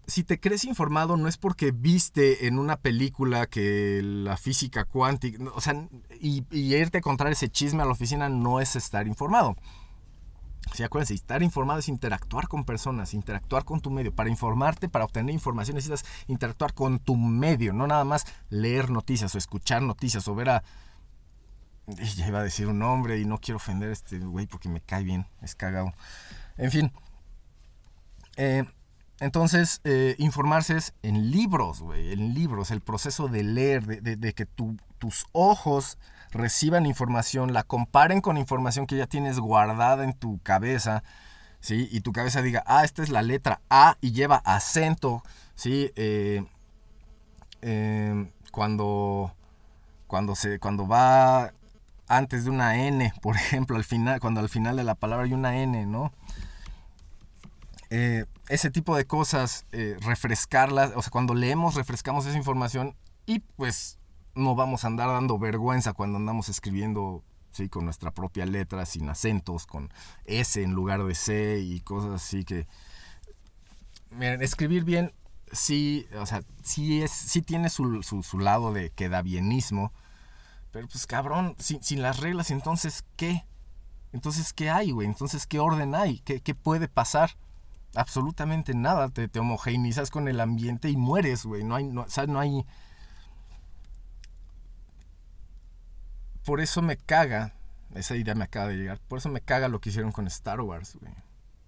si 0.06 0.24
te 0.24 0.40
crees 0.40 0.66
informado 0.66 1.18
no 1.18 1.28
es 1.28 1.38
porque 1.38 1.72
viste 1.72 2.48
en 2.48 2.60
una 2.60 2.78
película 2.78 3.48
que 3.48 4.02
la 4.04 4.38
física 4.38 4.86
cuántica, 4.86 5.44
o 5.56 5.62
sea, 5.62 5.88
y, 6.20 6.46
irte 6.52 7.00
a 7.00 7.02
contar 7.02 7.32
ese 7.32 7.50
chisme 7.50 7.84
a 7.84 7.86
la 7.86 7.94
oficina 7.94 8.30
no 8.30 8.60
es 8.60 8.76
estar 8.76 9.08
informado. 9.08 9.56
Sí, 10.72 10.82
acuérdense, 10.84 11.14
estar 11.14 11.44
informado 11.44 11.80
es 11.80 11.90
interactuar 11.90 12.48
con 12.48 12.64
personas, 12.64 13.14
interactuar 13.14 13.64
con 13.64 13.82
tu 13.82 13.92
medio. 13.92 14.14
Para 14.16 14.30
informarte, 14.30 14.90
para 14.90 15.06
obtener 15.06 15.34
información, 15.34 15.76
necesitas 15.76 16.06
interactuar 16.28 16.74
con 16.74 17.00
tu 17.00 17.16
medio, 17.16 17.74
no 17.74 17.86
nada 17.86 18.04
más 18.06 18.26
leer 18.50 18.90
noticias 18.90 19.36
o 19.36 19.38
escuchar 19.38 19.82
noticias 19.82 20.28
o 20.28 20.36
ver 20.36 20.50
a. 20.50 20.64
Ya 22.16 22.28
iba 22.28 22.40
a 22.40 22.44
decir 22.44 22.68
un 22.68 22.80
nombre 22.80 23.20
y 23.20 23.26
no 23.26 23.40
quiero 23.40 23.58
ofender 23.58 23.90
a 23.90 23.94
este 23.94 24.18
güey 24.20 24.48
porque 24.48 24.70
me 24.70 24.80
cae 24.80 25.04
bien, 25.04 25.28
es 25.42 25.54
cagado. 25.54 25.94
En 26.58 26.72
fin. 26.72 26.92
Eh, 28.38 28.64
entonces, 29.20 29.82
eh, 29.84 30.16
informarse 30.18 30.78
es 30.78 30.94
en 31.04 31.30
libros, 31.30 31.82
güey, 31.82 32.14
en 32.14 32.34
libros, 32.34 32.72
el 32.72 32.82
proceso 32.82 33.28
de 33.28 33.44
leer, 33.44 33.86
de, 33.86 34.34
que 34.34 34.46
tus 34.46 35.26
ojos 35.34 35.98
reciban 36.34 36.86
información, 36.86 37.54
la 37.54 37.64
comparen 37.64 38.22
con 38.22 38.38
información 38.38 38.88
que 38.88 38.98
ya 38.98 39.08
tienes 39.08 39.40
guardada 39.40 40.04
en 40.04 40.14
tu 40.14 40.40
cabeza, 40.40 41.04
¿sí? 41.60 41.88
Y 41.92 42.02
tu 42.02 42.12
cabeza 42.12 42.42
diga, 42.42 42.64
ah, 42.66 42.84
esta 42.84 43.04
es 43.04 43.10
la 43.10 43.22
letra 43.22 43.62
A 43.70 43.98
y 44.02 44.12
lleva 44.12 44.38
acento, 44.38 45.24
¿sí? 45.56 45.92
Eh, 45.96 46.44
em, 47.62 48.32
cuando, 48.52 49.34
cuando, 50.08 50.36
se, 50.36 50.60
cuando 50.60 50.88
va 50.88 51.54
antes 52.08 52.46
de 52.46 52.50
una 52.50 52.76
N, 52.88 53.14
por 53.22 53.36
ejemplo, 53.36 53.78
al 53.78 53.84
final, 53.84 54.20
cuando 54.20 54.42
al 54.42 54.50
final 54.50 54.76
de 54.76 54.84
la 54.84 54.96
palabra 54.96 55.26
hay 55.26 55.34
una 55.34 55.58
N, 55.58 55.86
¿no? 55.86 56.12
Eh, 57.90 58.26
ese 58.50 58.72
tipo 58.72 58.96
de 58.96 59.06
cosas, 59.06 59.66
eh, 59.72 59.98
refrescarlas, 60.02 60.92
o 60.96 61.02
sea, 61.04 61.12
cuando 61.12 61.36
leemos, 61.36 61.76
refrescamos 61.76 62.26
esa 62.26 62.38
información 62.38 62.96
y 63.28 63.40
pues 63.40 64.00
no 64.36 64.56
vamos 64.56 64.84
a 64.84 64.88
andar 64.88 65.10
dando 65.10 65.38
vergüenza 65.38 65.94
cuando 65.94 66.18
andamos 66.18 66.50
escribiendo 66.50 67.24
¿sí? 67.52 67.70
con 67.70 67.86
nuestra 67.86 68.12
propia 68.12 68.46
letra, 68.46 68.86
sin 68.86 69.10
acentos, 69.10 69.66
con 69.66 69.92
S 70.26 70.62
en 70.62 70.74
lugar 70.74 71.04
de 71.04 71.16
C 71.16 71.60
y 71.60 71.80
cosas 71.82 72.22
así 72.22 72.44
que... 72.44 72.68
Miren, 74.12 74.42
escribir 74.42 74.84
bien 74.84 75.12
sí, 75.54 76.08
o 76.20 76.26
sea, 76.26 76.44
sí, 76.64 77.02
es, 77.02 77.12
sí 77.12 77.42
tiene 77.42 77.70
su, 77.70 78.04
su, 78.04 78.40
lado 78.40 78.74
de 78.74 78.90
queda 78.90 79.22
bienismo, 79.22 79.94
pero 80.72 80.88
pues 80.88 81.08
cabrón, 81.08 81.56
sin, 81.60 81.82
sin, 81.84 82.02
las 82.02 82.20
reglas, 82.20 82.52
entonces, 82.52 83.06
¿qué? 83.16 83.46
Entonces, 84.12 84.54
¿qué 84.54 84.70
hay, 84.70 84.92
güey? 84.92 85.08
Entonces, 85.08 85.48
¿qué 85.48 85.60
orden 85.60 85.96
hay? 85.96 86.20
¿Qué, 86.20 86.42
qué 86.42 86.54
puede 86.56 86.88
pasar? 86.88 87.38
Absolutamente 87.96 88.74
nada, 88.74 89.10
te, 89.10 89.28
te 89.28 89.40
homogeneizas 89.40 90.10
con 90.10 90.28
el 90.28 90.40
ambiente 90.40 90.90
y 90.90 90.98
mueres, 90.98 91.46
güey. 91.46 91.64
No 91.64 91.76
hay, 91.76 91.86
no, 91.86 92.02
o 92.02 92.10
sea, 92.10 92.26
no 92.26 92.40
hay, 92.40 92.66
por 96.44 96.62
eso 96.62 96.82
me 96.82 96.98
caga, 96.98 97.54
esa 97.96 98.16
idea 98.16 98.36
me 98.36 98.44
acaba 98.44 98.68
de 98.68 98.78
llegar, 98.78 99.00
por 99.08 99.20
eso 99.20 99.30
me 99.30 99.42
caga 99.42 99.68
lo 99.68 99.80
que 99.80 99.90
hicieron 99.90 100.12
con 100.12 100.28
Star 100.28 100.62
Wars, 100.62 100.98
güey. 101.00 101.14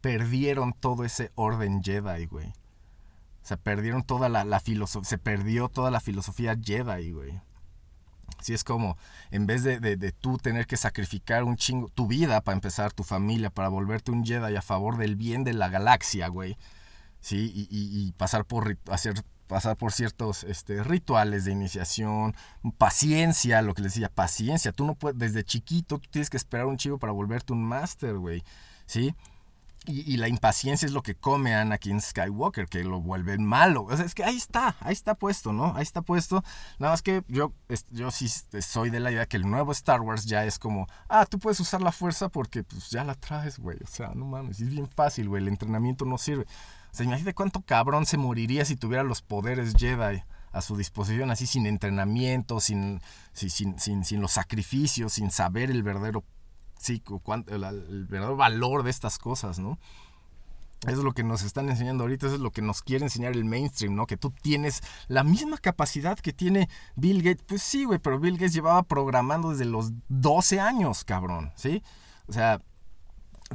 Perdieron 0.01 0.73
todo 0.73 1.03
ese 1.03 1.31
orden 1.35 1.83
Jedi, 1.83 2.25
güey. 2.27 2.47
O 2.47 3.47
sea, 3.47 3.57
perdieron 3.57 4.03
toda 4.03 4.29
la, 4.29 4.59
filosofía, 4.59 5.09
se 5.09 5.17
perdió 5.17 5.69
toda 5.69 5.91
la 5.91 5.99
filosofía 5.99 6.57
Jedi, 6.61 7.11
güey. 7.11 7.39
Si 8.41 8.53
es 8.53 8.63
como, 8.63 8.97
en 9.31 9.47
vez 9.47 9.63
de, 9.63 10.11
tú 10.19 10.37
tener 10.37 10.67
que 10.67 10.77
sacrificar 10.77 11.43
un 11.43 11.55
chingo, 11.55 11.89
tu 11.89 12.07
vida 12.07 12.41
para 12.41 12.55
empezar, 12.55 12.91
tu 12.91 13.03
familia, 13.03 13.49
para 13.49 13.69
volverte 13.69 14.11
un 14.11 14.25
Jedi 14.25 14.55
a 14.55 14.61
favor 14.61 14.97
del 14.97 15.15
bien 15.15 15.43
de 15.43 15.53
la 15.53 15.69
galaxia, 15.69 16.27
güey. 16.27 16.57
Sí, 17.21 17.67
y 17.71 18.11
pasar 18.13 18.45
por 18.45 18.77
hacer 18.91 19.23
pasar 19.47 19.77
por 19.77 19.91
ciertos 19.91 20.43
este, 20.43 20.83
rituales 20.83 21.45
de 21.45 21.51
iniciación, 21.51 22.35
paciencia, 22.77 23.61
lo 23.61 23.73
que 23.73 23.81
les 23.81 23.93
decía, 23.93 24.09
paciencia. 24.09 24.71
Tú 24.71 24.85
no 24.85 24.95
puedes, 24.95 25.17
desde 25.17 25.43
chiquito, 25.43 25.99
tú 25.99 26.09
tienes 26.09 26.29
que 26.29 26.37
esperar 26.37 26.65
un 26.65 26.77
chivo 26.77 26.97
para 26.97 27.13
volverte 27.13 27.53
un 27.53 27.63
máster, 27.63 28.17
güey. 28.17 28.43
¿Sí? 28.85 29.15
Y, 29.87 30.17
la 30.17 30.27
impaciencia 30.27 30.85
es 30.85 30.91
lo 30.91 31.03
que 31.03 31.15
come 31.15 31.53
a 31.53 31.61
Anakin 31.61 32.01
Skywalker, 32.01 32.67
que 32.67 32.83
lo 32.83 33.01
vuelve 33.01 33.37
malo. 33.37 33.83
O 33.83 33.95
sea, 33.95 34.05
es 34.05 34.15
que 34.15 34.23
ahí 34.23 34.37
está, 34.37 34.75
ahí 34.79 34.93
está 34.93 35.15
puesto, 35.15 35.53
¿no? 35.53 35.75
Ahí 35.75 35.83
está 35.83 36.01
puesto. 36.01 36.43
Nada 36.79 36.93
más 36.93 37.01
que 37.01 37.23
yo, 37.27 37.53
yo 37.91 38.11
sí 38.11 38.27
soy 38.61 38.89
de 38.89 38.99
la 38.99 39.11
idea 39.11 39.25
que 39.25 39.37
el 39.37 39.49
nuevo 39.49 39.71
Star 39.71 40.01
Wars 40.01 40.25
ya 40.25 40.45
es 40.45 40.59
como, 40.59 40.87
ah, 41.09 41.25
tú 41.25 41.39
puedes 41.39 41.59
usar 41.59 41.81
la 41.81 41.91
fuerza 41.91 42.29
porque 42.29 42.63
pues 42.63 42.89
ya 42.89 43.03
la 43.03 43.15
traes, 43.15 43.59
güey. 43.59 43.77
O 43.83 43.87
sea, 43.87 44.11
no 44.15 44.25
mames, 44.25 44.59
es 44.59 44.69
bien 44.69 44.87
fácil, 44.87 45.29
güey. 45.29 45.41
El 45.41 45.47
entrenamiento 45.47 46.05
no 46.05 46.17
sirve. 46.17 46.43
O 46.43 46.95
sea, 46.95 47.05
imagínate 47.05 47.33
cuánto 47.33 47.61
cabrón 47.61 48.05
se 48.05 48.17
moriría 48.17 48.65
si 48.65 48.75
tuviera 48.75 49.03
los 49.03 49.21
poderes 49.21 49.73
Jedi 49.77 50.23
a 50.55 50.61
su 50.61 50.77
disposición, 50.77 51.31
así 51.31 51.45
sin 51.45 51.65
entrenamiento, 51.65 52.61
sin, 52.61 53.01
sin, 53.33 53.77
sin, 53.77 54.05
sin 54.05 54.21
los 54.21 54.31
sacrificios, 54.31 55.11
sin 55.11 55.29
saber 55.29 55.69
el 55.69 55.83
verdadero, 55.83 56.23
sí, 56.77 57.01
el, 57.47 58.05
verdadero 58.05 58.35
valor 58.35 58.83
de 58.83 58.89
estas 58.89 59.17
cosas, 59.17 59.59
¿no? 59.59 59.79
Eso 60.87 60.97
es 60.97 61.03
lo 61.03 61.13
que 61.13 61.23
nos 61.23 61.41
están 61.41 61.69
enseñando 61.69 62.03
ahorita, 62.03 62.27
eso 62.27 62.35
es 62.35 62.41
lo 62.41 62.51
que 62.51 62.61
nos 62.61 62.81
quiere 62.83 63.05
enseñar 63.05 63.31
el 63.31 63.45
mainstream, 63.45 63.95
¿no? 63.95 64.05
Que 64.05 64.17
tú 64.17 64.29
tienes 64.29 64.81
la 65.07 65.23
misma 65.23 65.57
capacidad 65.57 66.19
que 66.19 66.33
tiene 66.33 66.69
Bill 66.95 67.23
Gates. 67.23 67.43
Pues 67.47 67.63
sí, 67.63 67.85
güey, 67.85 67.97
pero 67.97 68.19
Bill 68.19 68.35
Gates 68.35 68.53
llevaba 68.53 68.83
programando 68.83 69.49
desde 69.51 69.65
los 69.65 69.93
12 70.09 70.59
años, 70.59 71.03
cabrón, 71.03 71.53
¿sí? 71.55 71.81
O 72.27 72.33
sea, 72.33 72.61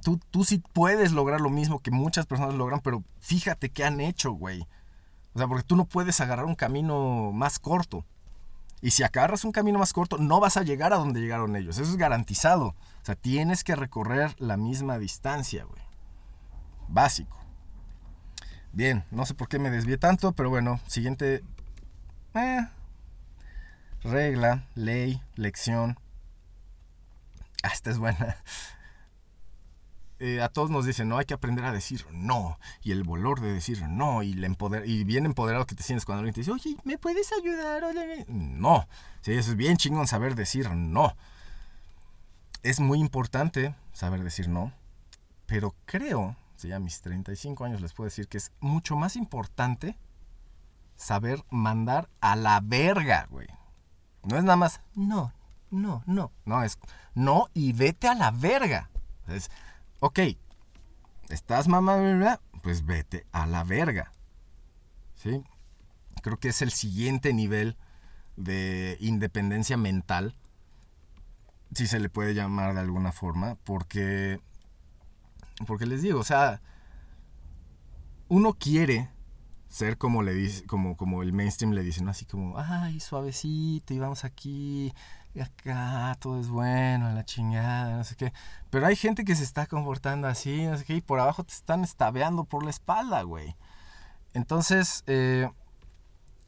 Tú, 0.05 0.21
tú 0.31 0.45
sí 0.45 0.63
puedes 0.73 1.11
lograr 1.13 1.41
lo 1.41 1.51
mismo 1.51 1.81
que 1.81 1.91
muchas 1.91 2.25
personas 2.25 2.55
logran, 2.55 2.81
pero 2.81 3.03
fíjate 3.19 3.71
qué 3.71 3.85
han 3.85 4.01
hecho, 4.01 4.31
güey. 4.31 4.63
O 5.35 5.39
sea, 5.39 5.49
porque 5.49 5.65
tú 5.65 5.77
no 5.77 5.85
puedes 5.85 6.21
agarrar 6.21 6.47
un 6.47 6.55
camino 6.55 7.33
más 7.33 7.59
corto. 7.59 8.05
Y 8.81 8.93
si 8.93 9.03
agarras 9.03 9.45
un 9.45 9.53
camino 9.53 9.79
más 9.79 9.93
corto, 9.93 10.17
no 10.17 10.41
vas 10.41 10.57
a 10.57 10.63
llegar 10.63 10.93
a 10.93 10.97
donde 10.97 11.21
llegaron 11.21 11.57
ellos. 11.57 11.77
Eso 11.79 11.91
es 11.91 11.97
garantizado. 11.97 12.75
O 13.03 13.05
sea, 13.05 13.15
tienes 13.15 13.65
que 13.65 13.77
recorrer 13.77 14.35
la 14.39 14.57
misma 14.57 14.99
distancia, 14.99 15.65
güey. 15.65 15.83
Básico. 16.89 17.39
Bien, 18.73 19.05
no 19.11 19.27
sé 19.27 19.35
por 19.35 19.49
qué 19.49 19.59
me 19.59 19.71
desvié 19.71 19.99
tanto, 19.99 20.33
pero 20.33 20.51
bueno, 20.51 20.81
siguiente 20.87 21.43
eh, 22.35 22.67
regla, 24.03 24.67
ley, 24.75 25.21
lección. 25.35 25.99
Ah, 27.63 27.71
esta 27.73 27.91
es 27.91 27.99
buena. 27.99 28.37
Eh, 30.23 30.43
a 30.43 30.51
todos 30.51 30.69
nos 30.69 30.85
dicen, 30.85 31.09
no, 31.09 31.17
hay 31.17 31.25
que 31.25 31.33
aprender 31.33 31.65
a 31.65 31.73
decir 31.73 32.05
no. 32.13 32.59
Y 32.83 32.93
el 32.93 33.05
valor 33.05 33.41
de 33.41 33.55
decir 33.55 33.83
no. 33.89 34.23
Y, 34.23 34.35
bien 35.05 35.25
empoderado 35.25 35.65
que 35.65 35.75
te 35.75 35.83
sientes 35.83 36.05
cuando 36.05 36.21
alguien 36.21 36.35
te 36.35 36.43
dice, 36.43 36.53
oye, 36.53 36.77
¿me 36.85 36.99
puedes 36.99 37.33
ayudar? 37.33 37.83
No. 38.29 38.87
Sí, 39.23 39.33
eso 39.33 39.53
es 39.53 39.57
bien 39.57 39.79
chingón 39.79 40.07
saber 40.07 40.35
decir 40.35 40.71
no. 40.71 41.17
Es 42.63 42.81
muy 42.81 42.99
importante 43.01 43.75
saber 43.93 44.23
decir 44.23 44.49
no. 44.49 44.73
Pero 45.47 45.75
creo, 45.87 46.37
si 46.57 46.73
a 46.73 46.79
mis 46.79 47.01
35 47.01 47.65
años 47.65 47.81
les 47.81 47.93
puedo 47.93 48.07
decir 48.07 48.29
que 48.29 48.39
es 48.39 48.53
mucho 48.61 48.97
más 48.97 49.17
importante 49.17 49.97
saber 50.97 51.43
mandar 51.51 52.09
a 52.21 52.37
la 52.37 52.61
verga, 52.61 53.27
güey. 53.31 53.49
No 54.23 54.37
es 54.37 54.45
nada 54.45 54.57
más, 54.57 54.81
no, 54.95 55.33
no, 55.71 56.03
no. 56.07 56.31
No, 56.45 56.63
es 56.63 56.79
no 57.15 57.49
y 57.55 57.73
vete 57.73 58.09
a 58.09 58.15
la 58.15 58.31
verga. 58.31 58.91
Es, 59.27 59.51
ok, 60.01 60.21
estás 61.29 61.69
mamá, 61.69 62.41
pues 62.63 62.85
vete 62.85 63.27
a 63.33 63.47
la 63.47 63.65
verga. 63.65 64.13
¿Sí? 65.15 65.43
Creo 66.23 66.39
que 66.39 66.49
es 66.49 66.63
el 66.63 66.71
siguiente 66.71 67.33
nivel 67.33 67.77
de 68.37 68.97
independencia 69.01 69.77
mental, 69.77 70.35
si 71.75 71.87
se 71.87 72.01
le 72.01 72.09
puede 72.09 72.35
llamar 72.35 72.75
de 72.75 72.81
alguna 72.81 73.13
forma, 73.13 73.57
porque, 73.65 74.41
porque 75.67 75.87
les 75.87 76.03
digo, 76.03 76.21
o 76.21 76.25
sea, 76.25 76.61
uno 78.29 78.55
quiere 78.55 79.11
ser 79.69 79.99
como 79.99 80.23
le 80.23 80.35
dice, 80.35 80.67
como, 80.67 80.97
como 80.97 81.23
el 81.23 81.33
mainstream 81.33 81.73
le 81.73 81.83
dicen, 81.83 82.09
así 82.09 82.25
como, 82.25 82.59
ay, 82.59 82.99
suavecito, 82.99 83.95
y 83.95 84.01
vamos 84.01 84.25
aquí, 84.25 84.93
y 85.33 85.41
acá, 85.41 86.17
todo 86.19 86.41
es 86.41 86.49
bueno, 86.49 87.13
la 87.13 87.25
chingada, 87.25 87.97
no 87.97 88.03
sé 88.03 88.17
qué. 88.17 88.33
Pero 88.69 88.87
hay 88.87 88.97
gente 88.97 89.25
que 89.25 89.37
se 89.37 89.45
está 89.45 89.67
comportando 89.67 90.27
así, 90.27 90.67
no 90.67 90.77
sé 90.77 90.85
qué, 90.85 90.97
y 90.97 91.01
por 91.01 91.21
abajo 91.21 91.45
te 91.45 91.55
están 91.55 91.85
estabeando 91.85 92.45
por 92.45 92.65
la 92.65 92.71
espalda, 92.71 93.23
güey. 93.23 93.55
Entonces, 94.35 95.05
eh, 95.07 95.49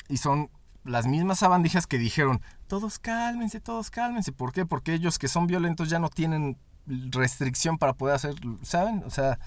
y 0.08 0.16
son 0.16 0.50
las 0.84 1.06
mismas 1.06 1.40
sabandijas 1.40 1.86
que 1.86 1.98
dijeron, 1.98 2.40
todos 2.66 2.98
cálmense, 2.98 3.60
todos 3.60 3.90
cálmense. 3.90 4.32
¿Por 4.32 4.52
qué? 4.52 4.66
Porque 4.66 4.94
ellos 4.94 5.18
que 5.18 5.28
son 5.28 5.46
violentos 5.46 5.88
ya 5.88 5.98
no 5.98 6.08
tienen 6.08 6.58
restricción 6.86 7.78
para 7.78 7.94
poder 7.94 8.16
hacer, 8.16 8.34
¿saben? 8.62 9.02
O 9.06 9.10
sea, 9.10 9.38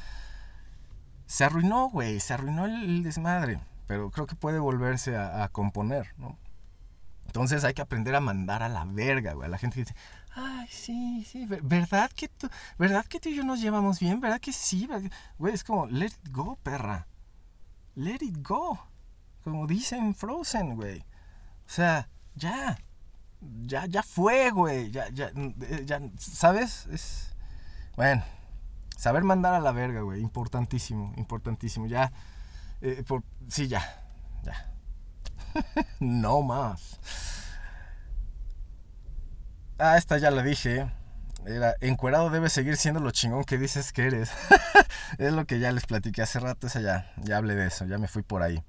se 1.26 1.44
arruinó, 1.44 1.90
güey, 1.90 2.20
se 2.20 2.34
arruinó 2.34 2.66
el, 2.66 3.04
desmadre. 3.04 3.60
Pero 3.88 4.10
creo 4.10 4.26
que 4.26 4.36
puede 4.36 4.60
volverse 4.60 5.16
a, 5.16 5.48
componer, 5.50 6.14
¿no? 6.18 6.38
Entonces 7.28 7.64
hay 7.64 7.74
que 7.74 7.82
aprender 7.82 8.16
a 8.16 8.20
mandar 8.20 8.64
a 8.64 8.70
la 8.70 8.86
verga, 8.86 9.34
güey. 9.34 9.48
A 9.48 9.50
la 9.50 9.58
gente 9.58 9.76
que 9.76 9.82
dice, 9.82 9.96
ay, 10.34 10.68
sí, 10.70 11.24
sí, 11.30 11.46
¿verdad 11.46 12.10
que 12.12 12.30
tú, 12.30 12.50
¿verdad 12.80 13.06
que 13.06 13.20
tú 13.20 13.30
y 13.30 13.36
yo 13.36 13.44
nos 13.44 13.62
llevamos 13.62 14.00
bien? 14.00 14.22
¿Verdad 14.22 14.40
que 14.40 14.54
sí? 14.54 14.90
Güey, 15.38 15.54
es 15.54 15.64
como, 15.64 15.86
let 15.88 16.08
it 16.08 16.32
go, 16.32 16.58
perra. 16.64 17.08
Let 17.96 18.20
it 18.22 18.38
go. 18.42 18.80
Como 19.44 19.68
dicen 19.68 20.16
Frozen, 20.16 20.76
güey. 20.76 21.06
O 21.68 21.70
sea, 21.70 22.10
ya. 22.36 22.78
Ya, 23.42 23.86
ya 23.86 24.04
fue, 24.04 24.52
güey. 24.52 24.92
Ya, 24.92 25.10
ya, 25.10 25.32
ya, 25.86 26.02
¿sabes? 26.18 26.88
Es. 26.88 27.36
Bueno. 27.96 28.24
Saber 28.98 29.24
mandar 29.24 29.54
a 29.54 29.60
la 29.60 29.72
verga, 29.72 30.02
güey. 30.02 30.22
Importantísimo, 30.22 31.14
importantísimo. 31.18 31.88
Ya. 31.88 32.12
Eh, 32.82 33.04
por, 33.06 33.24
sí, 33.50 33.68
ya. 33.68 33.82
Ya. 34.44 34.72
no 36.00 36.42
más. 36.42 37.00
Ah, 39.78 39.98
esta 39.98 40.18
ya 40.18 40.32
la 40.32 40.42
dije. 40.42 40.90
Era, 41.46 41.76
encuerado 41.82 42.30
debe 42.30 42.50
seguir 42.50 42.78
siendo 42.78 43.00
lo 43.00 43.12
chingón 43.12 43.44
que 43.44 43.58
dices 43.58 43.92
que 43.92 44.08
eres. 44.08 44.32
es 45.18 45.34
lo 45.34 45.46
que 45.46 45.60
ya 45.60 45.72
les 45.72 45.86
platiqué 45.86 46.22
hace 46.22 46.40
rato. 46.40 46.68
Esa 46.68 46.82
ya, 46.82 47.12
ya 47.18 47.38
hablé 47.38 47.56
de 47.56 47.68
eso. 47.68 47.86
Ya 47.86 47.98
me 47.98 48.08
fui 48.08 48.24
por 48.24 48.42
ahí. 48.42 48.64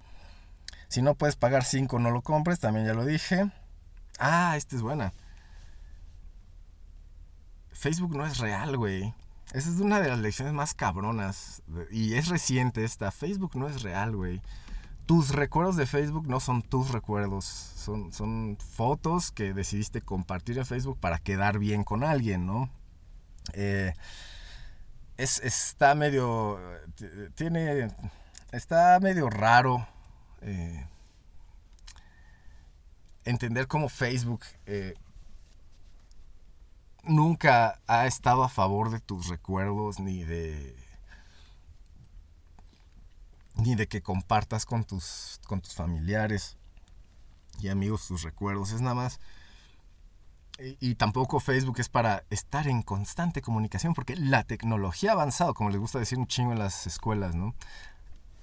Si 0.89 1.03
no 1.03 1.15
puedes 1.15 1.37
pagar 1.37 1.65
5, 1.65 1.99
no 1.99 2.11
lo 2.11 2.23
compres. 2.23 2.61
También 2.61 2.87
ya 2.87 2.95
lo 2.95 3.05
dije. 3.05 3.51
Ah, 4.19 4.55
esta 4.57 4.77
es 4.77 4.83
buena. 4.83 5.13
Facebook 7.73 8.17
no 8.17 8.27
es 8.27 8.39
real, 8.39 8.77
güey. 8.77 9.15
Esa 9.53 9.71
es 9.71 9.81
una 9.81 10.01
de 10.01 10.09
las 10.09 10.19
lecciones 10.19 10.55
más 10.55 10.75
cabronas. 10.75 11.63
Y 11.91 12.15
es 12.15 12.29
reciente 12.29 12.85
esta. 12.85 13.11
Facebook 13.11 13.57
no 13.57 13.69
es 13.69 13.83
real, 13.83 14.17
güey. 14.17 14.41
Tus 15.07 15.31
recuerdos 15.31 15.77
de 15.77 15.87
Facebook 15.87 16.27
no 16.27 16.41
son 16.41 16.63
tus 16.63 16.91
recuerdos. 16.91 17.45
Son, 17.45 18.13
son 18.13 18.59
fotos 18.59 19.31
que 19.31 19.55
decidiste 19.55 20.01
compartir 20.01 20.59
en 20.59 20.67
Facebook 20.67 20.99
para 20.99 21.19
quedar 21.19 21.59
bien 21.59 21.85
con 21.85 22.03
alguien, 22.03 22.47
¿no? 22.47 22.69
Eh, 23.53 23.93
es, 25.17 25.41
está 25.41 25.95
medio. 25.95 26.59
Tiene. 27.35 27.91
Está 28.53 28.99
medio 29.01 29.31
raro. 29.31 29.87
Eh, 30.43 30.87
entender 33.25 33.67
cómo 33.67 33.89
Facebook 33.89 34.45
eh, 34.67 34.95
nunca 37.03 37.81
ha 37.87 38.07
estado 38.07 38.45
a 38.45 38.49
favor 38.49 38.91
de 38.91 39.01
tus 39.01 39.29
recuerdos 39.29 39.99
ni 39.99 40.25
de 40.25 40.77
ni 43.57 43.75
de 43.75 43.89
que 43.89 44.03
compartas 44.03 44.67
con 44.67 44.85
tus 44.85 45.41
con 45.47 45.61
tus 45.61 45.75
familiares 45.75 46.57
y 47.59 47.69
amigos 47.69 48.07
tus 48.07 48.23
recuerdos. 48.23 48.73
Es 48.73 48.81
nada 48.81 48.95
más 48.95 49.19
y, 50.59 50.95
tampoco 50.95 51.39
Facebook 51.39 51.81
es 51.81 51.89
para 51.91 52.25
estar 52.31 52.67
en 52.67 52.83
constante 52.83 53.43
comunicación 53.43 53.93
porque 53.93 54.17
la 54.17 54.45
tecnología 54.45 55.11
ha 55.11 55.13
avanzado 55.13 55.53
como 55.53 55.69
les 55.69 55.79
gusta 55.79 55.99
decir 55.99 56.19
un 56.19 56.27
chingo 56.27 56.53
en 56.53 56.59
las 56.59 56.87
escuelas 56.87 57.35
no 57.35 57.55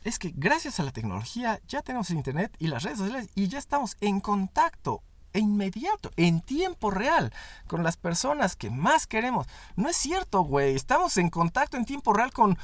es 0.04 0.20
que 0.20 0.34
gracias 0.36 0.80
a 0.80 0.84
la 0.84 0.92
tecnología 0.92 1.60
ya 1.68 1.82
tenemos 1.82 2.10
internet 2.10 2.56
y 2.60 2.68
las 2.68 2.84
redes 2.84 3.00
sociales 3.00 3.30
y 3.36 3.48
ya 3.48 3.60
estamos 3.60 3.98
en 4.02 4.20
contacto 4.20 5.02
inmediato, 5.34 6.12
en 6.16 6.42
tiempo 6.42 6.92
real, 6.92 7.34
con 7.68 7.84
las 7.84 7.98
personas 7.98 8.56
que 8.56 8.70
más 8.70 9.08
queremos. 9.08 9.48
No 9.76 9.90
es 9.90 9.96
cierto, 9.98 10.42
güey. 10.44 10.76
Estamos 10.76 11.18
en 11.18 11.30
contacto 11.30 11.78
en 11.78 11.86
tiempo 11.86 12.14
real 12.14 12.32
con, 12.32 12.58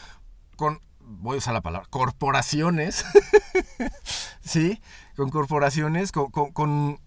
con 0.56 0.82
voy 1.00 1.36
a 1.36 1.38
usar 1.40 1.54
la 1.54 1.62
palabra, 1.62 1.88
corporaciones. 1.90 3.04
¿Sí? 4.42 4.82
Con 5.16 5.30
corporaciones, 5.30 6.12
con, 6.12 6.32
con, 6.32 7.00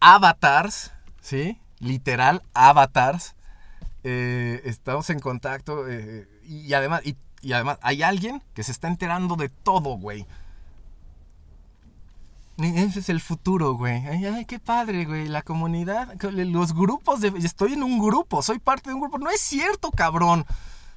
avatars, 0.00 0.92
¿sí? 1.20 1.60
Literal, 1.78 2.42
avatars. 2.54 3.34
Eh, 4.02 4.60
estamos 4.64 5.08
en 5.10 5.18
contacto 5.18 5.88
eh, 5.88 6.28
y, 6.42 6.72
además, 6.74 7.02
y 7.44 7.52
además 7.52 7.78
hay 7.82 8.02
alguien 8.02 8.42
que 8.54 8.62
se 8.62 8.72
está 8.72 8.88
enterando 8.88 9.36
de 9.36 9.50
todo, 9.50 9.96
güey. 9.98 10.26
Ese 12.56 13.00
es 13.00 13.08
el 13.08 13.20
futuro, 13.20 13.74
güey. 13.74 14.06
Ay, 14.06 14.44
qué 14.46 14.58
padre, 14.58 15.04
güey. 15.04 15.28
La 15.28 15.42
comunidad, 15.42 16.14
los 16.22 16.72
grupos 16.72 17.20
de... 17.20 17.28
Estoy 17.36 17.74
en 17.74 17.82
un 17.82 17.98
grupo, 17.98 18.42
soy 18.42 18.60
parte 18.60 18.90
de 18.90 18.94
un 18.94 19.02
grupo. 19.02 19.18
No 19.18 19.28
es 19.28 19.40
cierto, 19.40 19.90
cabrón. 19.90 20.46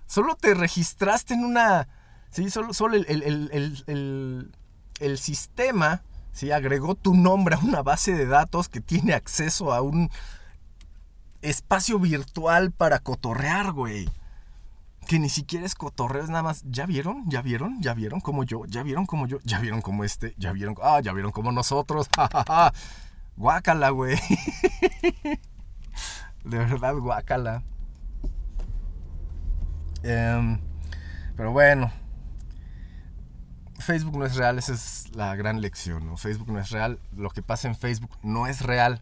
Solo 0.05 0.35
te 0.35 0.53
registraste 0.53 1.33
en 1.33 1.43
una... 1.43 1.89
Sí, 2.29 2.49
solo, 2.49 2.73
solo 2.73 2.95
el, 2.95 4.51
el, 4.99 5.17
sistema, 5.17 6.03
sí, 6.33 6.51
agregó 6.51 6.93
tu 6.95 7.15
nombre 7.15 7.55
a 7.55 7.59
una 7.59 7.81
base 7.81 8.13
de 8.13 8.25
datos 8.25 8.69
que 8.69 8.81
tiene 8.81 9.13
acceso 9.13 9.73
a 9.73 9.81
un 9.81 10.11
espacio 11.41 11.99
virtual 11.99 12.71
para 12.71 12.99
cotorrear, 12.99 13.71
güey 13.71 14.07
que 15.08 15.20
ni 15.20 15.30
siquiera 15.30 15.66
es 15.66 15.74
cotorreo, 15.74 16.24
es 16.24 16.30
nada 16.30 16.43
más, 16.43 16.64
¿ya 16.66 16.86
vieron? 16.86 17.30
¿Ya 17.30 17.41
vieron? 17.41 17.82
¿Ya 17.82 17.93
vieron 17.93 18.20
como 18.20 18.43
yo? 18.43 18.66
¿Ya 18.66 18.84
vieron 18.84 19.05
como 19.05 19.26
yo? 19.26 19.39
¿Ya 19.43 19.60
vieron 19.60 19.82
como 19.82 20.03
este? 20.03 20.36
¿Ya 20.38 20.51
vieron? 20.51 20.76
Ah, 20.84 20.99
ya 21.01 21.14
vieron 21.14 21.32
como 21.32 21.51
nosotros. 21.51 22.10
Guácala, 23.38 23.89
güey. 23.89 24.18
De 26.43 26.58
verdad, 26.58 26.95
guácala. 26.95 27.64
Em, 30.03 30.60
pero 31.36 31.51
bueno. 31.51 31.91
Facebook 33.80 34.18
no 34.18 34.26
es 34.26 34.36
real, 34.36 34.58
esa 34.58 34.74
es 34.74 35.16
la 35.16 35.36
gran 35.36 35.62
lección, 35.62 36.05
¿no? 36.05 36.18
Facebook 36.18 36.51
no 36.51 36.60
es 36.60 36.72
real. 36.72 36.99
Lo 37.16 37.30
que 37.30 37.41
pasa 37.41 37.68
en 37.68 37.76
Facebook 37.76 38.18
no 38.24 38.47
es 38.47 38.62
real. 38.62 39.01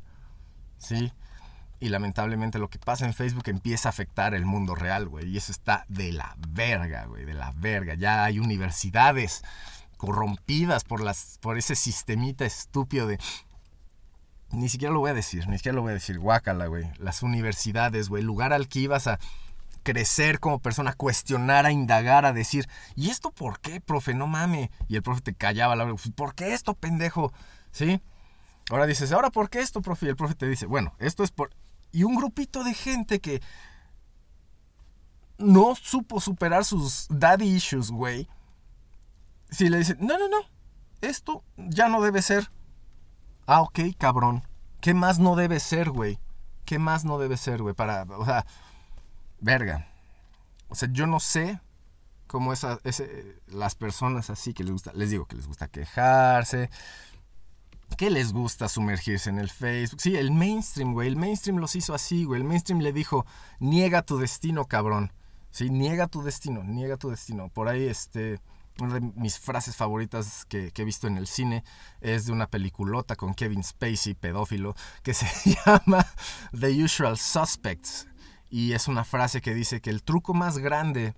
¿Sí? 0.78 1.12
Y 1.86 1.90
lamentablemente 1.90 2.58
lo 2.58 2.68
que 2.68 2.80
pasa 2.80 3.06
en 3.06 3.14
Facebook 3.14 3.44
empieza 3.46 3.90
a 3.90 3.92
afectar 3.92 4.34
el 4.34 4.44
mundo 4.44 4.74
real, 4.74 5.08
güey. 5.08 5.30
Y 5.30 5.38
eso 5.38 5.52
está 5.52 5.86
de 5.88 6.14
la 6.14 6.36
verga, 6.50 7.06
güey, 7.06 7.26
de 7.26 7.36
la 7.36 7.52
verga. 7.58 7.94
Ya 7.94 8.24
hay 8.24 8.40
universidades 8.40 9.44
corrompidas 9.96 10.84
por, 10.84 11.00
las, 11.00 11.38
por 11.42 11.60
ese 11.60 11.76
sistemita 11.76 12.44
estúpido 12.44 13.06
de... 13.06 13.20
Ni 14.50 14.68
siquiera 14.68 14.96
lo 14.96 15.00
voy 15.00 15.12
a 15.12 15.14
decir, 15.14 15.48
ni 15.48 15.58
siquiera 15.58 15.76
lo 15.76 15.84
voy 15.84 15.92
a 15.92 15.94
decir, 15.94 16.18
guácala, 16.18 16.66
güey. 16.66 16.90
Las 16.98 17.22
universidades, 17.22 18.10
güey, 18.10 18.24
lugar 18.24 18.52
al 18.52 18.68
que 18.68 18.80
ibas 18.80 19.06
a 19.06 19.20
crecer 19.84 20.40
como 20.40 20.58
persona, 20.58 20.90
a 20.90 20.96
cuestionar, 20.96 21.68
a 21.68 21.72
indagar, 21.72 22.26
a 22.26 22.34
decir, 22.34 22.68
¿y 22.96 23.12
esto 23.12 23.30
por 23.30 23.60
qué, 23.60 23.80
profe? 23.80 24.16
No 24.16 24.26
mame. 24.26 24.72
Y 24.88 24.96
el 24.96 25.04
profe 25.04 25.22
te 25.22 25.36
callaba 25.36 25.76
la 25.76 25.86
¿por 26.16 26.34
qué 26.34 26.56
esto, 26.56 26.74
pendejo? 26.74 27.32
¿Sí? 27.72 28.02
Ahora 28.72 28.88
dices, 28.88 29.12
¿ahora 29.12 29.30
por 29.30 29.52
qué 29.52 29.60
esto, 29.60 29.84
profe? 29.84 30.08
Y 30.08 30.10
el 30.10 30.16
profe 30.16 30.34
te 30.34 30.50
dice, 30.50 30.66
bueno, 30.66 30.96
esto 30.98 31.24
es 31.24 31.30
por... 31.30 31.52
Y 31.96 32.04
un 32.04 32.16
grupito 32.16 32.66
de 32.66 32.74
gente 32.74 33.22
que 33.22 33.42
no 35.38 35.76
supo 35.76 36.20
superar 36.20 36.66
sus 36.66 37.08
daddy 37.10 37.46
issues, 37.46 37.90
güey. 37.90 38.28
Si 39.50 39.70
le 39.70 39.78
dicen, 39.78 40.00
no, 40.02 40.20
no, 40.20 40.28
no, 40.28 40.40
esto 41.00 41.46
ya 41.56 41.88
no 41.88 42.02
debe 42.02 42.22
ser. 42.22 42.52
Ah, 43.48 43.62
ok, 43.62 43.80
cabrón. 43.98 44.44
¿Qué 44.82 44.94
más 44.94 45.20
no 45.20 45.38
debe 45.38 45.62
ser, 45.62 45.90
güey? 45.90 46.20
¿Qué 46.66 46.80
más 46.80 47.06
no 47.06 47.18
debe 47.18 47.38
ser, 47.38 47.62
güey? 47.62 47.74
Para, 47.74 48.04
o 48.04 48.26
sea, 48.26 48.46
verga. 49.40 49.88
O 50.68 50.76
sea, 50.76 50.90
yo 50.92 51.08
no 51.08 51.22
sé 51.22 51.62
cómo 52.28 52.52
esa, 52.52 52.78
ese, 52.84 53.40
las 53.48 53.76
personas 53.76 54.30
así 54.30 54.54
que 54.54 54.66
les 54.66 54.74
gusta, 54.74 54.92
les 54.94 55.12
digo 55.12 55.28
que 55.28 55.38
les 55.38 55.48
gusta 55.48 55.70
quejarse, 55.70 56.70
que 57.98 58.10
les 58.10 58.34
gusta 58.34 58.68
sumergirse 58.68 59.30
en 59.30 59.40
el 59.40 59.50
Facebook. 59.50 60.02
Sí, 60.02 60.16
el 60.16 60.32
mainstream, 60.32 60.94
güey, 60.94 61.08
el 61.08 61.16
mainstream 61.16 61.58
los 61.58 61.76
hizo 61.76 61.94
así, 61.94 62.26
güey. 62.26 62.42
El 62.42 62.48
mainstream 62.48 62.80
le 62.80 62.92
dijo, 62.92 63.26
niega 63.60 64.02
tu 64.02 64.18
destino, 64.18 64.66
cabrón. 64.66 65.14
Sí, 65.52 65.70
niega 65.70 66.08
tu 66.08 66.22
destino, 66.22 66.64
niega 66.64 66.98
tu 66.98 67.10
destino. 67.10 67.50
Por 67.50 67.70
ahí, 67.70 67.88
este, 67.88 68.42
una 68.80 68.96
de 68.96 69.02
mis 69.02 69.40
frases 69.40 69.76
favoritas 69.76 70.46
que, 70.46 70.72
que, 70.72 70.82
he 70.82 70.86
visto 70.86 71.08
en 71.08 71.18
el 71.18 71.28
cine 71.28 71.64
es 72.02 72.26
de 72.26 72.34
una 72.34 72.48
peliculota 72.48 73.16
con 73.16 73.34
Kevin 73.34 73.64
Spacey, 73.64 74.16
pedófilo, 74.16 74.76
que 75.02 75.14
se 75.14 75.28
llama 75.66 76.06
The 76.60 76.84
Usual 76.84 77.18
Suspects. 77.18 78.08
Y 78.50 78.74
es 78.74 78.88
una 78.88 79.04
frase 79.04 79.42
que 79.42 79.54
dice 79.54 79.82
que 79.82 79.90
el 79.90 80.04
truco 80.04 80.34
más 80.34 80.58
grande 80.58 81.14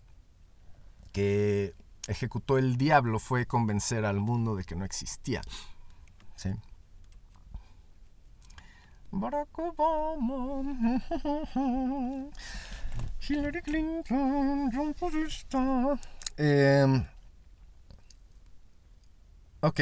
que 1.12 1.74
ejecutó 2.08 2.58
el 2.58 2.78
diablo 2.78 3.20
fue 3.20 3.46
convencer 3.46 4.06
al 4.06 4.20
mundo 4.20 4.56
de 4.56 4.64
que 4.64 4.76
no 4.76 4.86
existía. 4.86 5.42
¿Sí? 6.38 6.52
Barack 9.10 9.58
Obama, 9.58 11.02
Hillary 13.28 13.62
Clinton, 13.64 14.70
John 14.72 14.94
Podesta. 14.94 16.00
Eh, 16.38 17.06
ok. 19.62 19.80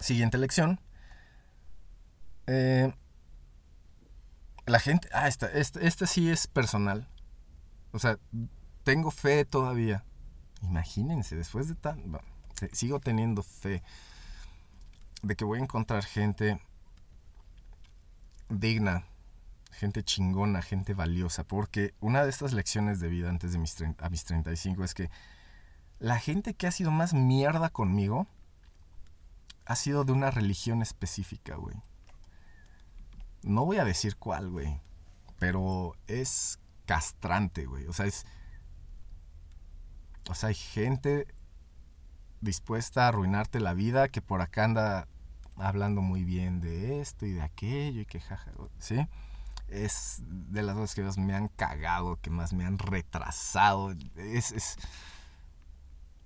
Siguiente 0.00 0.38
lección. 0.38 0.80
Eh, 2.48 2.92
la 4.66 4.80
gente, 4.80 5.08
ah, 5.12 5.28
esta, 5.28 5.46
este, 5.46 5.86
este 5.86 6.08
sí 6.08 6.28
es 6.28 6.48
personal. 6.48 7.06
O 7.92 8.00
sea, 8.00 8.18
tengo 8.82 9.12
fe 9.12 9.44
todavía. 9.44 10.04
Imagínense, 10.62 11.36
después 11.36 11.68
de 11.68 11.76
tan... 11.76 12.18
sigo 12.72 12.98
teniendo 12.98 13.44
fe 13.44 13.84
de 15.22 15.36
que 15.36 15.44
voy 15.44 15.58
a 15.58 15.62
encontrar 15.62 16.04
gente 16.04 16.60
digna, 18.48 19.04
gente 19.72 20.02
chingona, 20.02 20.62
gente 20.62 20.94
valiosa. 20.94 21.44
Porque 21.44 21.94
una 22.00 22.24
de 22.24 22.30
estas 22.30 22.52
lecciones 22.52 23.00
de 23.00 23.08
vida 23.08 23.28
antes 23.28 23.52
de 23.52 23.58
mis, 23.58 23.76
a 23.98 24.08
mis 24.08 24.24
35 24.24 24.84
es 24.84 24.94
que 24.94 25.10
la 25.98 26.18
gente 26.18 26.54
que 26.54 26.66
ha 26.66 26.72
sido 26.72 26.90
más 26.90 27.14
mierda 27.14 27.70
conmigo 27.70 28.26
ha 29.66 29.76
sido 29.76 30.04
de 30.04 30.12
una 30.12 30.30
religión 30.30 30.82
específica, 30.82 31.56
güey. 31.56 31.76
No 33.42 33.64
voy 33.64 33.78
a 33.78 33.84
decir 33.84 34.16
cuál, 34.16 34.50
güey. 34.50 34.80
Pero 35.38 35.94
es 36.06 36.58
castrante, 36.86 37.66
güey. 37.66 37.86
O 37.86 37.92
sea, 37.92 38.06
es. 38.06 38.26
O 40.28 40.34
sea, 40.34 40.48
hay 40.48 40.54
gente 40.54 41.26
dispuesta 42.40 43.04
a 43.04 43.08
arruinarte 43.08 43.60
la 43.60 43.74
vida 43.74 44.08
que 44.08 44.22
por 44.22 44.40
acá 44.40 44.64
anda 44.64 45.08
hablando 45.60 46.02
muy 46.02 46.24
bien 46.24 46.60
de 46.60 47.00
esto 47.00 47.26
y 47.26 47.32
de 47.32 47.42
aquello 47.42 48.00
y 48.00 48.06
que 48.06 48.20
jaja, 48.20 48.50
¿sí? 48.78 49.06
Es 49.68 50.22
de 50.26 50.62
las 50.62 50.74
cosas 50.74 50.94
que 50.94 51.02
más 51.02 51.18
me 51.18 51.34
han 51.34 51.48
cagado, 51.48 52.18
que 52.20 52.30
más 52.30 52.52
me 52.52 52.64
han 52.64 52.78
retrasado. 52.78 53.92
Es. 54.16 54.50
es 54.52 54.76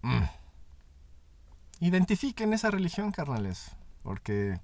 mm. 0.02 0.22
Identifiquen 1.80 2.54
esa 2.54 2.70
religión, 2.70 3.12
carnales. 3.12 3.72
Porque 4.02 4.60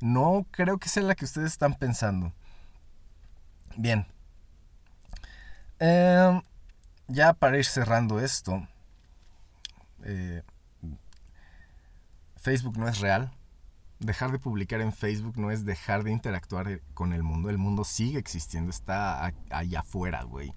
no 0.00 0.46
creo 0.50 0.78
que 0.78 0.88
sea 0.88 1.02
la 1.02 1.14
que 1.14 1.26
ustedes 1.26 1.52
están 1.52 1.74
pensando. 1.74 2.32
Bien. 3.76 4.06
Em, 5.78 6.40
ya 7.08 7.34
para 7.34 7.58
ir 7.58 7.66
cerrando 7.66 8.20
esto. 8.20 8.66
Eh, 10.04 10.42
Facebook 12.36 12.78
no 12.78 12.88
es 12.88 12.98
real. 13.00 13.32
Dejar 14.02 14.32
de 14.32 14.40
publicar 14.40 14.80
en 14.80 14.92
Facebook 14.92 15.38
no 15.38 15.52
es 15.52 15.64
dejar 15.64 16.02
de 16.02 16.10
interactuar 16.10 16.80
con 16.92 17.12
el 17.12 17.22
mundo. 17.22 17.50
El 17.50 17.58
mundo 17.58 17.84
sigue 17.84 18.18
existiendo, 18.18 18.70
está 18.70 19.32
allá 19.50 19.80
afuera, 19.80 20.24
güey. 20.24 20.52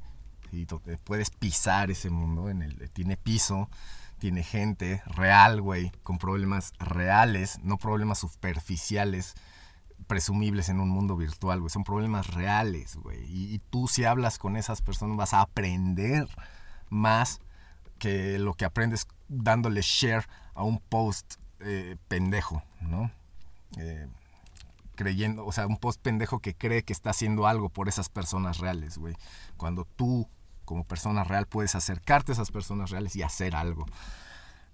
Y 0.51 0.65
puedes 1.03 1.29
pisar 1.29 1.91
ese 1.91 2.09
mundo, 2.09 2.49
en 2.49 2.61
el, 2.63 2.89
tiene 2.91 3.17
piso, 3.17 3.69
tiene 4.17 4.41
gente 4.43 5.03
real, 5.05 5.61
güey, 5.61 5.91
con 6.01 6.17
problemas 6.17 6.73
reales, 6.79 7.59
no 7.61 7.77
problemas 7.77 8.19
superficiales, 8.19 9.35
presumibles 10.07 10.69
en 10.69 10.79
un 10.79 10.89
mundo 10.89 11.15
virtual, 11.15 11.59
güey. 11.59 11.69
Son 11.69 11.83
problemas 11.83 12.27
reales, 12.33 12.95
güey. 12.95 13.25
Y, 13.27 13.59
tú 13.69 13.87
si 13.87 14.05
hablas 14.05 14.39
con 14.39 14.57
esas 14.57 14.81
personas 14.81 15.17
vas 15.17 15.33
a 15.33 15.41
aprender 15.41 16.27
más 16.89 17.41
que 17.99 18.39
lo 18.39 18.53
que 18.53 18.65
aprendes 18.65 19.07
dándole 19.27 19.81
share 19.81 20.27
a 20.53 20.63
un 20.63 20.79
post 20.79 21.35
eh, 21.59 21.95
pendejo, 22.07 22.63
¿no? 22.81 23.11
Eh, 23.78 24.07
creyendo, 24.95 25.45
o 25.45 25.51
sea, 25.51 25.67
un 25.67 25.78
post 25.78 26.01
pendejo 26.01 26.39
que 26.39 26.55
cree 26.55 26.84
que 26.84 26.93
está 26.93 27.09
haciendo 27.09 27.47
algo 27.47 27.69
por 27.69 27.89
esas 27.89 28.09
personas 28.09 28.59
reales, 28.59 28.97
güey. 28.97 29.15
Cuando 29.57 29.86
tú 29.86 30.28
como 30.63 30.84
persona 30.84 31.23
real 31.23 31.45
puedes 31.47 31.76
acercarte 31.76 32.32
a 32.32 32.34
esas 32.34 32.51
personas 32.51 32.89
reales 32.89 33.15
y 33.15 33.23
hacer 33.23 33.55
algo. 33.55 33.86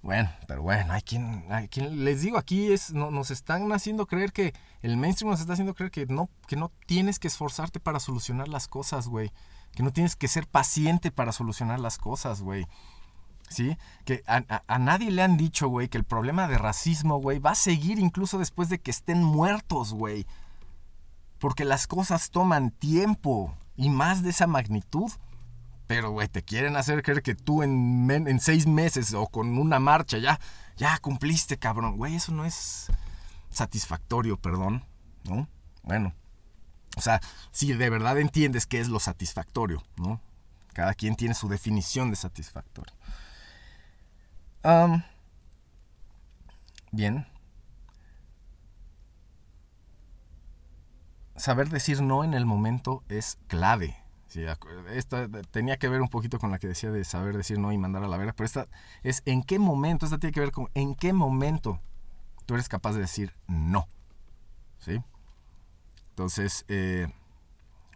Bueno, 0.02 0.32
pero 0.47 0.64
bueno, 0.64 0.93
hay 0.93 1.02
quien, 1.04 1.45
hay 1.49 1.68
quien 1.68 2.04
les 2.04 2.22
digo, 2.22 2.39
aquí 2.39 2.72
es, 2.72 2.91
no, 2.91 3.12
nos 3.12 3.30
están 3.30 3.72
haciendo 3.72 4.08
creer 4.08 4.32
que, 4.32 4.54
el 4.82 4.97
mainstream 4.97 5.30
nos 5.30 5.41
está 5.41 5.54
haciendo 5.54 5.76
creer 5.76 5.91
que 5.91 6.08
no, 6.08 6.28
que 6.47 6.56
no 6.56 6.72
tienes 6.88 7.20
que 7.20 7.28
esforzarte 7.28 7.80
para 7.80 7.99
solucionar 7.99 8.47
las 8.47 8.68
cosas, 8.68 9.08
güey. 9.08 9.32
Que 9.76 9.84
no 9.84 9.91
tienes 9.93 10.16
que 10.16 10.28
ser 10.28 10.47
paciente 10.47 11.12
para 11.12 11.32
solucionar 11.32 11.80
las 11.80 11.97
cosas, 11.97 12.41
güey. 12.41 12.66
¿Sí? 13.52 13.78
Que 14.06 14.24
a, 14.28 14.64
a 14.66 14.80
nadie 14.80 15.12
le 15.12 15.22
han 15.22 15.36
dicho, 15.38 15.68
güey, 15.68 15.89
que 15.89 15.97
el 15.97 16.06
problema 16.06 16.47
de 16.47 16.58
racismo, 16.58 17.18
güey, 17.18 17.39
va 17.39 17.52
a 17.52 17.56
seguir 17.56 17.99
incluso 17.99 18.39
después 18.39 18.70
de 18.70 18.80
que 18.80 18.91
estén 18.91 19.22
muertos, 19.22 19.93
güey. 19.93 20.26
Porque 21.38 21.66
las 21.66 21.86
cosas 21.86 22.32
toman 22.32 22.72
tiempo 22.72 23.54
y 23.76 23.89
más 23.89 24.24
de 24.24 24.30
esa 24.30 24.47
magnitud 24.47 25.12
pero, 25.91 26.12
güey, 26.12 26.30
te 26.30 26.41
quieren 26.41 26.78
hacer 26.78 27.04
creer 27.04 27.22
que 27.22 27.36
tú 27.36 27.64
en, 27.64 28.10
en 28.10 28.39
seis 28.39 28.66
meses 28.66 29.14
o 29.14 29.28
con 29.28 29.58
una 29.58 29.78
marcha 29.78 30.18
ya, 30.20 30.39
ya 30.78 30.97
cumpliste, 30.99 31.58
cabrón. 31.58 31.97
Güey, 31.97 32.16
eso 32.16 32.32
no 32.32 32.45
es 32.45 32.88
satisfactorio, 33.49 34.38
perdón, 34.38 34.86
¿no? 35.26 35.49
Bueno, 35.84 36.14
o 36.95 37.02
sea, 37.02 37.20
si 37.52 37.74
de 37.74 37.89
verdad 37.89 38.18
entiendes 38.20 38.68
qué 38.68 38.80
es 38.80 38.88
lo 38.88 39.02
satisfactorio, 39.02 39.84
¿no? 39.97 40.22
Cada 40.72 40.93
quien 40.93 41.18
tiene 41.18 41.34
su 41.34 41.49
definición 41.49 42.10
de 42.10 42.16
satisfactorio. 42.16 42.93
Bien. 46.91 47.28
Saber 51.36 51.70
decir 51.70 52.01
no 52.01 52.24
en 52.24 52.34
el 52.34 52.45
momento 52.45 53.03
es 53.09 53.38
clave. 53.47 53.97
Esta 54.93 55.28
tenía 55.51 55.78
que 55.78 55.89
ver 55.89 56.01
un 56.01 56.07
poquito 56.07 56.39
con 56.39 56.51
la 56.51 56.59
que 56.59 56.68
decía 56.68 56.91
de 56.91 57.03
saber 57.03 57.36
decir 57.36 57.59
no 57.59 57.72
y 57.74 57.78
mandar 57.78 58.03
a 58.03 58.07
la 58.07 58.18
vera, 58.18 58.34
pero 58.34 58.45
esta 58.45 58.68
es 59.03 59.24
en 59.26 59.43
qué 59.43 59.59
momento, 59.59 60.05
esta 60.05 60.20
tiene 60.20 60.34
que 60.34 60.39
ver 60.39 60.51
con 60.51 60.70
en 60.74 60.95
qué 60.95 61.12
momento 61.12 61.82
tú 62.45 62.53
eres 62.53 62.70
capaz 62.70 62.93
de 62.93 63.01
decir 63.01 63.34
no. 63.47 63.88
¿Sí? 64.80 65.03
Entonces, 66.09 66.66
eh, 66.70 67.07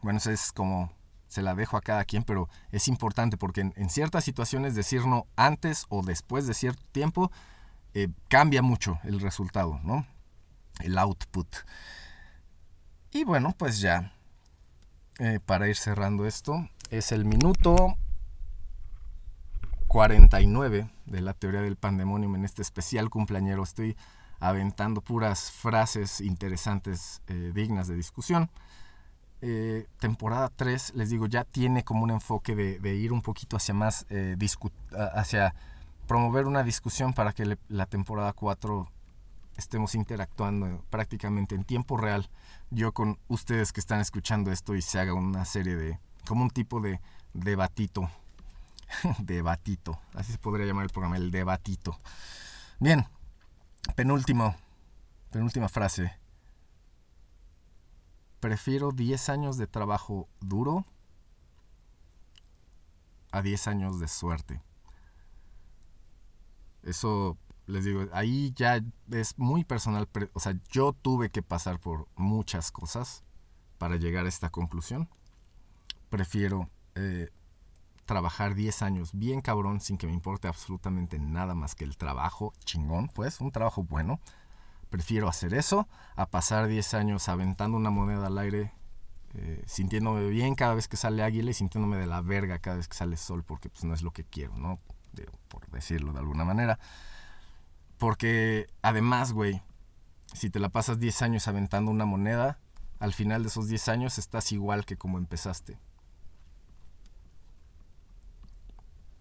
bueno, 0.02 0.18
eso 0.18 0.32
es 0.32 0.52
como 0.52 0.92
se 1.28 1.42
la 1.42 1.56
dejo 1.56 1.78
a 1.78 1.82
cada 1.82 2.06
quien, 2.06 2.24
pero 2.24 2.50
es 2.72 2.88
importante 2.88 3.38
porque 3.38 3.62
en, 3.62 3.90
ciertas 3.90 4.24
situaciones 4.24 4.76
decir 4.76 5.06
no 5.06 5.28
antes 5.36 5.86
o 5.90 6.04
después 6.04 6.48
de 6.48 6.54
cierto 6.54 6.84
tiempo 6.92 7.32
eh, 7.94 8.10
cambia 8.28 8.62
mucho 8.62 9.00
el 9.04 9.20
resultado, 9.20 9.80
¿no? 9.84 10.06
El 10.82 10.98
output. 10.98 11.48
Y 13.12 13.24
bueno, 13.24 13.56
pues 13.58 13.80
ya, 13.80 14.14
eh, 15.20 15.40
para 15.46 15.68
ir 15.68 15.78
cerrando 15.78 16.26
esto, 16.26 16.70
es 16.90 17.12
el 17.12 17.26
minuto 17.26 17.98
49 19.88 20.90
de 21.06 21.22
la 21.22 21.34
teoría 21.34 21.62
del 21.62 21.78
pandemonium 21.78 22.36
en 22.36 22.46
este 22.46 22.62
especial 22.62 23.10
cumpleañero. 23.10 23.64
Estoy 23.64 23.96
aventando 24.40 25.02
puras 25.02 25.52
frases 25.52 26.20
interesantes, 26.22 27.22
eh, 27.28 27.52
dignas 27.54 27.88
de 27.88 27.96
discusión. 27.96 28.50
Eh, 29.42 29.88
temporada 30.00 30.50
3, 30.50 30.94
les 30.96 31.10
digo, 31.10 31.28
ya 31.28 31.44
tiene 31.44 31.84
como 31.84 32.04
un 32.04 32.12
enfoque 32.12 32.56
de, 32.56 32.96
ir 32.96 33.12
un 33.12 33.22
poquito 33.22 33.58
hacia 33.58 33.74
más, 33.74 34.06
eh, 34.10 34.38
hacia 35.14 35.54
promover 36.08 36.46
una 36.46 36.64
discusión 36.64 37.14
para 37.14 37.34
que 37.34 37.58
la 37.68 37.86
temporada 37.86 38.34
4 38.34 38.90
estemos 39.58 39.96
interactuando 39.96 40.84
prácticamente 40.90 41.56
en 41.56 41.64
tiempo 41.64 41.98
real, 41.98 42.30
yo 42.72 42.94
con 42.94 43.20
ustedes 43.28 43.72
que 43.72 43.80
están 43.80 44.00
escuchando 44.00 44.52
esto 44.52 44.76
y 44.76 44.82
se 44.82 45.00
haga 45.00 45.14
una 45.14 45.46
serie 45.46 45.76
de, 45.76 46.00
como 46.28 46.44
un 46.44 46.50
tipo 46.50 46.80
de 46.80 47.00
debatito, 47.34 48.10
debatito, 49.20 50.00
así 50.14 50.32
se 50.32 50.38
podría 50.38 50.66
llamar 50.66 50.86
el 50.86 50.92
programa, 50.92 51.18
el 51.18 51.32
debatito. 51.32 52.00
Bien, 52.80 53.06
penúltimo, 53.96 54.56
penúltima 55.32 55.70
frase 55.70 56.25
prefiero 58.46 58.92
10 58.92 59.30
años 59.30 59.58
de 59.58 59.66
trabajo 59.66 60.30
duro 60.40 60.86
a 63.32 63.42
10 63.42 63.68
años 63.68 64.00
de 64.00 64.08
suerte. 64.08 64.62
Eso, 66.84 67.40
les 67.66 67.86
digo, 67.86 68.04
ahí 68.14 68.54
ya 68.56 68.82
es 69.10 69.40
muy 69.40 69.64
personal. 69.64 70.08
O 70.34 70.40
sea, 70.40 70.54
yo 70.70 70.94
tuve 70.94 71.30
que 71.30 71.42
pasar 71.42 71.80
por 71.80 72.08
muchas 72.16 72.72
cosas 72.72 73.24
para 73.80 73.96
llegar 73.96 74.28
a 74.28 74.30
esta 74.30 74.52
conclusión. 74.52 75.10
Prefiero 76.12 76.70
eh, 76.94 77.32
trabajar 78.06 78.54
10 78.54 78.84
años 78.84 79.10
bien 79.14 79.42
cabrón 79.42 79.82
sin 79.82 79.98
que 79.98 80.06
me 80.06 80.14
importe 80.14 80.48
absolutamente 80.48 81.18
nada 81.18 81.56
más 81.56 81.74
que 81.74 81.84
el 81.84 81.98
trabajo 81.98 82.54
chingón, 82.64 83.08
pues, 83.08 83.42
un 83.42 83.50
trabajo 83.50 83.82
bueno 83.82 84.20
Prefiero 84.96 85.28
hacer 85.28 85.54
eso 85.54 85.90
a 86.16 86.26
pasar 86.28 86.68
10 86.68 86.94
años 86.94 87.28
aventando 87.28 87.76
una 87.76 87.90
moneda 87.90 88.28
al 88.28 88.38
aire, 88.38 88.72
eh, 89.34 89.62
sintiéndome 89.68 90.30
bien 90.30 90.56
cada 90.56 90.74
vez 90.74 90.88
que 90.88 90.96
sale 90.96 91.22
águila 91.22 91.52
y 91.52 91.54
sintiéndome 91.54 91.98
de 91.98 92.08
la 92.08 92.22
verga 92.22 92.60
cada 92.60 92.78
vez 92.78 92.88
que 92.88 92.96
sale 92.96 93.18
sol, 93.18 93.44
porque 93.44 93.68
pues 93.68 93.84
no 93.84 93.94
es 93.94 94.04
lo 94.04 94.12
que 94.12 94.24
quiero, 94.24 94.56
¿no? 94.56 94.80
por 95.50 95.70
decirlo 95.70 96.14
de 96.14 96.20
alguna 96.20 96.46
manera. 96.46 96.80
Porque 97.98 98.68
además, 98.84 99.34
güey, 99.34 99.62
si 100.34 100.50
te 100.50 100.62
la 100.62 100.70
pasas 100.70 100.98
10 100.98 101.24
años 101.24 101.50
aventando 101.50 101.92
una 101.92 102.06
moneda, 102.06 102.58
al 103.00 103.12
final 103.12 103.42
de 103.44 103.50
esos 103.50 103.68
10 103.68 103.90
años 103.90 104.18
estás 104.18 104.54
igual 104.54 104.86
que 104.86 104.96
como 104.96 105.18
empezaste. 105.18 105.78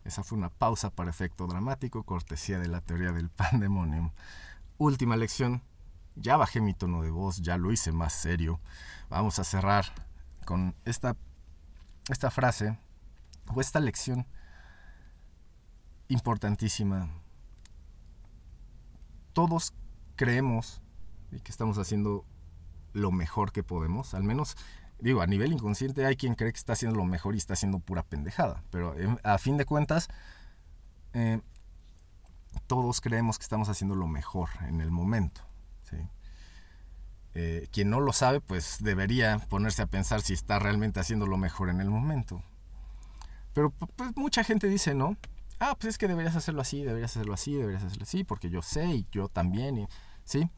Esa 0.04 0.22
fue 0.22 0.38
una 0.38 0.50
pausa 0.50 0.90
para 0.90 1.10
efecto 1.10 1.48
dramático, 1.48 2.04
cortesía 2.04 2.60
de 2.60 2.68
la 2.68 2.80
teoría 2.80 3.10
del 3.10 3.28
pandemonium 3.28 4.12
última 4.84 5.16
lección. 5.16 5.62
Ya 6.16 6.36
bajé 6.36 6.60
mi 6.60 6.74
tono 6.74 7.02
de 7.02 7.10
voz, 7.10 7.38
ya 7.42 7.56
lo 7.58 7.72
hice 7.72 7.92
más 7.92 8.12
serio. 8.12 8.60
Vamos 9.08 9.38
a 9.38 9.44
cerrar 9.44 9.86
con 10.44 10.74
esta, 10.84 11.16
esta 12.08 12.30
frase 12.30 12.78
o 13.52 13.60
esta 13.60 13.80
lección 13.80 14.26
importantísima. 16.08 17.10
Todos 19.32 19.74
creemos 20.16 20.80
que 21.30 21.50
estamos 21.50 21.78
haciendo 21.78 22.24
lo 22.92 23.10
mejor 23.10 23.50
que 23.50 23.64
podemos, 23.64 24.14
al 24.14 24.22
menos 24.22 24.56
digo, 25.00 25.20
a 25.20 25.26
nivel 25.26 25.52
inconsciente 25.52 26.06
hay 26.06 26.16
quien 26.16 26.34
cree 26.34 26.52
que 26.52 26.58
está 26.58 26.74
haciendo 26.74 26.96
lo 26.96 27.04
mejor 27.04 27.34
y 27.34 27.38
está 27.38 27.54
haciendo 27.54 27.80
pura 27.80 28.04
pendejada, 28.04 28.62
pero 28.70 28.94
a 29.22 29.38
fin 29.38 29.56
de 29.56 29.64
cuentas 29.64 30.08
eh, 31.12 31.40
todos 32.66 33.00
creemos 33.00 33.38
que 33.38 33.44
estamos 33.44 33.68
haciendo 33.68 33.94
lo 33.94 34.06
mejor 34.06 34.48
en 34.68 34.80
el 34.80 34.90
momento. 34.90 35.42
Eh, 37.36 37.66
quien 37.72 37.90
no 37.90 37.98
lo 37.98 38.12
sabe, 38.12 38.40
pues 38.40 38.78
debería 38.80 39.38
ponerse 39.48 39.82
a 39.82 39.86
pensar 39.86 40.20
si 40.22 40.34
está 40.34 40.60
realmente 40.60 41.00
haciendo 41.00 41.26
lo 41.26 41.36
mejor 41.36 41.68
en 41.68 41.80
el 41.80 41.90
momento. 41.90 42.42
Pero 43.52 43.70
pues 43.70 44.16
mucha 44.16 44.44
gente 44.44 44.68
dice, 44.68 44.94
¿no? 44.94 45.16
Ah, 45.58 45.74
pues 45.78 45.90
es 45.90 45.98
que 45.98 46.06
deberías 46.06 46.36
hacerlo 46.36 46.60
así, 46.60 46.84
deberías 46.84 47.10
hacerlo 47.10 47.34
así, 47.34 47.54
deberías 47.54 47.82
hacerlo 47.82 48.04
así, 48.04 48.22
porque 48.22 48.50
yo 48.50 48.62
sé 48.62 48.86
y 48.86 49.06
yo 49.10 49.28
también, 49.28 49.78
y, 49.78 49.86
¿sí? 50.24 50.48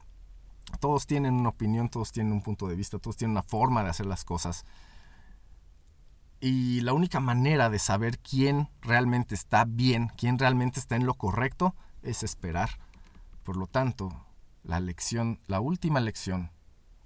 Todos 0.79 1.07
tienen 1.07 1.33
una 1.33 1.49
opinión, 1.49 1.89
todos 1.89 2.11
tienen 2.11 2.33
un 2.33 2.41
punto 2.41 2.67
de 2.67 2.75
vista, 2.75 2.99
todos 2.99 3.17
tienen 3.17 3.31
una 3.31 3.43
forma 3.43 3.83
de 3.83 3.89
hacer 3.89 4.05
las 4.05 4.23
cosas. 4.23 4.65
Y 6.39 6.81
la 6.81 6.93
única 6.93 7.19
manera 7.19 7.69
de 7.69 7.79
saber 7.79 8.19
quién 8.19 8.69
realmente 8.81 9.33
está 9.33 9.65
bien, 9.65 10.11
quién 10.15 10.37
realmente 10.37 10.79
está 10.79 10.95
en 10.95 11.07
lo 11.07 11.15
correcto, 11.15 11.73
es 12.03 12.23
esperar. 12.23 12.69
Por 13.43 13.57
lo 13.57 13.67
tanto, 13.67 14.25
la 14.63 14.79
lección, 14.79 15.39
la 15.47 15.59
última 15.59 15.99
lección 15.99 16.51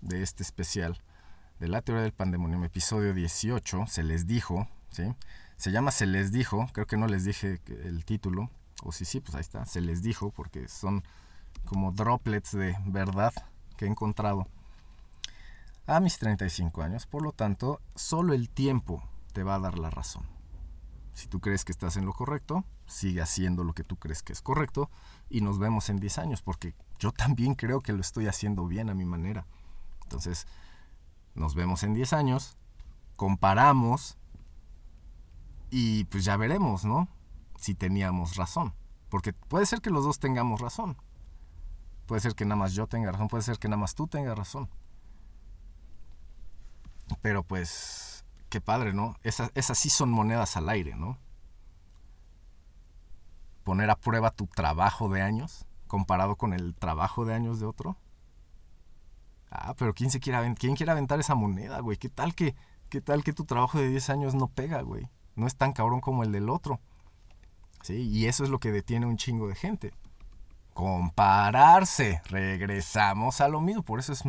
de 0.02 0.24
este 0.24 0.44
especial 0.44 1.02
de 1.60 1.68
la 1.68 1.82
teoría 1.82 2.04
del 2.04 2.14
pandemonio, 2.14 2.64
episodio 2.64 3.14
18, 3.14 3.86
se 3.88 4.04
les 4.04 4.26
dijo, 4.26 4.68
¿sí? 4.90 5.04
Se 5.58 5.72
llama 5.72 5.92
Se 5.92 6.08
les 6.08 6.32
dijo, 6.32 6.68
creo 6.74 6.88
que 6.88 6.98
no 6.98 7.08
les 7.08 7.24
dije 7.24 7.62
el 7.68 8.04
título, 8.04 8.50
o 8.84 8.92
sí, 8.92 9.06
sí, 9.06 9.20
pues 9.20 9.36
ahí 9.36 9.42
está, 9.42 9.66
se 9.68 9.80
les 9.80 10.02
dijo, 10.02 10.32
porque 10.32 10.68
son 10.68 11.04
como 11.66 11.92
droplets 11.92 12.54
de 12.54 12.76
verdad 12.86 13.32
que 13.78 13.86
he 13.86 13.88
encontrado 13.88 14.48
a 15.86 16.00
mis 16.00 16.18
35 16.18 16.82
años. 16.82 17.06
Por 17.06 17.22
lo 17.22 17.32
tanto, 17.32 17.80
solo 17.96 18.34
el 18.34 18.50
tiempo 18.50 19.04
te 19.34 19.44
va 19.44 19.56
a 19.56 19.60
dar 19.60 19.78
la 19.78 19.90
razón. 19.90 20.26
Si 21.22 21.28
tú 21.28 21.40
crees 21.40 21.64
que 21.64 21.72
estás 21.72 21.98
en 21.98 22.06
lo 22.08 22.14
correcto, 22.14 22.66
sigue 22.88 23.22
haciendo 23.22 23.64
lo 23.64 23.74
que 23.74 23.84
tú 23.84 23.96
crees 23.96 24.24
que 24.24 24.34
es 24.34 24.42
correcto 24.42 24.90
y 25.30 25.42
nos 25.42 25.60
vemos 25.60 25.92
en 25.92 26.00
10 26.00 26.18
años, 26.18 26.42
porque 26.42 26.74
yo 26.98 27.12
también 27.12 27.54
creo 27.54 27.80
que 27.80 27.94
lo 27.94 28.02
estoy 28.02 28.26
haciendo 28.26 28.66
bien 28.66 28.90
a 28.90 28.96
mi 28.96 29.06
manera. 29.06 29.46
Entonces, 30.02 30.48
nos 31.36 31.54
vemos 31.54 31.84
en 31.84 31.94
10 31.94 32.14
años, 32.14 32.58
comparamos 33.18 34.18
y 35.70 36.06
pues 36.06 36.26
ya 36.26 36.38
veremos, 36.38 36.86
¿no? 36.86 37.08
Si 37.60 37.76
teníamos 37.76 38.36
razón. 38.36 38.74
Porque 39.10 39.32
puede 39.32 39.68
ser 39.68 39.80
que 39.80 39.92
los 39.92 40.04
dos 40.04 40.18
tengamos 40.18 40.60
razón. 40.60 40.98
Puede 42.08 42.22
ser 42.22 42.34
que 42.34 42.46
nada 42.46 42.56
más 42.56 42.74
yo 42.74 42.88
tenga 42.88 43.12
razón, 43.12 43.28
puede 43.28 43.44
ser 43.44 43.60
que 43.60 43.68
nada 43.68 43.80
más 43.80 43.94
tú 43.94 44.08
tengas 44.08 44.36
razón. 44.36 44.72
Pero 47.22 47.44
pues, 47.44 48.11
qué 48.52 48.62
padre, 48.62 48.94
¿no? 48.94 49.16
Esas, 49.24 49.50
esas 49.56 49.80
sí 49.80 49.90
son 49.90 50.12
monedas 50.12 50.56
al 50.58 50.70
aire, 50.70 50.96
¿no? 50.96 51.18
poner 53.64 53.90
a 53.90 53.96
prueba 53.96 54.32
tu 54.32 54.48
trabajo 54.48 55.10
de 55.10 55.22
años 55.22 55.66
comparado 55.88 56.36
con 56.36 56.54
el 56.54 56.76
trabajo 56.76 57.26
de 57.26 57.34
años 57.34 57.60
de 57.60 57.66
otro? 57.66 57.98
Ah, 59.50 59.76
pero 59.78 59.94
¿quién 59.94 60.10
se 60.10 60.20
quiere 60.20 60.56
quién 60.56 60.76
quiere 60.76 60.92
aventar 60.92 61.20
esa 61.20 61.36
moneda, 61.36 61.80
güey? 61.82 61.98
¿Qué 61.98 62.10
tal 62.10 62.34
que 62.34 62.56
qué 62.90 63.02
tal 63.02 63.24
que 63.24 63.34
tu 63.34 63.46
trabajo 63.46 63.78
de 63.78 63.90
10 63.90 64.10
años 64.10 64.36
no 64.36 64.48
pega, 64.48 64.82
güey? 64.82 65.10
No 65.36 65.48
es 65.48 65.56
tan 65.56 65.74
cabrón 65.74 66.00
como 66.00 66.24
el 66.24 66.32
del 66.32 66.50
otro. 66.50 66.80
Sí, 67.84 68.10
y 68.10 68.28
eso 68.28 68.44
es 68.44 68.50
lo 68.50 68.60
que 68.60 68.72
detiene 68.72 69.06
un 69.06 69.18
chingo 69.18 69.48
de 69.48 69.56
gente. 69.56 69.94
Compararse. 70.74 72.22
Regresamos 72.26 73.42
a 73.42 73.50
lo 73.50 73.60
mismo, 73.60 73.84
por 73.84 74.00
eso 74.00 74.14
es 74.14 74.24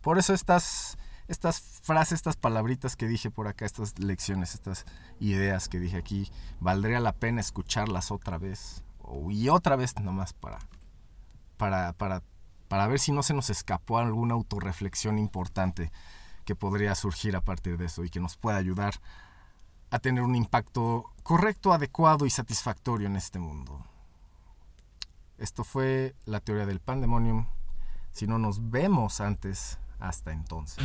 por 0.00 0.18
eso 0.18 0.34
estás 0.34 0.98
estas 1.28 1.80
frases, 1.82 2.14
estas 2.14 2.36
palabritas 2.36 2.96
que 2.96 3.06
dije 3.06 3.30
por 3.30 3.48
acá, 3.48 3.64
estas 3.64 3.98
lecciones, 3.98 4.54
estas 4.54 4.84
ideas 5.20 5.68
que 5.68 5.78
dije 5.78 5.96
aquí, 5.96 6.30
valdría 6.60 7.00
la 7.00 7.12
pena 7.12 7.40
escucharlas 7.40 8.10
otra 8.10 8.38
vez 8.38 8.84
y 9.30 9.48
otra 9.48 9.76
vez 9.76 9.98
nomás 10.00 10.32
para, 10.32 10.58
para, 11.56 11.92
para, 11.92 12.22
para 12.68 12.86
ver 12.86 12.98
si 12.98 13.12
no 13.12 13.22
se 13.22 13.34
nos 13.34 13.50
escapó 13.50 13.98
alguna 13.98 14.34
autorreflexión 14.34 15.18
importante 15.18 15.92
que 16.44 16.56
podría 16.56 16.94
surgir 16.94 17.36
a 17.36 17.40
partir 17.40 17.76
de 17.76 17.86
eso 17.86 18.04
y 18.04 18.10
que 18.10 18.20
nos 18.20 18.36
pueda 18.36 18.56
ayudar 18.56 18.94
a 19.90 19.98
tener 19.98 20.22
un 20.22 20.34
impacto 20.34 21.12
correcto, 21.22 21.72
adecuado 21.72 22.26
y 22.26 22.30
satisfactorio 22.30 23.06
en 23.06 23.16
este 23.16 23.38
mundo. 23.38 23.84
Esto 25.38 25.64
fue 25.64 26.14
la 26.24 26.40
teoría 26.40 26.66
del 26.66 26.80
pandemonium. 26.80 27.46
Si 28.12 28.26
no 28.26 28.38
nos 28.38 28.70
vemos 28.70 29.20
antes 29.20 29.78
hasta 30.02 30.32
entonces. 30.32 30.84